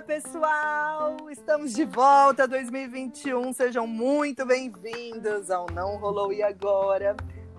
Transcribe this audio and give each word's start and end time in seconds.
Olá, 0.00 0.06
pessoal! 0.06 1.30
Estamos 1.30 1.74
de 1.74 1.84
volta 1.84 2.48
2021. 2.48 3.52
Sejam 3.52 3.86
muito 3.86 4.46
bem-vindos 4.46 5.50
ao 5.50 5.66
Não 5.74 5.98
Rolou 5.98 6.32
e 6.32 6.42
Agora. 6.42 7.14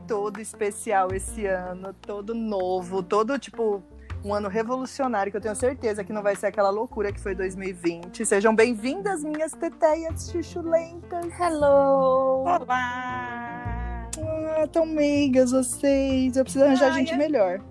Todo 0.07 0.41
especial 0.41 1.13
esse 1.13 1.45
ano, 1.45 1.93
todo 1.93 2.33
novo, 2.33 3.03
todo 3.03 3.37
tipo 3.37 3.83
um 4.25 4.33
ano 4.33 4.49
revolucionário 4.49 5.31
que 5.31 5.37
eu 5.37 5.41
tenho 5.41 5.55
certeza 5.55 6.03
que 6.03 6.11
não 6.11 6.23
vai 6.23 6.35
ser 6.35 6.47
aquela 6.47 6.71
loucura 6.71 7.11
que 7.11 7.19
foi 7.19 7.35
2020. 7.35 8.25
Sejam 8.25 8.55
bem-vindas, 8.55 9.23
minhas 9.23 9.51
teteias 9.51 10.31
chuchulentas. 10.31 11.27
Hello! 11.39 12.43
Olá! 12.43 14.09
Ah, 14.57 14.67
tão 14.71 14.87
meigas 14.87 15.51
vocês. 15.51 16.35
Eu 16.35 16.43
preciso 16.43 16.65
arranjar 16.65 16.91
gente 16.93 17.15
melhor. 17.15 17.61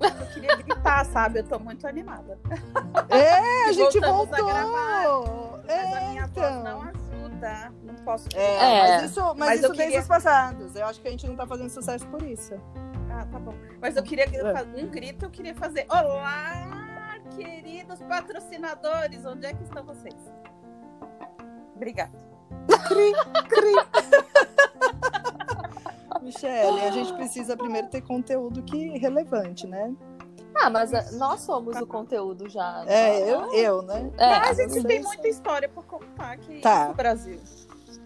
Eu 0.00 0.26
queria 0.34 0.56
gritar, 0.56 1.04
sabe? 1.06 1.40
Eu 1.40 1.44
tô 1.44 1.58
muito 1.58 1.86
animada. 1.86 2.38
É, 3.08 3.64
a 3.68 3.72
gente 3.72 3.98
voltou. 4.00 4.34
a 4.48 4.52
gravar. 4.52 5.04
Mas 5.64 5.68
É, 5.68 5.96
a 5.96 6.08
minha 6.10 6.24
então. 6.24 6.42
voz 6.42 6.64
não 6.64 6.82
ajuda. 6.82 7.72
Não 7.82 7.94
posso. 7.96 8.28
É, 8.34 8.44
É. 8.44 8.98
mas 9.00 9.10
isso, 9.10 9.20
mas 9.20 9.38
Mas 9.38 9.56
isso 9.56 9.66
eu 9.66 9.70
desde 9.70 9.84
queria- 9.84 10.00
os 10.00 10.06
passados. 10.08 10.76
Eu 10.76 10.86
acho 10.86 11.00
que 11.00 11.08
a 11.08 11.10
gente 11.10 11.26
não 11.26 11.36
tá 11.36 11.46
fazendo 11.46 11.70
sucesso 11.70 12.06
por 12.08 12.22
isso. 12.22 12.54
Ah, 13.10 13.26
tá 13.32 13.38
bom. 13.38 13.54
Mas 13.80 13.96
eu 13.96 14.02
queria 14.02 14.24
É. 14.24 14.52
fazer 14.52 14.84
um 14.84 14.88
grito, 14.88 15.24
eu 15.24 15.30
queria 15.30 15.54
fazer. 15.54 15.86
Olá, 15.88 17.16
queridos 17.34 18.00
patrocinadores! 18.02 19.24
Onde 19.24 19.46
é 19.46 19.54
que 19.54 19.62
estão 19.64 19.84
vocês? 19.84 20.14
Obrigada. 21.74 22.12
Cri, 22.88 23.12
cri. 23.48 24.45
Michele, 26.22 26.80
a 26.82 26.90
gente 26.90 27.12
precisa 27.14 27.56
primeiro 27.56 27.88
ter 27.88 28.00
conteúdo 28.02 28.62
que 28.62 28.98
relevante, 28.98 29.66
né? 29.66 29.94
Ah, 30.54 30.70
mas 30.70 30.92
ah, 30.94 31.04
nós 31.18 31.40
somos 31.42 31.76
o 31.76 31.86
conteúdo 31.86 32.48
já. 32.48 32.82
É, 32.86 33.20
eu, 33.30 33.52
eu 33.52 33.82
né? 33.82 34.10
É, 34.16 34.38
Mas 34.38 34.58
a 34.58 34.62
gente 34.62 34.76
não 34.76 34.82
tem 34.84 35.02
sei 35.02 35.06
muita 35.06 35.28
história 35.28 35.68
pra 35.68 35.82
contar 35.82 36.32
aqui 36.32 36.60
Tá. 36.60 36.88
no 36.88 36.94
Brasil. 36.94 37.38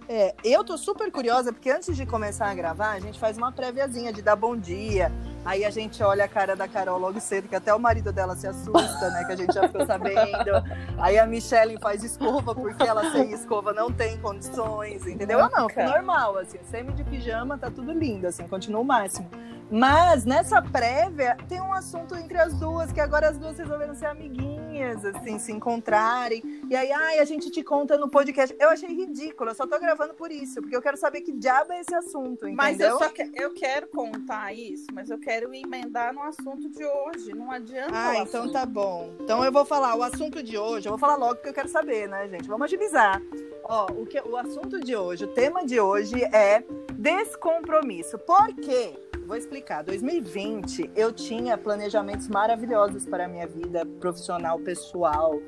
É, 0.08 0.34
eu 0.42 0.64
tô 0.64 0.76
super 0.76 1.12
curiosa, 1.12 1.52
porque 1.52 1.70
antes 1.70 1.96
de 1.96 2.04
começar 2.04 2.50
a 2.50 2.54
gravar, 2.54 2.90
a 2.90 2.98
gente 2.98 3.20
faz 3.20 3.38
uma 3.38 3.52
préviazinha 3.52 4.12
de 4.12 4.20
dar 4.20 4.34
bom 4.34 4.56
dia. 4.56 5.12
Aí 5.44 5.64
a 5.64 5.70
gente 5.70 6.02
olha 6.02 6.24
a 6.24 6.28
cara 6.28 6.54
da 6.54 6.68
Carol 6.68 6.98
logo 6.98 7.18
cedo, 7.18 7.48
que 7.48 7.56
até 7.56 7.74
o 7.74 7.78
marido 7.78 8.12
dela 8.12 8.36
se 8.36 8.46
assusta, 8.46 9.10
né? 9.10 9.24
Que 9.24 9.32
a 9.32 9.36
gente 9.36 9.54
já 9.54 9.62
ficou 9.62 9.86
sabendo. 9.86 10.50
Aí 10.98 11.18
a 11.18 11.26
Michelle 11.26 11.78
faz 11.80 12.04
escova, 12.04 12.54
porque 12.54 12.82
ela 12.82 13.10
sem 13.10 13.32
escova 13.32 13.72
não 13.72 13.90
tem 13.90 14.18
condições, 14.18 15.06
entendeu? 15.06 15.38
Eu 15.38 15.50
não, 15.50 15.62
Nunca. 15.62 15.86
normal, 15.86 16.38
assim, 16.38 16.58
semi 16.70 16.92
de 16.92 17.04
pijama, 17.04 17.56
tá 17.56 17.70
tudo 17.70 17.92
lindo, 17.92 18.26
assim, 18.26 18.46
continua 18.46 18.80
o 18.82 18.84
máximo. 18.84 19.30
Mas 19.70 20.24
nessa 20.24 20.60
prévia 20.60 21.36
tem 21.48 21.60
um 21.60 21.72
assunto 21.72 22.16
entre 22.16 22.36
as 22.38 22.52
duas, 22.54 22.90
que 22.92 23.00
agora 23.00 23.28
as 23.28 23.38
duas 23.38 23.56
resolveram 23.56 23.94
ser 23.94 24.06
amiguinhas, 24.06 25.04
assim, 25.04 25.38
se 25.38 25.52
encontrarem. 25.52 26.42
E 26.68 26.74
aí, 26.74 26.90
ai, 26.90 27.18
a 27.20 27.24
gente 27.24 27.50
te 27.50 27.62
conta 27.62 27.96
no 27.96 28.08
podcast. 28.08 28.54
Eu 28.58 28.68
achei 28.70 28.88
ridículo, 28.88 29.50
eu 29.50 29.54
só 29.54 29.66
tô 29.66 29.78
gravando 29.78 30.14
por 30.14 30.32
isso, 30.32 30.60
porque 30.60 30.74
eu 30.76 30.82
quero 30.82 30.96
saber 30.96 31.20
que 31.20 31.32
diabo 31.32 31.72
é 31.72 31.80
esse 31.80 31.94
assunto, 31.94 32.48
entendeu? 32.48 32.56
Mas 32.56 32.80
eu 32.80 32.98
só 32.98 33.08
que- 33.10 33.30
eu 33.34 33.54
quero 33.54 33.86
contar 33.88 34.52
isso, 34.52 34.86
mas 34.92 35.08
eu 35.08 35.18
quero 35.18 35.54
emendar 35.54 36.12
no 36.12 36.22
assunto 36.22 36.68
de 36.68 36.84
hoje. 36.84 37.32
Não 37.34 37.50
adianta. 37.50 37.92
Ah, 37.94 38.16
então 38.18 38.50
tá 38.50 38.66
bom. 38.66 39.10
Então 39.20 39.44
eu 39.44 39.52
vou 39.52 39.64
falar 39.64 39.94
o 39.94 40.02
assunto 40.02 40.42
de 40.42 40.58
hoje, 40.58 40.86
eu 40.88 40.90
vou 40.90 40.98
falar 40.98 41.16
logo 41.16 41.36
porque 41.36 41.48
eu 41.50 41.54
quero 41.54 41.68
saber, 41.68 42.08
né, 42.08 42.28
gente? 42.28 42.48
Vamos 42.48 42.64
agilizar. 42.64 43.22
Ó, 43.64 43.86
o, 43.92 44.04
que, 44.04 44.20
o 44.20 44.36
assunto 44.36 44.80
de 44.80 44.96
hoje, 44.96 45.24
o 45.26 45.28
tema 45.28 45.64
de 45.64 45.78
hoje 45.80 46.24
é 46.24 46.64
descompromisso. 46.94 48.18
Por 48.18 48.48
quê? 48.54 48.94
Vou 49.30 49.36
explicar. 49.36 49.84
2020 49.84 50.90
eu 50.96 51.12
tinha 51.12 51.56
planejamentos 51.56 52.26
maravilhosos 52.26 53.06
para 53.06 53.26
a 53.26 53.28
minha 53.28 53.46
vida 53.46 53.86
profissional, 54.00 54.58
pessoal, 54.58 55.40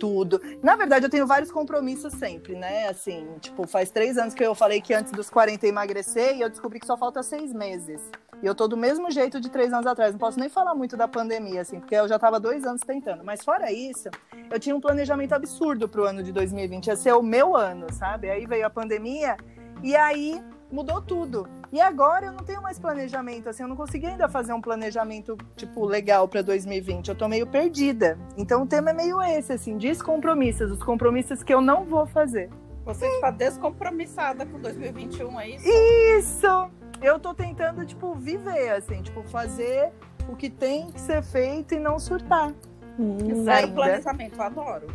tudo. 0.00 0.40
Na 0.60 0.74
verdade, 0.74 1.06
eu 1.06 1.08
tenho 1.08 1.28
vários 1.28 1.52
compromissos 1.52 2.12
sempre, 2.14 2.56
né? 2.56 2.88
Assim, 2.88 3.28
tipo, 3.38 3.68
faz 3.68 3.88
três 3.88 4.18
anos 4.18 4.34
que 4.34 4.42
eu 4.42 4.52
falei 4.52 4.80
que 4.80 4.92
antes 4.92 5.12
dos 5.12 5.30
40 5.30 5.64
ia 5.64 5.70
emagrecer 5.70 6.38
e 6.38 6.40
eu 6.40 6.50
descobri 6.50 6.80
que 6.80 6.86
só 6.88 6.96
falta 6.96 7.22
seis 7.22 7.52
meses. 7.52 8.02
E 8.42 8.46
eu 8.46 8.52
tô 8.52 8.66
do 8.66 8.76
mesmo 8.76 9.08
jeito 9.12 9.40
de 9.40 9.48
três 9.48 9.72
anos 9.72 9.86
atrás. 9.86 10.10
Não 10.10 10.18
posso 10.18 10.40
nem 10.40 10.48
falar 10.48 10.74
muito 10.74 10.96
da 10.96 11.06
pandemia, 11.06 11.60
assim, 11.60 11.78
porque 11.78 11.94
eu 11.94 12.08
já 12.08 12.18
tava 12.18 12.40
dois 12.40 12.64
anos 12.64 12.80
tentando. 12.84 13.22
Mas 13.22 13.44
fora 13.44 13.70
isso, 13.70 14.08
eu 14.50 14.58
tinha 14.58 14.74
um 14.74 14.80
planejamento 14.80 15.34
absurdo 15.34 15.88
pro 15.88 16.04
ano 16.04 16.20
de 16.20 16.32
2020. 16.32 16.88
Ia 16.88 16.96
ser 16.96 17.12
o 17.12 17.22
meu 17.22 17.56
ano, 17.56 17.92
sabe? 17.92 18.28
Aí 18.28 18.44
veio 18.44 18.66
a 18.66 18.70
pandemia 18.70 19.36
e 19.84 19.94
aí 19.94 20.42
mudou 20.70 21.00
tudo. 21.00 21.48
E 21.72 21.80
agora 21.80 22.26
eu 22.26 22.32
não 22.32 22.44
tenho 22.44 22.60
mais 22.62 22.78
planejamento, 22.78 23.48
assim, 23.48 23.62
eu 23.62 23.68
não 23.68 23.76
consegui 23.76 24.06
ainda 24.06 24.28
fazer 24.28 24.52
um 24.52 24.60
planejamento, 24.60 25.36
tipo, 25.56 25.84
legal 25.84 26.26
para 26.26 26.42
2020. 26.42 27.08
Eu 27.08 27.14
tô 27.14 27.28
meio 27.28 27.46
perdida. 27.46 28.18
Então 28.36 28.62
o 28.62 28.66
tema 28.66 28.90
é 28.90 28.92
meio 28.92 29.20
esse, 29.22 29.52
assim, 29.52 29.76
descompromissos, 29.76 30.70
os 30.72 30.82
compromissos 30.82 31.42
que 31.42 31.54
eu 31.54 31.60
não 31.60 31.84
vou 31.84 32.06
fazer. 32.06 32.50
Você 32.84 33.06
está 33.06 33.30
descompromissada 33.30 34.44
com 34.46 34.58
2021, 34.58 35.40
é 35.40 35.48
isso? 35.50 35.68
Isso! 35.68 36.70
Eu 37.00 37.18
tô 37.18 37.32
tentando, 37.32 37.84
tipo, 37.86 38.14
viver, 38.14 38.70
assim, 38.70 39.00
tipo, 39.02 39.22
fazer 39.22 39.92
o 40.28 40.34
que 40.34 40.50
tem 40.50 40.90
que 40.90 41.00
ser 41.00 41.22
feito 41.22 41.74
e 41.74 41.78
não 41.78 41.98
surtar. 41.98 42.52
Hum, 42.98 43.44
Zero 43.44 43.66
ainda. 43.66 43.74
planejamento, 43.74 44.36
eu 44.36 44.42
adoro. 44.42 44.86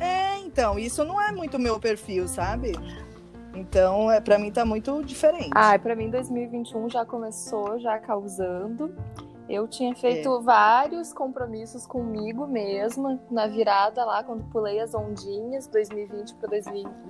É, 0.00 0.38
então, 0.38 0.78
isso 0.78 1.04
não 1.04 1.20
é 1.20 1.30
muito 1.32 1.58
meu 1.58 1.78
perfil, 1.78 2.26
sabe? 2.26 2.72
Então, 3.54 4.10
é, 4.10 4.20
para 4.20 4.38
mim 4.38 4.50
tá 4.50 4.64
muito 4.64 5.02
diferente. 5.04 5.50
Ai, 5.54 5.78
pra 5.78 5.94
mim 5.94 6.10
2021 6.10 6.88
já 6.88 7.04
começou 7.04 7.78
já 7.78 7.98
causando. 7.98 8.94
Eu 9.48 9.68
tinha 9.68 9.94
feito 9.94 10.34
É. 10.38 10.42
vários 10.42 11.12
compromissos 11.12 11.86
comigo 11.86 12.46
mesma 12.46 13.20
na 13.30 13.46
virada 13.46 14.04
lá 14.04 14.22
quando 14.24 14.44
pulei 14.50 14.80
as 14.80 14.94
ondinhas 14.94 15.66
2020 15.66 16.34
para 16.36 16.48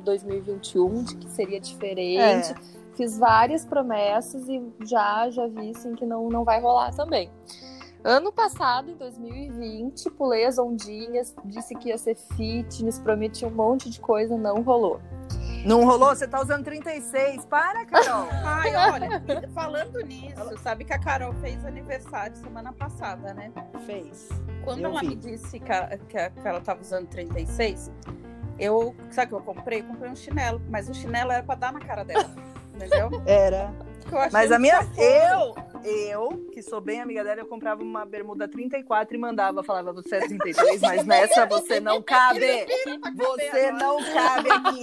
2021 0.03 1.05
de 1.05 1.17
que 1.17 1.29
seria 1.31 1.61
diferente. 1.61 2.53
É. 2.53 2.55
Fiz 2.97 3.17
várias 3.19 3.65
promessas 3.65 4.49
e 4.49 4.63
já 4.85 5.31
já 5.31 5.47
vi 5.47 5.71
assim 5.71 5.95
que 5.95 6.05
não 6.05 6.29
não 6.29 6.43
vai 6.45 6.61
rolar 6.61 6.93
também. 6.95 7.31
Ano 8.05 8.33
passado, 8.33 8.91
em 8.91 8.97
2020, 8.97 10.11
pulei 10.11 10.45
as 10.45 10.59
ondinhas, 10.59 11.33
disse 11.45 11.73
que 11.77 11.91
ia 11.91 11.99
ser 11.99 12.17
fitness, 12.17 12.99
prometi 12.99 13.47
um 13.47 13.51
monte 13.51 13.89
de 13.89 14.01
coisa, 14.01 14.37
não 14.37 14.61
rolou. 14.63 15.01
Não 15.65 15.85
rolou? 15.85 16.09
Você 16.15 16.27
tá 16.27 16.41
usando 16.41 16.65
36. 16.65 17.45
Para, 17.47 17.85
Carol. 17.87 18.29
Ai, 18.45 18.75
olha, 18.75 19.23
falando 19.55 20.01
nisso, 20.01 20.59
sabe 20.63 20.85
que 20.85 20.93
a 20.93 20.99
Carol 20.99 21.33
fez 21.35 21.65
aniversário 21.65 22.37
semana 22.37 22.73
passada, 22.73 23.33
né? 23.35 23.53
Fez. 23.87 24.29
Quando 24.65 24.81
Eu 24.81 24.91
ela 24.91 25.01
vi. 25.01 25.09
me 25.09 25.17
disse 25.17 25.59
que, 25.61 25.73
a- 25.73 25.99
que 26.09 26.17
a- 26.19 26.31
que 26.31 26.47
ela 26.49 26.61
tava 26.61 26.81
usando 26.81 27.07
36, 27.09 27.91
eu. 28.59 28.95
Sabe 29.11 29.27
o 29.27 29.29
que 29.41 29.49
eu 29.49 29.55
comprei? 29.55 29.81
Eu 29.81 29.85
comprei 29.85 30.11
um 30.11 30.17
chinelo, 30.17 30.61
mas 30.69 30.89
o 30.89 30.95
chinelo 30.95 31.33
era 31.33 31.43
pra 31.43 31.55
dar 31.55 31.73
na 31.73 31.81
cara 31.81 32.05
dela. 32.05 32.29
Entendeu? 32.75 33.11
Era. 33.27 33.73
Mas 34.33 34.53
a 34.53 34.59
minha. 34.59 34.81
Eu, 34.97 35.55
eu, 35.85 36.51
que 36.53 36.63
sou 36.63 36.81
bem 36.81 37.01
amiga 37.01 37.25
dela, 37.25 37.41
eu 37.41 37.47
comprava 37.47 37.83
uma 37.83 38.05
bermuda 38.05 38.47
34 38.47 39.17
e 39.17 39.19
mandava, 39.19 39.63
falava, 39.63 39.93
você 39.93 40.17
é 40.17 40.21
33, 40.21 40.81
mas 40.81 41.07
nessa 41.07 41.47
você 41.47 41.81
não 41.81 42.03
cabe. 42.03 42.67
Você 43.17 43.73
não 43.73 43.99
cabe 44.13 44.51
aqui. 44.51 44.83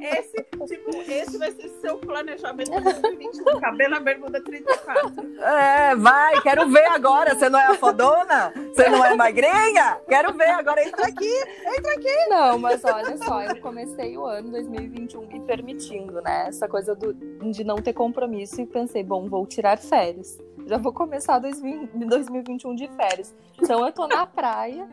Esse, 0.00 0.44
tipo, 0.66 0.90
esse 1.10 1.38
vai 1.38 1.50
ser 1.52 1.68
seu 1.80 1.96
planejamento 1.98 2.70
de 2.70 2.80
2021. 2.80 3.60
Caber 3.60 3.88
na 3.88 4.00
bermuda 4.00 4.42
34. 4.42 5.40
É, 5.40 5.94
vai, 5.96 6.40
quero 6.42 6.68
ver 6.68 6.86
agora. 6.86 7.34
Você 7.34 7.48
não 7.48 7.58
é 7.58 7.66
a 7.66 7.74
fodona? 7.74 8.52
Você 8.74 8.88
não 8.88 9.04
é 9.04 9.14
magrinha? 9.14 9.98
Quero 10.08 10.32
ver 10.34 10.50
agora. 10.50 10.86
Entra 10.86 11.06
aqui, 11.06 11.34
entra 11.76 11.94
aqui. 11.94 12.26
Não, 12.28 12.58
mas 12.58 12.84
olha 12.84 13.16
só, 13.18 13.42
eu 13.42 13.60
comecei 13.60 14.16
o 14.16 14.24
ano 14.24 14.50
2021 14.50 15.26
me 15.26 15.40
permitindo, 15.40 16.20
né? 16.20 16.23
Essa 16.24 16.68
coisa 16.68 16.94
do, 16.94 17.12
de 17.12 17.64
não 17.64 17.76
ter 17.76 17.92
compromisso 17.92 18.60
e 18.60 18.66
pensei, 18.66 19.02
bom, 19.02 19.28
vou 19.28 19.46
tirar 19.46 19.78
férias. 19.78 20.38
Já 20.66 20.78
vou 20.78 20.92
começar 20.92 21.38
2000 21.38 21.88
2021 21.94 22.74
de 22.74 22.88
férias. 22.88 23.34
Então 23.60 23.84
eu 23.86 23.92
tô 23.92 24.06
na 24.06 24.26
praia 24.26 24.88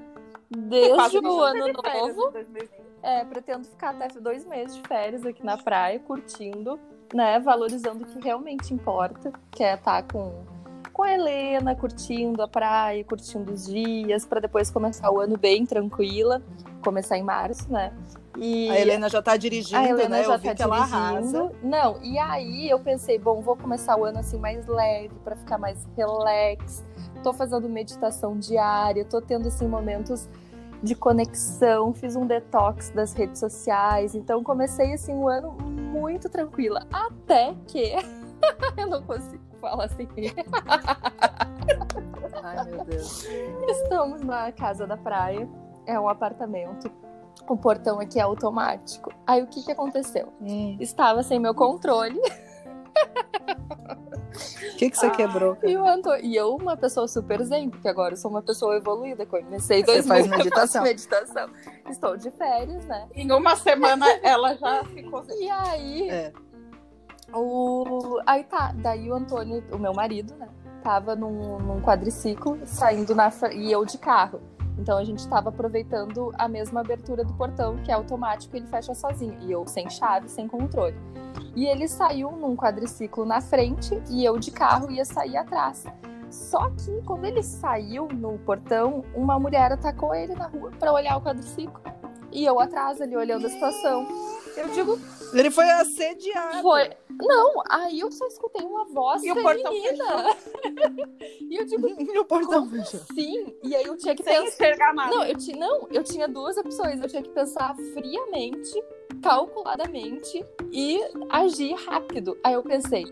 desde 0.50 1.18
o 1.20 1.42
ano 1.42 1.68
novo. 1.68 2.32
2020. 2.32 2.70
É, 3.04 3.26
pretendo 3.26 3.66
ficar 3.66 3.96
até 3.96 4.08
dois 4.20 4.46
meses 4.46 4.76
de 4.76 4.88
férias 4.88 5.26
aqui 5.26 5.44
na 5.44 5.58
praia, 5.58 6.00
curtindo, 6.00 6.80
né? 7.14 7.40
Valorizando 7.40 8.04
o 8.04 8.08
que 8.08 8.20
realmente 8.20 8.74
importa, 8.74 9.34
que 9.50 9.64
é 9.64 9.74
estar 9.74 10.04
com, 10.04 10.44
com 10.94 11.02
a 11.02 11.12
Helena, 11.12 11.76
curtindo 11.76 12.44
a 12.44 12.48
praia, 12.48 13.04
curtindo 13.04 13.54
os 13.54 13.66
dias, 13.66 14.24
para 14.24 14.40
depois 14.40 14.70
começar 14.70 15.10
o 15.10 15.20
ano 15.20 15.36
bem 15.36 15.66
tranquila, 15.66 16.44
começar 16.84 17.18
em 17.18 17.24
março, 17.24 17.72
né? 17.72 17.92
E 18.38 18.70
A 18.70 18.80
Helena 18.80 19.10
já 19.10 19.22
tá 19.22 19.36
dirigindo, 19.36 19.78
a 19.78 19.88
Helena 19.88 20.18
né? 20.18 20.24
já 20.24 20.34
Eu 20.34 20.40
vi 20.40 20.48
tá 20.48 20.56
que 20.56 20.64
ela 20.64 20.78
arrasa. 20.78 21.22
dirigindo. 21.22 21.52
Não, 21.64 22.02
e 22.02 22.18
aí 22.18 22.70
eu 22.70 22.80
pensei, 22.80 23.20
bom, 23.20 23.42
vou 23.42 23.58
começar 23.58 23.98
o 23.98 24.06
ano 24.06 24.20
assim 24.20 24.38
mais 24.38 24.66
leve, 24.68 25.14
para 25.24 25.36
ficar 25.36 25.58
mais 25.58 25.88
relax. 25.98 26.84
Tô 27.24 27.34
fazendo 27.34 27.68
meditação 27.70 28.38
diária, 28.38 29.06
tô 29.06 29.22
tendo 29.22 29.48
assim 29.48 29.68
momentos 29.68 30.28
de 30.82 30.96
conexão, 30.96 31.94
fiz 31.94 32.16
um 32.16 32.26
detox 32.26 32.90
das 32.90 33.14
redes 33.14 33.40
sociais, 33.40 34.16
então 34.16 34.44
comecei 34.44 34.94
assim 34.94 35.14
o 35.14 35.28
ano 35.28 35.52
muito 35.52 36.28
tranquila, 36.28 36.88
até 36.92 37.54
que 37.68 37.94
eu 38.78 38.88
não 38.88 39.04
consigo 39.04 39.44
fala 39.62 39.86
assim. 39.86 40.08
Ai, 42.44 42.66
meu 42.66 42.84
Deus. 42.84 43.28
Estamos 43.70 44.22
na 44.22 44.52
casa 44.52 44.88
da 44.88 44.98
praia, 44.98 45.48
é 45.86 46.00
um 46.00 46.10
apartamento. 46.10 46.92
O 47.50 47.58
portão 47.58 48.00
aqui 48.00 48.20
é 48.20 48.24
automático. 48.24 49.12
Aí 49.28 49.42
o 49.42 49.48
que, 49.48 49.64
que 49.64 49.72
aconteceu? 49.72 50.32
Hum. 50.42 50.78
Estava 50.80 51.22
sem 51.24 51.40
meu 51.40 51.54
controle 51.54 52.20
O 54.74 54.78
que, 54.78 54.90
que 54.90 54.98
você 54.98 55.10
quebrou? 55.12 55.58
e, 55.64 55.76
o 55.76 55.86
Anto... 55.88 56.10
e 56.16 56.36
eu, 56.36 56.56
uma 56.56 56.76
pessoa 56.78 57.08
super 57.08 57.42
zen, 57.44 57.70
porque 57.70 57.88
agora 57.88 58.14
eu 58.14 58.18
sou 58.18 58.32
uma 58.32 58.42
pessoa 58.42 58.76
evoluída. 58.76 59.26
Comecei 59.26 59.80
Você 59.82 59.86
dois 59.86 60.06
faz 60.08 60.26
meses, 60.28 60.38
meditação. 60.46 60.84
meditação. 60.84 61.50
Estou 61.90 62.18
de 62.18 62.32
férias, 62.32 62.86
né? 62.86 63.08
Em 63.14 63.32
uma 63.32 63.56
semana 63.56 64.06
ela 64.24 64.56
já 64.56 64.84
ficou. 64.86 65.24
E 65.30 65.50
aí, 65.50 66.10
É. 66.10 66.34
o... 67.34 68.20
aí 68.26 68.44
tá, 68.44 68.72
daí 68.76 69.10
o 69.10 69.14
Antônio, 69.16 69.64
o 69.72 69.78
meu 69.78 69.94
marido, 69.94 70.36
né? 70.36 70.48
Tava 70.84 71.16
num, 71.16 71.60
num 71.60 71.82
quadriciclo, 71.82 72.60
saindo 72.66 73.14
na 73.14 73.32
e 73.54 73.72
eu 73.72 73.86
de 73.86 73.98
carro. 74.00 74.42
Então 74.78 74.98
a 74.98 75.04
gente 75.04 75.28
tava 75.28 75.50
aproveitando 75.50 76.32
a 76.38 76.48
mesma 76.48 76.82
abertura 76.82 77.24
do 77.24 77.34
portão, 77.34 77.78
que 77.78 77.92
é 77.92 77.94
automático, 77.94 78.56
e 78.56 78.60
ele 78.60 78.68
fecha 78.68 78.94
sozinho. 78.94 79.38
E 79.42 79.52
eu 79.52 79.68
sem 79.68 79.90
chave, 79.90 80.28
sem 80.30 80.48
controle. 80.48 80.96
E 81.56 81.66
ele 81.66 81.88
saiu 81.88 82.32
num 82.32 82.56
quadriciclo 82.56 83.26
na 83.26 83.42
frente 83.42 84.02
e 84.10 84.24
eu 84.24 84.38
de 84.38 84.52
carro 84.52 84.90
ia 84.92 85.06
sair 85.06 85.38
atrás. 85.38 85.86
Só 86.30 86.70
que 86.70 87.02
quando 87.06 87.26
ele 87.26 87.44
saiu 87.44 88.08
no 88.08 88.38
portão, 88.40 89.04
uma 89.14 89.38
mulher 89.38 89.72
atacou 89.72 90.16
ele 90.16 90.34
na 90.34 90.48
rua 90.48 90.72
pra 90.80 90.94
olhar 90.94 91.18
o 91.18 91.22
quadriciclo. 91.22 91.82
E 92.32 92.46
eu 92.46 92.60
atrás 92.60 93.02
ali 93.02 93.18
olhando 93.18 93.46
a 93.46 93.50
situação. 93.50 94.08
Eu 94.56 94.70
digo, 94.70 94.98
Ele 95.34 95.52
foi 95.52 95.70
assediado. 95.70 96.62
foi. 96.62 96.90
Não, 97.22 97.54
aí 97.70 98.00
eu 98.00 98.12
só 98.12 98.26
escutei 98.28 98.66
uma 98.66 98.86
voz 98.86 99.24
E 99.24 99.32
o 99.32 99.42
portão 99.42 99.72
feminina. 99.72 100.36
e 101.42 101.56
eu 101.56 101.66
digo, 101.66 101.88
E 102.14 102.20
o 102.20 102.26
portão 102.26 102.68
fechou. 102.70 103.00
sim? 103.14 103.56
E 103.64 103.76
aí 103.76 103.86
eu 103.86 103.96
tinha 103.98 104.16
que 104.16 104.24
Sem 104.24 104.52
pensar. 104.52 104.96
Não 104.96 105.24
eu, 105.24 105.38
ti... 105.38 105.56
não, 105.58 105.88
eu 105.92 106.04
tinha 106.04 106.28
duas 106.28 106.58
opções. 106.58 107.02
Eu 107.02 107.08
tinha 107.08 107.22
que 107.22 107.30
pensar 107.30 107.76
friamente, 107.94 108.84
calculadamente 109.22 110.46
e 110.72 111.00
agir 111.30 111.74
rápido. 111.86 112.38
Aí 112.44 112.54
eu 112.54 112.64
pensei, 112.64 113.06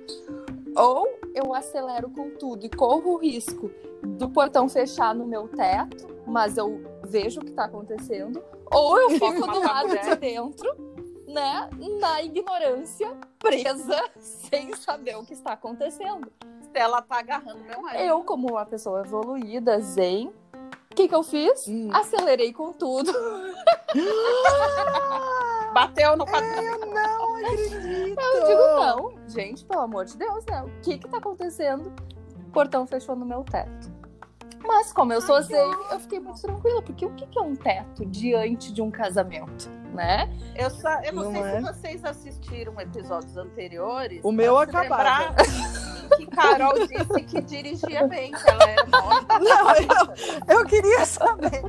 ou 0.75 1.07
eu 1.33 1.53
acelero 1.53 2.09
com 2.09 2.31
tudo 2.31 2.65
e 2.65 2.69
corro 2.69 3.13
o 3.13 3.17
risco 3.17 3.69
do 4.03 4.29
portão 4.29 4.67
fechar 4.69 5.13
no 5.13 5.25
meu 5.25 5.47
teto, 5.47 6.07
mas 6.25 6.57
eu 6.57 6.81
vejo 7.05 7.41
o 7.41 7.45
que 7.45 7.51
tá 7.51 7.65
acontecendo, 7.65 8.41
ou 8.71 8.97
eu 8.99 9.09
fico 9.11 9.45
do 9.47 9.59
lado 9.59 9.97
de 9.97 10.15
dentro, 10.15 10.88
né, 11.29 11.69
na 11.99 12.21
ignorância, 12.21 13.15
presa, 13.37 14.01
sem 14.17 14.73
saber 14.75 15.17
o 15.17 15.23
que 15.23 15.33
está 15.33 15.53
acontecendo. 15.53 16.31
Ela 16.73 17.01
tá 17.01 17.19
agarrando 17.19 17.63
meu 17.63 17.81
marido. 17.81 18.03
Eu, 18.03 18.23
como 18.23 18.49
uma 18.49 18.65
pessoa 18.65 19.01
evoluída, 19.01 19.79
zen, 19.79 20.33
o 20.91 20.95
que 20.95 21.07
que 21.07 21.15
eu 21.15 21.23
fiz? 21.23 21.67
Hum. 21.67 21.89
Acelerei 21.93 22.53
com 22.53 22.73
tudo. 22.73 23.11
Bateu 25.73 26.15
no 26.15 26.25
quadril. 26.25 26.63
Eu 26.63 26.85
não 26.85 27.35
acredito. 27.35 28.19
Eu 28.19 28.45
digo, 28.45 28.61
não, 28.61 29.13
gente, 29.27 29.65
pelo 29.65 29.81
amor 29.81 30.05
de 30.05 30.17
Deus, 30.17 30.45
né? 30.45 30.63
O 30.63 30.81
que 30.81 30.97
que 30.97 31.07
tá 31.07 31.17
acontecendo? 31.17 31.93
O 32.35 32.51
portão 32.51 32.87
fechou 32.87 33.15
no 33.15 33.25
meu 33.25 33.43
teto. 33.43 33.99
Mas 34.65 34.91
como 34.91 35.13
eu 35.13 35.21
sou 35.21 35.41
zen, 35.41 35.71
eu 35.91 35.99
fiquei 35.99 36.19
muito 36.19 36.41
tranquila, 36.41 36.81
porque 36.81 37.05
o 37.05 37.13
que 37.15 37.25
que 37.25 37.39
é 37.39 37.41
um 37.41 37.55
teto 37.55 38.05
diante 38.05 38.73
de 38.73 38.81
um 38.81 38.91
casamento, 38.91 39.71
né? 39.93 40.29
Eu, 40.55 40.69
só, 40.69 41.01
eu 41.01 41.13
não, 41.13 41.23
Não 41.25 41.31
sei 41.31 41.41
é? 41.41 41.55
se 41.55 41.61
vocês 41.61 42.05
assistiram 42.05 42.79
episódios 42.79 43.35
anteriores. 43.37 44.21
O 44.23 44.31
meu 44.31 44.57
acabava. 44.57 45.35
Que 46.17 46.25
Carol 46.25 46.73
disse 46.87 47.23
que 47.23 47.41
dirigia 47.41 48.07
bem, 48.07 48.31
que 48.31 48.49
ela 48.49 48.63
era. 48.67 48.83
Não, 49.39 49.75
eu, 49.75 50.57
eu 50.57 50.65
queria 50.65 51.05
saber. 51.05 51.61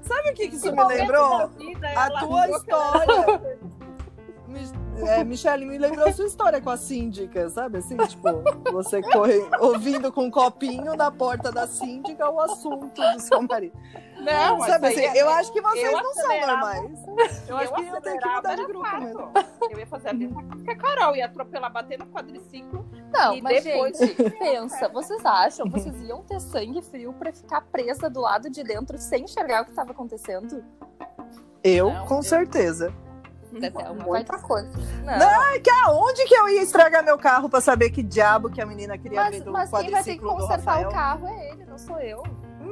Sabe 0.00 0.30
o 0.30 0.34
que, 0.34 0.48
que 0.48 0.56
isso 0.56 0.72
me 0.74 0.84
lembrou? 0.84 1.50
A 1.96 2.10
tua 2.20 2.48
história. 2.48 3.42
É, 4.98 5.22
Michelle, 5.22 5.66
me 5.66 5.76
lembrou 5.76 6.08
a 6.08 6.12
sua 6.12 6.26
história 6.26 6.60
com 6.60 6.70
a 6.70 6.76
síndica, 6.76 7.50
sabe? 7.50 7.78
Assim, 7.78 7.96
tipo, 7.98 8.28
você 8.72 9.02
corre 9.02 9.46
ouvindo 9.60 10.10
com 10.10 10.24
um 10.24 10.30
copinho 10.30 10.96
na 10.96 11.10
porta 11.10 11.52
da 11.52 11.66
síndica 11.66 12.30
o 12.30 12.40
assunto 12.40 13.02
do 13.12 13.20
seu 13.20 13.42
marido. 13.42 13.76
Não, 14.32 14.60
sabe 14.60 14.86
assim, 14.88 15.00
é- 15.04 15.22
eu 15.22 15.28
acho 15.30 15.52
que 15.52 15.60
vocês 15.60 15.84
eu 15.84 15.92
não 15.92 16.14
são 16.14 16.40
normais. 16.40 16.90
Eu 17.48 17.56
acho 17.56 17.74
que 17.74 17.82
ia 17.82 18.00
ter 18.00 18.18
que 18.18 18.28
mudar 18.28 18.54
de 18.56 18.66
grupo 18.66 18.96
mesmo. 19.00 19.32
Eu 19.70 19.78
ia 19.78 19.86
fazer 19.86 20.08
a 20.10 20.12
mesma 20.12 20.42
coisa 20.44 20.64
que 20.64 20.70
a 20.70 20.76
Carol, 20.76 21.16
ia 21.16 21.26
atropelar, 21.26 21.72
bater 21.72 21.98
no 21.98 22.06
quadriciclo. 22.06 22.86
Não, 23.12 23.34
E 23.34 23.42
mas 23.42 23.62
depois- 23.64 23.96
gente, 23.98 24.30
pensa, 24.38 24.88
vocês 24.88 25.24
acham, 25.24 25.68
vocês 25.70 26.00
iam 26.02 26.22
ter 26.22 26.40
sangue 26.40 26.82
frio 26.82 27.12
pra 27.12 27.32
ficar 27.32 27.60
presa 27.62 28.10
do 28.10 28.20
lado 28.20 28.50
de 28.50 28.62
dentro 28.62 28.98
sem 28.98 29.24
enxergar 29.24 29.62
o 29.62 29.64
que 29.66 29.72
tava 29.72 29.92
acontecendo? 29.92 30.64
Eu, 31.62 31.90
Não, 31.92 32.06
com 32.06 32.16
eu- 32.16 32.22
certeza. 32.22 32.92
Até 33.56 33.88
uma 33.90 34.04
Muita 34.04 34.38
coisa. 34.38 34.68
Não, 35.02 35.86
Aonde 35.86 36.24
que 36.26 36.34
eu 36.34 36.48
ia 36.48 36.62
estragar 36.62 37.02
meu 37.02 37.16
carro 37.16 37.48
pra 37.48 37.60
saber 37.60 37.90
que 37.90 38.02
diabo 38.02 38.50
que 38.50 38.60
a 38.60 38.66
menina 38.66 38.98
queria 38.98 39.20
mas, 39.22 39.36
ver 39.36 39.44
do 39.44 39.52
mas 39.52 39.70
quem 39.70 39.90
vai 39.90 40.02
ter 40.04 40.14
que 40.16 40.20
consertar 40.20 40.86
o 40.86 40.90
carro 40.90 41.26
é 41.28 41.50
ele, 41.50 41.64
não 41.64 41.78
sou 41.78 41.98
eu. 42.00 42.22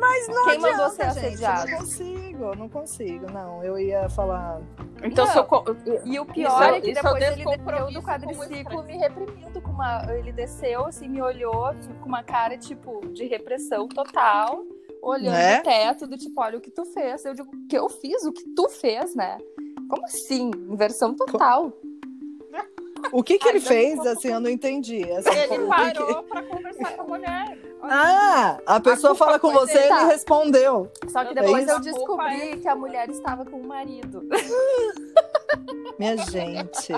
Mas 0.08 0.28
não 0.28 0.44
Quem 0.44 0.54
adianta, 0.56 0.70
mandou 0.76 0.90
ser 0.90 1.04
gente, 1.12 1.18
assediado? 1.26 1.68
Eu 1.68 1.70
não 1.72 1.78
consigo, 1.78 2.54
não 2.56 2.68
consigo. 2.68 3.30
Não, 3.32 3.64
eu 3.64 3.78
ia 3.78 4.08
falar... 4.10 4.60
Então, 5.02 5.26
Não. 5.26 5.44
co- 5.46 5.64
E 6.04 6.18
o 6.18 6.24
pior 6.24 6.50
Isso 6.50 6.62
é- 6.62 6.78
é 6.78 6.80
que 6.80 6.90
é 6.90 6.94
depois 6.94 7.22
ele 7.22 7.44
desceu 7.44 7.90
do 7.92 8.02
quadriciclo 8.02 8.82
me 8.84 8.96
reprimindo 8.96 9.60
com 9.60 9.70
uma. 9.70 10.06
Ele 10.14 10.32
desceu, 10.32 10.86
assim, 10.86 11.08
me 11.08 11.20
olhou 11.20 11.74
com 12.00 12.08
uma 12.08 12.22
cara, 12.22 12.56
tipo, 12.56 13.06
de 13.08 13.26
repressão 13.26 13.86
total, 13.86 14.64
olhando 15.02 15.34
Né? 15.34 15.60
o 15.60 15.62
teto, 15.62 16.06
do 16.06 16.16
tipo, 16.16 16.40
olha 16.40 16.56
o 16.56 16.60
que 16.60 16.70
tu 16.70 16.84
fez. 16.86 17.22
Eu 17.24 17.34
digo, 17.34 17.50
o 17.54 17.66
que 17.68 17.76
eu 17.76 17.88
fiz? 17.90 18.24
O 18.24 18.32
que 18.32 18.44
tu 18.54 18.66
fez, 18.70 19.14
né? 19.14 19.36
Como 19.90 20.04
assim? 20.06 20.50
Inversão 20.70 21.14
total. 21.14 21.70
O 23.12 23.22
que 23.22 23.38
que 23.38 23.48
ele 23.48 23.60
fez, 23.60 23.98
assim, 24.06 24.28
eu 24.28 24.40
não 24.40 24.50
entendi. 24.50 25.02
Assim, 25.12 25.30
ele 25.30 25.46
o 25.46 25.48
que 25.48 25.58
que- 25.58 25.66
parou 25.66 26.22
pra 26.24 26.42
conversar 26.42 26.92
com 26.96 27.02
a 27.02 27.04
mulher. 27.06 27.58
Ah, 27.82 28.58
a 28.66 28.80
pessoa 28.80 29.10
culpa 29.14 29.24
fala 29.26 29.38
com 29.38 29.52
você 29.52 29.74
e 29.74 29.78
ele 29.78 29.88
Tá. 29.88 30.06
respondeu. 30.06 30.90
Só 31.08 31.22
que 31.24 31.30
Eu 31.30 31.34
depois 31.42 31.68
eu 31.68 31.80
descobri 31.80 32.50
é 32.52 32.56
que 32.56 32.66
a 32.68 32.74
mulher 32.74 33.10
estava 33.10 33.44
com 33.44 33.58
o 33.60 33.66
marido. 33.66 34.26
Minha 35.98 36.16
gente, 36.16 36.92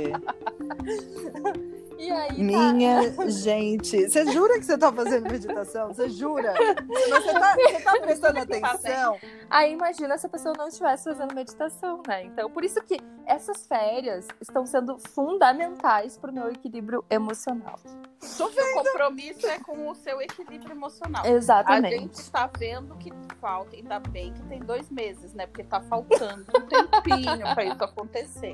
E 1.98 2.10
aí, 2.10 2.28
tá. 2.28 2.72
minha 2.72 3.30
gente. 3.30 4.08
Você 4.08 4.30
jura 4.32 4.58
que 4.58 4.64
você 4.64 4.76
tá 4.76 4.92
fazendo 4.92 5.30
meditação? 5.30 5.88
Você 5.88 6.08
jura? 6.10 6.52
Você 6.86 7.32
tá, 7.32 7.54
você 7.54 7.80
tá 7.80 8.00
prestando 8.00 8.38
atenção? 8.38 9.18
Aí 9.48 9.72
imagina 9.72 10.18
se 10.18 10.26
a 10.26 10.28
pessoa 10.28 10.54
não 10.56 10.68
estivesse 10.68 11.04
fazendo 11.04 11.34
meditação, 11.34 12.02
né? 12.06 12.24
Então, 12.24 12.50
por 12.50 12.64
isso 12.64 12.82
que 12.82 12.98
essas 13.24 13.66
férias 13.66 14.26
estão 14.40 14.66
sendo 14.66 14.98
fundamentais 14.98 16.18
para 16.18 16.30
o 16.30 16.34
meu 16.34 16.50
equilíbrio 16.50 17.04
emocional. 17.08 17.78
O 17.86 18.84
compromisso 18.84 19.46
é 19.46 19.58
com 19.58 19.88
o 19.88 19.94
seu 19.94 20.20
equilíbrio 20.20 20.72
emocional. 20.72 21.24
A 21.24 21.28
Exatamente. 21.28 21.98
gente 21.98 22.30
tá 22.30 22.50
vendo 22.58 22.96
que 22.96 23.12
falta, 23.40 23.76
ainda 23.76 24.00
bem 24.00 24.32
que 24.32 24.42
tem 24.44 24.60
dois 24.60 24.90
meses, 24.90 25.32
né? 25.32 25.46
Porque 25.46 25.64
tá 25.64 25.80
faltando 25.80 26.44
um 26.56 26.66
tempinho 26.66 27.54
pra 27.54 27.64
isso 27.64 27.84
acontecer. 27.84 28.52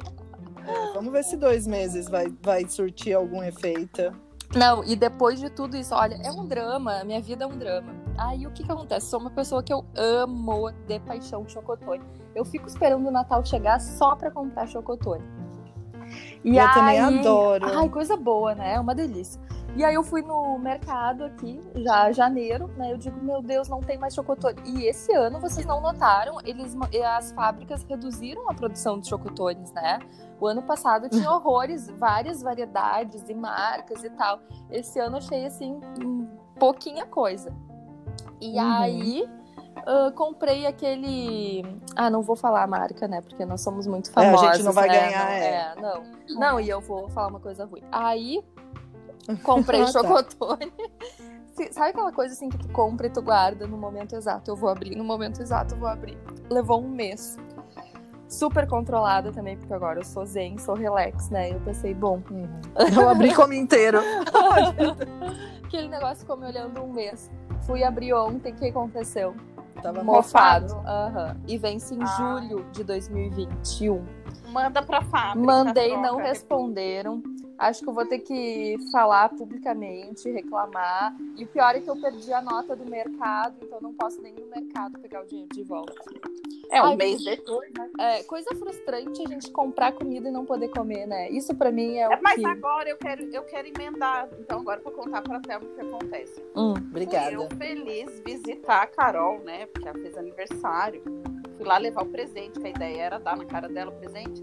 É, 0.66 0.92
vamos 0.94 1.12
ver 1.12 1.22
se 1.24 1.36
dois 1.36 1.66
meses 1.66 2.08
vai, 2.08 2.32
vai 2.42 2.66
surtir 2.68 3.14
algum 3.14 3.42
efeito. 3.42 4.12
Não, 4.54 4.84
e 4.84 4.94
depois 4.94 5.40
de 5.40 5.48
tudo 5.48 5.76
isso, 5.76 5.94
olha, 5.94 6.14
é 6.22 6.30
um 6.30 6.46
drama, 6.46 7.02
minha 7.04 7.20
vida 7.22 7.44
é 7.44 7.46
um 7.46 7.56
drama. 7.56 7.94
Aí 8.18 8.46
o 8.46 8.50
que 8.50 8.62
que 8.62 8.70
acontece? 8.70 9.06
Sou 9.06 9.18
uma 9.18 9.30
pessoa 9.30 9.62
que 9.62 9.72
eu 9.72 9.82
amo 9.96 10.70
de 10.86 11.00
paixão 11.00 11.48
chocotone. 11.48 12.02
Eu 12.34 12.44
fico 12.44 12.68
esperando 12.68 13.06
o 13.06 13.10
Natal 13.10 13.42
chegar 13.46 13.80
só 13.80 14.14
pra 14.14 14.30
comprar 14.30 14.66
chocotone. 14.66 15.24
E 16.44 16.56
Eu 16.58 16.70
também 16.74 17.00
aí- 17.00 17.18
adoro. 17.18 17.64
Ai, 17.78 17.88
coisa 17.88 18.16
boa, 18.16 18.54
né? 18.54 18.74
É 18.74 18.80
uma 18.80 18.94
delícia. 18.94 19.40
E 19.74 19.82
aí 19.82 19.94
eu 19.94 20.02
fui 20.02 20.20
no 20.20 20.58
mercado 20.58 21.24
aqui, 21.24 21.58
já 21.76 22.12
janeiro, 22.12 22.68
né? 22.76 22.92
Eu 22.92 22.98
digo, 22.98 23.18
meu 23.24 23.40
Deus, 23.40 23.68
não 23.68 23.80
tem 23.80 23.96
mais 23.96 24.14
chocotone. 24.14 24.56
E 24.66 24.84
esse 24.84 25.12
ano, 25.14 25.40
vocês 25.40 25.64
não 25.64 25.80
notaram, 25.80 26.36
eles, 26.44 26.76
as 27.16 27.32
fábricas 27.32 27.82
reduziram 27.88 28.50
a 28.50 28.54
produção 28.54 29.00
de 29.00 29.08
chocotones, 29.08 29.72
né? 29.72 29.98
O 30.38 30.46
ano 30.46 30.62
passado 30.62 31.08
tinha 31.08 31.30
horrores, 31.32 31.88
várias 31.96 32.42
variedades 32.42 33.26
e 33.30 33.34
marcas 33.34 34.04
e 34.04 34.10
tal. 34.10 34.40
Esse 34.70 34.98
ano 35.00 35.14
eu 35.14 35.18
achei 35.18 35.46
assim, 35.46 35.80
pouquinha 36.58 37.06
coisa. 37.06 37.50
E 38.40 38.58
Uhum. 38.58 38.72
aí 38.72 39.30
ah, 39.86 40.12
comprei 40.14 40.66
aquele. 40.66 41.62
Ah, 41.96 42.10
não 42.10 42.20
vou 42.22 42.36
falar 42.36 42.62
a 42.62 42.66
marca, 42.66 43.08
né? 43.08 43.20
Porque 43.22 43.44
nós 43.46 43.62
somos 43.62 43.86
muito 43.86 44.10
É, 44.16 44.20
a 44.20 44.24
gente 44.32 44.36
famosos. 44.40 44.64
não 44.66 44.72
vai 44.72 44.88
né? 44.88 45.00
ganhar, 45.00 45.26
Não, 45.26 45.32
é. 45.32 45.74
não. 45.80 46.38
Não, 46.38 46.60
e 46.60 46.68
eu 46.68 46.80
vou 46.80 47.08
falar 47.08 47.28
uma 47.28 47.40
coisa 47.40 47.64
ruim. 47.64 47.82
Aí 47.90 48.42
comprei 49.42 49.82
Ah, 49.82 49.86
tá. 49.86 49.92
chocotone. 49.92 50.72
Se- 51.54 51.72
Sabe 51.72 51.90
aquela 51.90 52.12
coisa 52.12 52.32
assim 52.34 52.48
que 52.48 52.58
tu 52.58 52.68
compra 52.68 53.06
e 53.06 53.10
tu 53.10 53.20
guarda 53.22 53.66
no 53.66 53.76
momento 53.76 54.14
exato? 54.16 54.50
Eu 54.50 54.56
vou 54.56 54.68
abrir, 54.70 54.96
no 54.96 55.04
momento 55.04 55.40
exato 55.42 55.74
eu 55.74 55.78
vou 55.78 55.88
abrir. 55.88 56.16
Levou 56.50 56.82
um 56.82 56.88
mês. 56.88 57.36
super 58.28 58.66
controlada 58.66 59.30
também, 59.30 59.58
porque 59.58 59.74
agora 59.74 60.00
eu 60.00 60.04
sou 60.04 60.24
zen, 60.24 60.56
sou 60.56 60.74
relax, 60.74 61.28
né? 61.28 61.50
Eu 61.52 61.60
pensei, 61.60 61.92
bom, 61.92 62.22
Eu 62.96 63.06
abri 63.10 63.34
como 63.34 63.52
inteiro. 63.52 63.98
aquele 65.64 65.88
negócio 65.88 66.20
ficou 66.20 66.36
me 66.38 66.46
olhando 66.46 66.82
um 66.82 66.90
mês. 66.92 67.30
Fui 67.66 67.84
abrir 67.84 68.14
ontem, 68.14 68.52
o 68.52 68.56
que 68.56 68.68
aconteceu? 68.68 69.34
Tava 69.82 70.02
Mofado. 70.02 70.74
Aham. 70.86 71.36
E 71.46 71.58
vence 71.58 71.94
em 71.94 72.02
Ah. 72.02 72.06
julho 72.40 72.64
de 72.72 72.84
2021. 72.84 74.02
Manda 74.48 74.82
pra 74.82 75.02
fábrica. 75.02 75.46
Mandei, 75.46 75.90
troca. 75.90 76.02
não 76.08 76.16
responderam. 76.16 77.22
Acho 77.62 77.80
que 77.84 77.88
eu 77.88 77.94
vou 77.94 78.04
ter 78.04 78.18
que 78.18 78.76
falar 78.90 79.28
publicamente, 79.28 80.28
reclamar. 80.28 81.16
E 81.36 81.44
o 81.44 81.46
pior 81.46 81.76
é 81.76 81.80
que 81.80 81.88
eu 81.88 81.94
perdi 81.94 82.32
a 82.32 82.42
nota 82.42 82.74
do 82.74 82.84
mercado, 82.84 83.54
então 83.62 83.78
eu 83.78 83.82
não 83.82 83.94
posso 83.94 84.20
nem 84.20 84.34
no 84.34 84.46
mercado 84.48 84.98
pegar 84.98 85.22
o 85.22 85.26
dinheiro 85.26 85.48
de 85.54 85.62
volta. 85.62 85.94
É 86.72 86.82
um 86.82 86.86
Ai, 86.86 86.96
mês 86.96 87.22
depois, 87.22 87.70
né? 87.78 87.88
É 88.00 88.22
coisa 88.24 88.52
frustrante 88.56 89.22
a 89.24 89.28
gente 89.28 89.48
comprar 89.52 89.92
comida 89.92 90.28
e 90.28 90.32
não 90.32 90.44
poder 90.44 90.70
comer, 90.70 91.06
né? 91.06 91.30
Isso 91.30 91.54
pra 91.54 91.70
mim 91.70 91.98
é 91.98 92.08
o 92.08 92.12
É, 92.12 92.20
Mas 92.20 92.34
que... 92.34 92.46
agora 92.46 92.88
eu 92.88 92.96
quero, 92.96 93.22
eu 93.32 93.42
quero 93.44 93.68
emendar. 93.68 94.28
Então, 94.40 94.58
agora 94.60 94.80
pra 94.80 94.90
contar 94.90 95.22
pra 95.22 95.38
Thelma 95.38 95.64
o 95.64 95.74
que 95.74 95.80
acontece. 95.82 96.42
Hum. 96.56 96.72
Obrigada. 96.72 97.26
Fui 97.26 97.36
eu 97.36 97.48
feliz 97.56 98.20
visitar 98.26 98.82
a 98.82 98.86
Carol, 98.88 99.38
né? 99.44 99.66
Porque 99.66 99.86
ela 99.86 99.98
fez 100.00 100.18
aniversário. 100.18 101.00
Fui 101.56 101.64
lá 101.64 101.78
levar 101.78 102.02
o 102.02 102.10
presente, 102.10 102.58
que 102.58 102.66
a 102.66 102.70
ideia 102.70 103.02
era 103.02 103.18
dar 103.18 103.36
na 103.36 103.44
cara 103.44 103.68
dela 103.68 103.92
o 103.92 103.94
presente. 103.94 104.42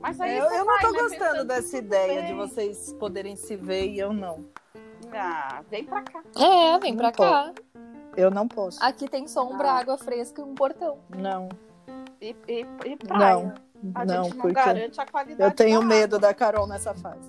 Mas 0.00 0.20
aí 0.20 0.36
Eu, 0.36 0.44
eu 0.46 0.64
não 0.64 0.78
tô 0.80 0.90
né, 0.92 0.98
gostando 1.00 1.44
dessa 1.44 1.76
ideia 1.78 2.22
de 2.22 2.28
bem. 2.28 2.36
vocês 2.36 2.92
poderem 2.94 3.36
se 3.36 3.56
ver 3.56 3.86
e 3.88 3.98
eu 3.98 4.12
não. 4.12 4.44
Ah, 5.12 5.62
vem 5.70 5.84
pra 5.84 6.02
cá. 6.02 6.22
É, 6.36 6.78
vem 6.78 6.94
pra 6.96 7.06
Não 7.08 7.12
cá. 7.12 7.52
Eu 8.16 8.30
não 8.30 8.48
posso. 8.48 8.82
Aqui 8.82 9.08
tem 9.08 9.26
sombra, 9.28 9.70
Ah. 9.70 9.78
água 9.78 9.96
fresca 9.98 10.40
e 10.40 10.44
um 10.44 10.54
portão. 10.54 10.98
Não, 11.16 11.48
E, 12.20 12.34
e, 12.48 12.66
e 12.84 12.96
praia. 12.96 13.54
A 13.94 14.04
não, 14.04 14.24
gente 14.24 14.34
não 14.34 14.42
porque 14.42 14.54
garante 14.54 15.00
a 15.00 15.06
qualidade 15.06 15.40
eu 15.52 15.54
tenho 15.56 15.80
da 15.80 15.86
medo 15.86 16.18
da 16.18 16.34
Carol 16.34 16.66
nessa 16.66 16.92
fase. 16.94 17.28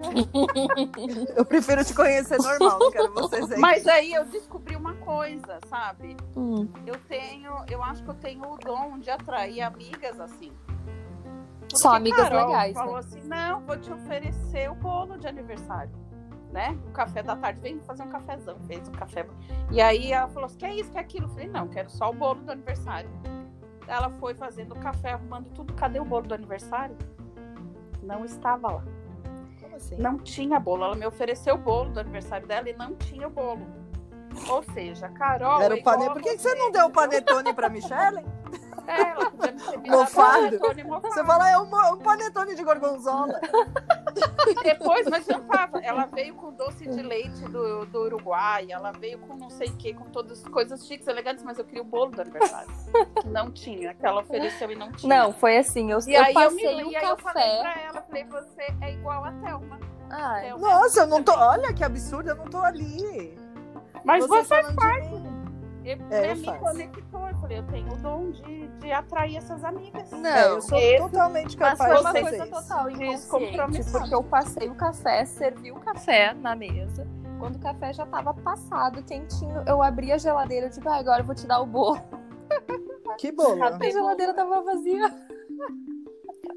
Eu 1.36 1.44
prefiro 1.44 1.84
te 1.84 1.92
conhecer 1.92 2.38
normal, 2.38 2.78
não 2.78 2.90
quero 2.90 3.12
vocês 3.12 3.52
aí. 3.52 3.58
Mas 3.60 3.86
aí 3.86 4.14
eu 4.14 4.24
descobri 4.24 4.74
uma 4.74 4.94
coisa, 4.94 5.58
sabe? 5.68 6.16
Hum. 6.36 6.66
Eu 6.86 6.94
tenho, 7.06 7.52
eu 7.70 7.82
acho 7.82 8.02
que 8.02 8.08
eu 8.08 8.14
tenho 8.14 8.42
o 8.50 8.56
dom 8.56 8.98
de 8.98 9.10
atrair 9.10 9.60
amigas 9.60 10.18
assim. 10.18 10.52
Só 11.76 11.90
Porque 11.90 11.96
amigas 11.96 12.28
Carol 12.28 12.46
legais, 12.46 12.74
falou 12.74 12.94
né? 12.94 12.98
assim: 13.00 13.28
não, 13.28 13.60
vou 13.60 13.76
te 13.78 13.92
oferecer 13.92 14.70
o 14.70 14.74
bolo 14.74 15.18
de 15.18 15.26
aniversário. 15.26 15.90
Né? 16.52 16.76
O 16.88 16.90
café 16.90 17.22
da 17.22 17.36
tarde, 17.36 17.60
vem 17.60 17.78
fazer 17.80 18.02
um 18.02 18.08
cafezão, 18.08 18.58
fez 18.66 18.88
um 18.88 18.92
café. 18.92 19.24
E 19.70 19.80
aí 19.80 20.12
ela 20.12 20.28
falou 20.28 20.46
assim: 20.46 20.58
quer 20.58 20.74
isso, 20.74 20.90
quer 20.90 20.98
aquilo? 20.98 21.26
Eu 21.26 21.30
falei, 21.30 21.48
não, 21.48 21.68
quero 21.68 21.88
só 21.90 22.10
o 22.10 22.12
bolo 22.12 22.40
do 22.40 22.50
aniversário. 22.50 23.08
Ela 23.86 24.10
foi 24.10 24.34
fazendo 24.34 24.72
o 24.72 24.78
café, 24.80 25.12
arrumando 25.12 25.48
tudo. 25.50 25.72
Cadê 25.74 26.00
o 26.00 26.04
bolo 26.04 26.26
do 26.26 26.34
aniversário? 26.34 26.96
Não 28.02 28.24
estava 28.24 28.70
lá. 28.72 28.84
Como 29.60 29.76
assim? 29.76 29.96
Não 29.96 30.18
tinha 30.18 30.58
bolo. 30.58 30.84
Ela 30.84 30.96
me 30.96 31.06
ofereceu 31.06 31.54
o 31.54 31.58
bolo 31.58 31.90
do 31.90 32.00
aniversário 32.00 32.46
dela 32.46 32.68
e 32.68 32.72
não 32.72 32.94
tinha 32.96 33.28
o 33.28 33.30
bolo. 33.30 33.66
Ou 34.48 34.62
seja, 34.62 35.08
Carol. 35.08 35.60
Era 35.60 35.76
é 35.76 35.80
o 35.80 35.82
pane... 35.82 36.02
igual 36.02 36.10
a 36.10 36.14
Por 36.14 36.22
que 36.22 36.36
que 36.36 36.42
você 36.42 36.54
não 36.54 36.70
deu 36.70 36.86
o 36.86 36.90
panetone 36.90 37.52
pra 37.52 37.68
Michelle? 37.68 38.24
É, 38.90 39.00
ela 39.10 39.30
podia 39.30 39.78
me 39.78 39.82
me 39.84 39.90
Mofado? 39.90 40.40
panetone 40.58 40.84
mofado. 40.84 41.14
Você 41.14 41.24
fala, 41.24 41.50
é 41.50 41.58
um, 41.58 41.62
um 41.94 41.98
panetone 41.98 42.54
de 42.54 42.62
gorgonzola. 42.64 43.40
Depois, 44.62 45.06
mas 45.08 45.24
já 45.26 45.38
tava. 45.40 45.78
Ela 45.80 46.06
veio 46.06 46.34
com 46.34 46.52
doce 46.52 46.86
de 46.86 47.02
leite 47.02 47.40
do, 47.48 47.86
do 47.86 48.02
Uruguai, 48.02 48.66
ela 48.70 48.92
veio 48.92 49.18
com 49.18 49.36
não 49.36 49.50
sei 49.50 49.68
o 49.68 49.76
que, 49.76 49.94
com 49.94 50.04
todas 50.06 50.42
as 50.42 50.48
coisas 50.48 50.86
chiques, 50.86 51.06
elegantes, 51.06 51.44
mas 51.44 51.58
eu 51.58 51.64
queria 51.64 51.82
o 51.82 51.84
bolo 51.84 52.12
aniversário. 52.20 52.68
que 53.20 53.28
não 53.28 53.50
tinha, 53.50 53.94
que 53.94 54.04
ela 54.04 54.20
ofereceu 54.20 54.70
e 54.70 54.74
não 54.76 54.90
tinha. 54.92 55.22
Não, 55.22 55.32
foi 55.32 55.56
assim, 55.58 55.90
eu, 55.90 55.98
E 56.06 56.14
eu 56.14 56.22
aí 56.22 56.28
eu, 56.28 56.34
passei 56.34 56.76
me, 56.76 56.84
o 56.84 56.90
e 56.90 56.96
aí 56.96 57.04
eu 57.08 57.16
falei 57.16 57.42
café. 57.42 57.60
pra 57.60 57.82
ela, 57.82 58.02
falei, 58.02 58.24
você 58.24 58.74
é 58.80 58.92
igual 58.92 59.24
a 59.24 59.32
Thelma. 59.32 59.78
Ai, 60.10 60.42
Thelma 60.46 60.68
Nossa, 60.68 61.00
eu 61.00 61.06
não 61.06 61.22
tô. 61.22 61.32
Olha 61.32 61.72
que 61.72 61.84
absurdo, 61.84 62.30
eu 62.30 62.36
não 62.36 62.46
tô 62.46 62.58
ali. 62.58 63.38
Mas 64.04 64.26
você 64.26 64.44
falando 64.44 64.76
de 64.76 65.10
mim. 65.10 65.30
E, 65.84 65.90
É, 65.92 65.96
né, 65.96 66.32
eu 66.32 66.36
me 66.36 66.44
faço. 66.44 66.58
conectou. 66.60 67.29
Eu 67.50 67.62
tenho 67.66 67.92
o 67.92 67.96
dom 67.96 68.30
de, 68.30 68.68
de 68.68 68.92
atrair 68.92 69.36
essas 69.36 69.64
amigas. 69.64 70.10
Não, 70.12 70.24
É, 70.30 70.48
eu 70.48 70.62
sou 70.62 70.78
esse- 70.78 70.98
totalmente 70.98 71.56
Mas 71.58 71.78
capaz 71.78 71.92
foi 71.92 72.00
uma 72.00 72.12
de 72.12 72.20
coisa 72.20 72.38
fazer 72.46 72.50
isso. 72.52 72.68
total 72.68 72.90
inconsciente, 72.90 73.90
porque 73.90 74.14
eu 74.14 74.22
passei 74.22 74.68
o 74.68 74.74
café, 74.74 75.24
servi 75.24 75.72
o 75.72 75.80
café 75.80 76.32
na 76.34 76.54
mesa. 76.54 77.06
Quando 77.40 77.56
o 77.56 77.58
café 77.58 77.92
já 77.92 78.06
tava 78.06 78.32
passado, 78.34 79.02
quentinho, 79.02 79.62
eu 79.66 79.82
abri 79.82 80.12
a 80.12 80.18
geladeira 80.18 80.66
e 80.66 80.70
digo, 80.70 80.88
ah, 80.88 80.96
agora 80.96 81.22
eu 81.22 81.26
vou 81.26 81.34
te 81.34 81.46
dar 81.46 81.60
o 81.60 81.66
bolo. 81.66 82.00
Que 83.18 83.32
bolo. 83.32 83.62
A 83.64 83.78
geladeira 83.90 84.32
tava 84.34 84.62
vazia. 84.62 85.10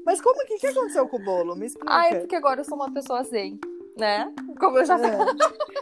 Mas 0.06 0.20
como 0.20 0.44
que, 0.46 0.58
que 0.58 0.66
aconteceu 0.66 1.08
com 1.08 1.16
o 1.16 1.24
bolo? 1.24 1.56
Me 1.56 1.66
explica. 1.66 1.92
Ah, 1.92 2.06
é 2.08 2.20
porque 2.20 2.36
agora 2.36 2.60
eu 2.60 2.64
sou 2.64 2.76
uma 2.76 2.92
pessoa 2.92 3.22
zen, 3.24 3.58
né? 3.96 4.32
Como 4.58 4.78
eu 4.78 4.84
já. 4.84 4.98
É. 4.98 5.18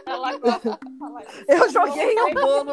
Ela 0.05 0.37
gosta 0.37 0.79
de 0.83 0.97
falar 0.97 1.21
isso. 1.23 1.45
Eu 1.47 1.69
joguei 1.69 2.15
o 2.15 2.33
bolo. 2.33 2.71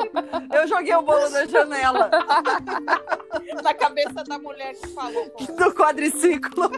Eu 0.52 0.66
joguei 0.66 0.94
o 0.94 1.02
bolo 1.02 1.28
na 1.30 1.46
janela 1.46 2.10
na 3.62 3.74
cabeça 3.74 4.24
da 4.24 4.38
mulher 4.38 4.74
que 4.74 4.88
falou. 4.88 5.32
do 5.56 5.74
quadriciclo. 5.74 6.70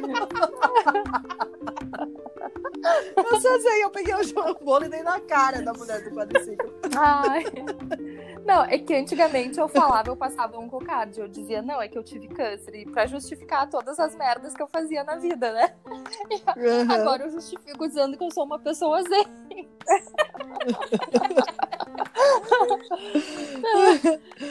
Eu 3.16 3.40
só 3.40 3.61
sei, 3.61 3.85
eu 3.85 3.90
peguei 3.90 4.14
o 4.14 4.64
bolo 4.64 4.85
e 4.85 4.88
dei 4.88 5.02
na 5.02 5.21
cara 5.21 5.62
da 5.62 5.73
mulher 5.73 6.02
do 6.02 6.11
quadriciclo. 6.14 6.73
Ai. 6.97 7.45
Não, 8.45 8.65
é 8.65 8.77
que 8.79 8.95
antigamente 8.95 9.59
eu 9.59 9.69
falava, 9.69 10.09
eu 10.09 10.17
passava 10.17 10.59
um 10.59 10.69
cocard. 10.69 11.19
Eu 11.19 11.29
dizia, 11.29 11.63
não, 11.63 11.81
é 11.81 11.89
que 11.89 11.97
eu 11.97 12.03
tive 12.03 12.29
câncer. 12.29 12.75
E 12.75 12.85
pra 12.85 13.07
justificar 13.07 13.69
todas 13.69 13.99
as 13.99 14.17
merdas 14.17 14.55
que 14.55 14.63
eu 14.63 14.67
fazia 14.67 15.05
na 15.05 15.17
vida, 15.17 15.53
né? 15.53 15.75
Uhum. 16.57 16.93
Agora 16.93 17.25
eu 17.25 17.31
justifico 17.31 17.87
dizendo 17.87 18.17
que 18.17 18.25
eu 18.25 18.31
sou 18.31 18.45
uma 18.45 18.59
pessoa 18.59 19.03
zen. 19.03 19.69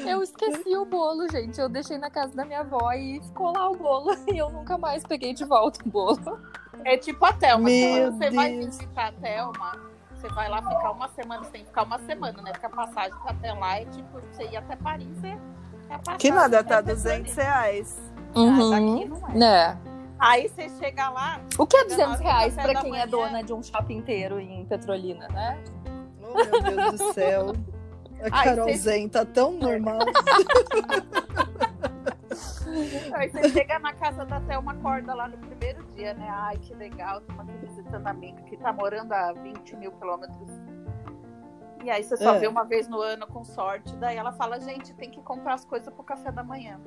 eu 0.07 0.21
esqueci 0.23 0.75
o 0.77 0.85
bolo, 0.85 1.29
gente. 1.29 1.59
Eu 1.59 1.69
deixei 1.69 1.97
na 1.97 2.09
casa 2.09 2.35
da 2.35 2.45
minha 2.45 2.61
avó 2.61 2.91
e 2.93 3.21
ficou 3.21 3.51
lá 3.51 3.69
o 3.69 3.75
bolo. 3.75 4.11
E 4.33 4.37
eu 4.37 4.49
nunca 4.49 4.77
mais 4.77 5.03
peguei 5.03 5.33
de 5.33 5.43
volta 5.45 5.79
o 5.85 5.89
bolo. 5.89 6.39
É 6.85 6.97
tipo 6.97 7.23
a 7.25 7.33
Thelma. 7.33 7.65
Meu 7.65 8.11
Quando 8.11 8.17
você 8.17 8.29
vai 8.31 8.51
Deus. 8.51 8.65
visitar 8.77 9.07
a 9.07 9.11
Thelma, 9.11 9.90
você 10.21 10.29
vai 10.29 10.47
lá 10.49 10.61
ficar 10.61 10.91
uma 10.91 11.07
semana, 11.09 11.43
você 11.43 11.51
tem 11.51 11.61
que 11.61 11.67
ficar 11.67 11.83
uma 11.83 11.97
semana, 11.99 12.41
né? 12.43 12.51
Porque 12.51 12.65
a 12.65 12.69
passagem 12.69 13.17
até 13.25 13.53
lá 13.53 13.77
é 13.79 13.85
tipo, 13.85 14.19
você 14.31 14.43
ir 14.43 14.55
até 14.57 14.75
Paris 14.75 15.23
é, 15.23 15.29
é 15.29 15.33
a 15.95 15.97
passagem. 15.97 16.19
Que 16.19 16.31
nada, 16.31 16.63
tá 16.63 16.77
é 16.77 16.81
200 16.83 17.35
reais. 17.35 18.01
Ah, 18.35 18.39
não 18.79 19.23
é. 19.29 19.33
Né? 19.37 19.77
Aí 20.19 20.47
você 20.47 20.69
chega 20.79 21.09
lá, 21.09 21.41
O 21.57 21.65
que 21.65 21.75
é 21.75 21.89
Chega 21.89 21.97
na 21.97 22.05
200 22.05 22.07
hora 22.07 22.17
do 22.17 22.23
reais 22.23 22.55
da 22.55 22.63
quem 22.81 22.89
é 22.91 22.91
manhã. 22.91 23.07
dona 23.07 23.43
de 23.43 23.53
um 23.53 23.63
shopping 23.63 23.97
inteiro 23.97 24.39
em 24.39 24.63
Petrolina, 24.65 25.27
né? 25.29 25.57
Oh, 26.21 26.33
meu 26.35 26.61
Deus 26.61 26.99
do 26.99 27.13
céu. 27.13 27.53
A 28.21 28.37
Ai, 28.37 28.43
Carol 28.45 28.67
cê- 28.67 28.77
Zen 28.77 29.09
tá 29.09 29.25
tão 29.25 29.51
normal. 29.53 29.97
aí 33.13 33.29
você 33.29 33.49
chega 33.49 33.79
na 33.79 33.93
casa 33.93 34.25
da 34.25 34.39
Thelma, 34.41 34.71
acorda 34.73 35.13
lá 35.13 35.27
no 35.27 35.37
primeiro 35.37 35.83
dia, 35.95 36.13
né? 36.13 36.27
Ai, 36.29 36.57
que 36.57 36.73
legal, 36.73 37.19
estamos 37.19 37.47
aqui 37.47 37.57
visitando 37.65 38.07
a 38.07 38.09
amiga 38.11 38.41
que 38.43 38.57
tá 38.57 38.71
morando 38.73 39.11
a 39.13 39.33
20 39.33 39.75
mil 39.75 39.91
quilômetros. 39.93 40.49
E 41.83 41.89
aí 41.89 42.03
você 42.03 42.15
só 42.15 42.35
É. 42.35 42.39
vê 42.39 42.47
uma 42.47 42.63
vez 42.63 42.87
no 42.87 43.01
ano 43.01 43.25
com 43.25 43.43
sorte. 43.43 43.95
Daí 43.95 44.15
ela 44.15 44.31
fala, 44.31 44.59
gente, 44.59 44.93
tem 44.93 45.09
que 45.09 45.21
comprar 45.21 45.55
as 45.55 45.65
coisas 45.65 45.91
pro 45.93 46.03
café 46.03 46.31
da 46.31 46.43
manhã. 46.43 46.79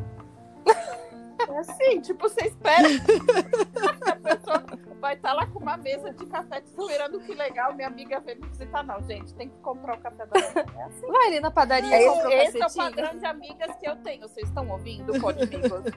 É 1.49 1.59
assim, 1.59 2.01
tipo, 2.01 2.29
você 2.29 2.47
espera 2.47 2.89
que 2.89 4.11
a 4.11 4.17
pessoa 4.17 4.65
vai 5.01 5.15
estar 5.15 5.33
lá 5.35 5.47
com 5.47 5.59
uma 5.59 5.77
mesa 5.77 6.13
de 6.13 6.25
café 6.27 6.61
te 6.61 6.69
esperando, 6.69 7.21
que 7.21 7.35
legal, 7.35 7.75
minha 7.75 7.89
amiga 7.89 8.21
veio 8.21 8.41
me 8.41 8.49
visitar. 8.49 8.83
Não, 8.83 9.03
gente, 9.03 9.35
tem 9.35 9.49
que 9.49 9.57
comprar 9.59 9.99
o 9.99 10.01
café 10.01 10.27
da 10.27 10.41
manhã. 10.41 10.67
É 10.79 10.83
assim. 10.85 11.07
Vai 11.07 11.27
ali 11.29 11.41
na 11.41 11.51
padaria 11.51 11.91
e 11.91 11.95
Esse, 12.05 12.09
compra 12.09 12.29
o 12.29 12.33
esse 12.33 12.63
é 12.63 12.67
o 12.67 12.75
padrão 12.75 13.19
de 13.19 13.27
amigas 13.27 13.77
que 13.77 13.89
eu 13.89 13.97
tenho. 13.97 14.29
Vocês 14.29 14.49
estão 14.49 14.69
ouvindo, 14.69 15.21
Pode 15.21 15.43
Amigos? 15.43 15.93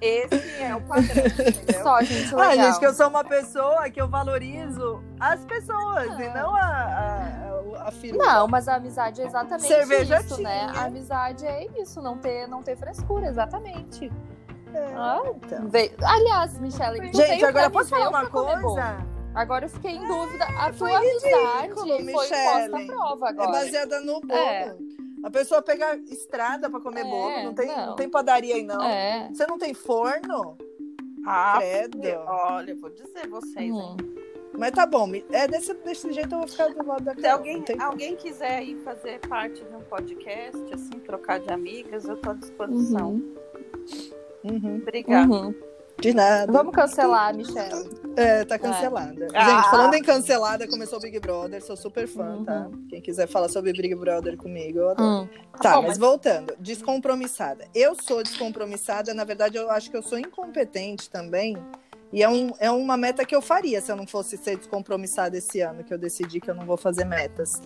Esse 0.00 0.62
é 0.62 0.74
o 0.74 0.80
padrão, 0.82 1.26
entendeu? 1.26 1.82
Só, 1.82 2.00
gente, 2.02 2.34
Ah, 2.34 2.48
legal. 2.48 2.66
gente, 2.66 2.78
que 2.78 2.86
eu 2.86 2.94
sou 2.94 3.08
uma 3.08 3.22
pessoa 3.24 3.90
que 3.90 4.00
eu 4.00 4.08
valorizo 4.08 5.02
as 5.18 5.44
pessoas 5.44 6.18
e 6.18 6.24
Ah. 6.24 6.34
não 6.34 6.54
a, 6.54 6.60
a, 6.60 7.84
a, 7.84 7.88
a 7.88 7.90
firula. 7.92 8.24
Não, 8.24 8.48
mas 8.48 8.66
a 8.68 8.76
amizade 8.76 9.20
é 9.20 9.26
exatamente 9.26 9.66
Cerveja 9.68 10.20
isso, 10.20 10.36
tinha. 10.36 10.48
né? 10.48 10.72
A 10.74 10.84
amizade 10.84 11.46
é 11.46 11.66
isso, 11.80 12.00
não 12.00 12.16
ter, 12.16 12.46
não 12.46 12.62
ter 12.62 12.76
frescura, 12.76 13.26
exatamente. 13.26 14.10
É, 14.74 14.94
Ah, 14.96 15.22
então. 15.36 15.68
Veio- 15.68 15.92
Aliás, 16.02 16.58
Michelle, 16.60 17.12
Gente, 17.12 17.44
agora 17.44 17.70
posso 17.70 17.90
falar 17.90 18.08
uma 18.08 18.26
coisa? 18.28 19.06
Agora 19.34 19.64
eu 19.64 19.68
fiquei 19.68 19.92
em 19.92 20.06
dúvida. 20.06 20.44
A 20.44 20.72
foi 20.72 20.90
tua 20.90 20.98
amizade 20.98 21.74
foi 21.74 22.02
Michele. 22.02 22.12
posta 22.12 22.36
à 22.36 22.86
prova 22.86 23.26
É 23.26 23.30
agora. 23.30 23.50
baseada 23.52 24.00
no 24.00 24.20
bolo. 24.20 24.32
É. 24.40 24.76
A 25.22 25.30
pessoa 25.30 25.60
pega 25.62 25.96
estrada 26.08 26.68
pra 26.70 26.80
comer 26.80 27.02
É, 27.02 27.04
bolo, 27.04 27.42
não 27.44 27.54
tem, 27.54 27.66
não. 27.68 27.86
não 27.88 27.96
tem 27.96 28.08
padaria 28.08 28.54
aí, 28.56 28.64
não. 28.64 28.82
É. 28.82 29.28
Você 29.32 29.46
não 29.46 29.58
tem 29.58 29.74
forno? 29.74 30.56
Ah, 31.26 31.56
Credo. 31.58 31.98
olha, 32.26 32.70
eu 32.70 32.76
vou 32.80 32.90
dizer 32.90 33.28
vocês, 33.28 33.70
Hum. 33.70 33.80
hein? 33.80 33.96
Mas 34.58 34.72
tá 34.72 34.84
bom, 34.84 35.08
é 35.30 35.46
desse, 35.46 35.72
desse 35.74 36.12
jeito 36.12 36.34
eu 36.34 36.38
vou 36.40 36.48
ficar 36.48 36.68
do 36.68 36.84
lado 36.86 37.04
da 37.04 37.14
Se 37.14 37.26
alguém, 37.26 37.62
alguém 37.78 38.16
quiser 38.16 38.62
ir 38.64 38.76
fazer 38.82 39.20
parte 39.28 39.62
de 39.62 39.76
um 39.76 39.80
podcast, 39.82 40.56
assim, 40.74 40.98
trocar 41.00 41.38
de 41.38 41.52
amigas, 41.52 42.04
eu 42.06 42.16
tô 42.16 42.30
à 42.30 42.34
disposição. 42.34 43.10
Uhum. 43.12 43.34
Uhum. 44.44 44.76
Obrigada. 44.82 45.32
Uhum. 45.32 45.54
De 46.00 46.14
nada. 46.14 46.50
Vamos 46.50 46.74
cancelar, 46.74 47.34
Michelle. 47.34 47.90
É, 48.16 48.42
tá 48.46 48.58
cancelada. 48.58 49.28
Ah. 49.34 49.44
Gente, 49.50 49.70
falando 49.70 49.94
em 49.94 50.02
cancelada, 50.02 50.66
começou 50.66 50.98
o 50.98 51.02
Big 51.02 51.20
Brother, 51.20 51.62
sou 51.62 51.76
super 51.76 52.08
fã, 52.08 52.36
Uhum. 52.36 52.44
tá? 52.46 52.70
Quem 52.88 53.02
quiser 53.02 53.28
falar 53.28 53.48
sobre 53.50 53.70
Big 53.72 53.94
Brother 53.94 54.34
comigo, 54.38 54.78
eu 54.78 54.90
adoro. 54.90 55.24
Hum. 55.24 55.28
Tá, 55.60 55.72
Bom, 55.74 55.82
mas 55.82 55.88
mas- 55.88 55.98
voltando, 55.98 56.54
descompromissada. 56.58 57.66
Eu 57.74 57.94
sou 58.00 58.22
descompromissada, 58.22 59.12
na 59.12 59.24
verdade, 59.24 59.58
eu 59.58 59.70
acho 59.70 59.90
que 59.90 59.96
eu 59.96 60.02
sou 60.02 60.18
incompetente 60.18 61.10
também. 61.10 61.58
E 62.12 62.22
é, 62.22 62.28
um, 62.28 62.50
é 62.58 62.70
uma 62.70 62.96
meta 62.96 63.24
que 63.24 63.36
eu 63.36 63.42
faria 63.42 63.80
se 63.82 63.92
eu 63.92 63.96
não 63.96 64.06
fosse 64.06 64.36
ser 64.38 64.56
descompromissada 64.56 65.36
esse 65.36 65.60
ano, 65.60 65.84
que 65.84 65.92
eu 65.92 65.98
decidi 65.98 66.40
que 66.40 66.50
eu 66.50 66.54
não 66.54 66.64
vou 66.64 66.76
fazer 66.78 67.04
metas. 67.04 67.60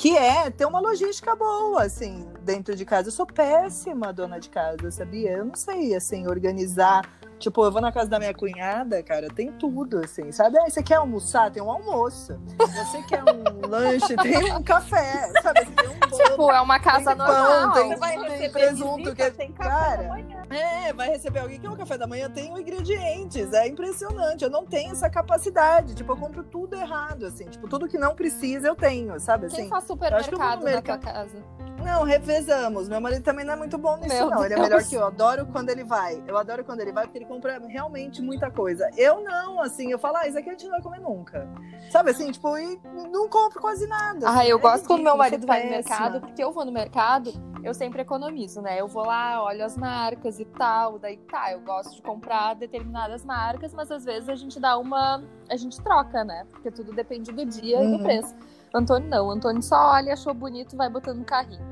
Que 0.00 0.16
é 0.16 0.48
ter 0.48 0.64
uma 0.64 0.80
logística 0.80 1.36
boa, 1.36 1.82
assim, 1.82 2.26
dentro 2.40 2.74
de 2.74 2.86
casa. 2.86 3.08
Eu 3.08 3.12
sou 3.12 3.26
péssima 3.26 4.14
dona 4.14 4.40
de 4.40 4.48
casa, 4.48 4.90
sabia? 4.90 5.32
Eu 5.32 5.44
não 5.44 5.54
sei, 5.54 5.94
assim, 5.94 6.26
organizar. 6.26 7.19
Tipo, 7.40 7.64
eu 7.64 7.72
vou 7.72 7.80
na 7.80 7.90
casa 7.90 8.08
da 8.10 8.18
minha 8.18 8.34
cunhada, 8.34 9.02
cara, 9.02 9.28
tem 9.28 9.50
tudo, 9.52 9.98
assim, 10.04 10.30
sabe? 10.30 10.58
Ah, 10.58 10.68
você 10.68 10.82
quer 10.82 10.96
almoçar? 10.96 11.50
Tem 11.50 11.62
um 11.62 11.70
almoço. 11.70 12.38
Você 12.58 13.02
quer 13.04 13.22
um 13.24 13.42
lanche? 13.66 14.14
Tem 14.16 14.52
um 14.52 14.62
café, 14.62 15.32
sabe? 15.42 15.64
Tem 15.64 15.88
um 15.88 15.98
bolo. 15.98 16.22
Tipo, 16.22 16.50
é 16.52 16.60
uma 16.60 16.78
casa 16.78 17.16
Tem 17.16 17.16
pão, 17.16 17.26
normal. 17.26 17.72
tem- 17.72 17.88
Você 17.88 17.96
vai 17.96 18.38
tem 18.38 18.50
presunto 18.52 19.14
que- 19.14 19.30
tem 19.30 19.52
café 19.52 19.68
Cara, 19.70 20.02
da 20.02 20.08
manhã. 20.10 20.42
É, 20.50 20.92
vai 20.92 21.08
receber 21.08 21.38
alguém 21.40 21.58
que 21.58 21.66
é 21.66 21.70
o 21.70 21.76
café 21.76 21.96
da 21.96 22.06
manhã, 22.06 22.28
tem 22.28 22.50
ingredientes. 22.52 23.52
É 23.54 23.66
impressionante. 23.66 24.44
Eu 24.44 24.50
não 24.50 24.66
tenho 24.66 24.92
essa 24.92 25.08
capacidade. 25.08 25.94
Tipo, 25.94 26.12
eu 26.12 26.16
compro 26.18 26.42
tudo 26.44 26.76
errado, 26.76 27.24
assim. 27.24 27.44
Tipo, 27.46 27.66
tudo 27.68 27.88
que 27.88 27.96
não 27.96 28.14
precisa 28.14 28.68
eu 28.68 28.74
tenho, 28.76 29.18
sabe? 29.18 29.48
Quem 29.48 29.60
Assim, 29.60 29.68
faz 29.70 29.84
acho 29.90 30.28
que 30.28 30.34
eu 30.34 30.38
vou 30.38 30.46
supermercado 30.50 30.58
no 30.58 30.64
na 30.66 30.70
mercado. 30.72 31.00
tua 31.00 31.12
casa? 31.12 31.36
Não, 31.80 32.04
revezamos. 32.04 32.88
Meu 32.88 33.00
marido 33.00 33.22
também 33.22 33.44
não 33.44 33.54
é 33.54 33.56
muito 33.56 33.76
bom 33.78 33.96
nisso, 33.96 34.14
Meu 34.14 34.30
não. 34.30 34.44
Ele 34.44 34.54
é 34.54 34.56
Deus. 34.56 34.68
melhor 34.68 34.82
que 34.84 34.94
eu. 34.94 35.00
Eu 35.00 35.06
adoro 35.06 35.46
quando 35.46 35.70
ele 35.70 35.82
vai. 35.84 36.22
Eu 36.26 36.36
adoro 36.36 36.64
quando 36.64 36.80
ele 36.80 36.92
vai, 36.92 37.04
porque 37.04 37.18
ele 37.18 37.24
compra 37.26 37.58
realmente 37.66 38.20
muita 38.22 38.50
coisa. 38.50 38.88
Eu 38.96 39.22
não, 39.22 39.60
assim, 39.60 39.90
eu 39.90 39.98
falo, 39.98 40.16
ah, 40.18 40.26
isso 40.28 40.38
aqui 40.38 40.48
a 40.48 40.52
gente 40.52 40.64
não 40.64 40.72
vai 40.72 40.82
comer 40.82 41.00
nunca. 41.00 41.48
Sabe 41.90 42.10
assim, 42.10 42.30
tipo, 42.30 42.56
e 42.58 42.78
não 43.10 43.28
compro 43.28 43.60
quase 43.60 43.86
nada. 43.86 44.26
Ah, 44.30 44.46
eu 44.46 44.58
É 44.58 44.60
gosto 44.60 44.86
quando 44.86 45.02
meu 45.02 45.16
marido 45.16 45.46
vai 45.46 45.64
no 45.64 45.70
mercado, 45.70 46.20
porque 46.20 46.42
eu 46.42 46.52
vou 46.52 46.64
no 46.64 46.72
mercado, 46.72 47.32
eu 47.64 47.72
sempre 47.74 48.02
economizo, 48.02 48.60
né? 48.60 48.80
Eu 48.80 48.86
vou 48.86 49.04
lá, 49.04 49.42
olho 49.42 49.64
as 49.64 49.76
marcas 49.76 50.38
e 50.38 50.44
tal, 50.44 50.98
daí 50.98 51.16
tá, 51.16 51.52
eu 51.52 51.60
gosto 51.60 51.94
de 51.96 52.02
comprar 52.02 52.54
determinadas 52.54 53.24
marcas, 53.24 53.72
mas 53.74 53.90
às 53.90 54.04
vezes 54.04 54.28
a 54.28 54.34
gente 54.34 54.58
dá 54.60 54.76
uma. 54.78 55.22
A 55.48 55.56
gente 55.56 55.80
troca, 55.82 56.22
né? 56.24 56.46
Porque 56.50 56.70
tudo 56.70 56.92
depende 56.92 57.32
do 57.32 57.44
dia 57.44 57.80
e 57.82 57.86
Uhum. 57.86 57.96
do 57.96 58.02
preço. 58.02 58.34
Antônio 58.74 59.08
não, 59.08 59.30
Antônio 59.30 59.62
só 59.62 59.92
olha, 59.92 60.12
achou 60.12 60.32
bonito, 60.32 60.76
vai 60.76 60.88
botando 60.88 61.18
no 61.18 61.24
carrinho. 61.24 61.68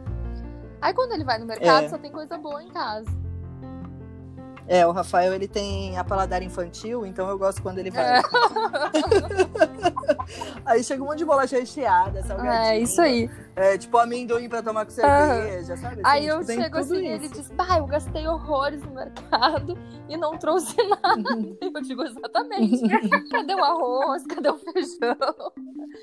Aí 0.80 0.92
quando 0.94 1.12
ele 1.12 1.24
vai 1.24 1.38
no 1.38 1.46
mercado, 1.46 1.84
É. 1.84 1.88
só 1.88 1.98
tem 1.98 2.10
coisa 2.10 2.36
boa 2.38 2.62
em 2.62 2.70
casa. 2.70 3.06
É, 4.66 4.86
o 4.86 4.92
Rafael, 4.92 5.32
ele 5.32 5.48
tem 5.48 5.96
a 5.96 6.04
paladar 6.04 6.42
infantil, 6.42 7.06
então 7.06 7.26
eu 7.28 7.38
gosto 7.38 7.62
quando 7.62 7.78
ele 7.78 7.90
vai. 7.90 8.18
É. 8.18 8.22
Aí 10.66 10.84
chega 10.84 11.02
um 11.02 11.06
monte 11.06 11.18
de 11.18 11.24
bolacha 11.24 11.56
recheada, 11.58 12.22
salgadinho. 12.22 12.52
É, 12.62 12.78
isso 12.78 13.00
aí. 13.00 13.30
É, 13.58 13.76
tipo 13.76 13.98
amendoim 13.98 14.48
pra 14.48 14.62
tomar 14.62 14.84
com 14.84 14.92
cerveja, 14.92 15.76
sabe? 15.76 15.94
Assim, 15.94 16.02
Aí 16.04 16.22
tipo, 16.22 16.34
eu 16.34 16.46
tem 16.46 16.62
chego 16.62 16.78
assim 16.78 16.96
e 16.96 17.06
ele 17.08 17.28
diz, 17.28 17.50
bah, 17.50 17.78
eu 17.78 17.86
gastei 17.86 18.26
horrores 18.28 18.80
no 18.82 18.92
mercado 18.92 19.76
e 20.08 20.16
não 20.16 20.38
trouxe 20.38 20.76
nada. 20.86 21.56
Eu 21.60 21.82
digo, 21.82 22.04
exatamente. 22.04 22.80
Cadê 23.30 23.54
o 23.54 23.64
arroz? 23.64 24.24
Cadê 24.26 24.48
o 24.48 24.58
feijão? 24.58 25.52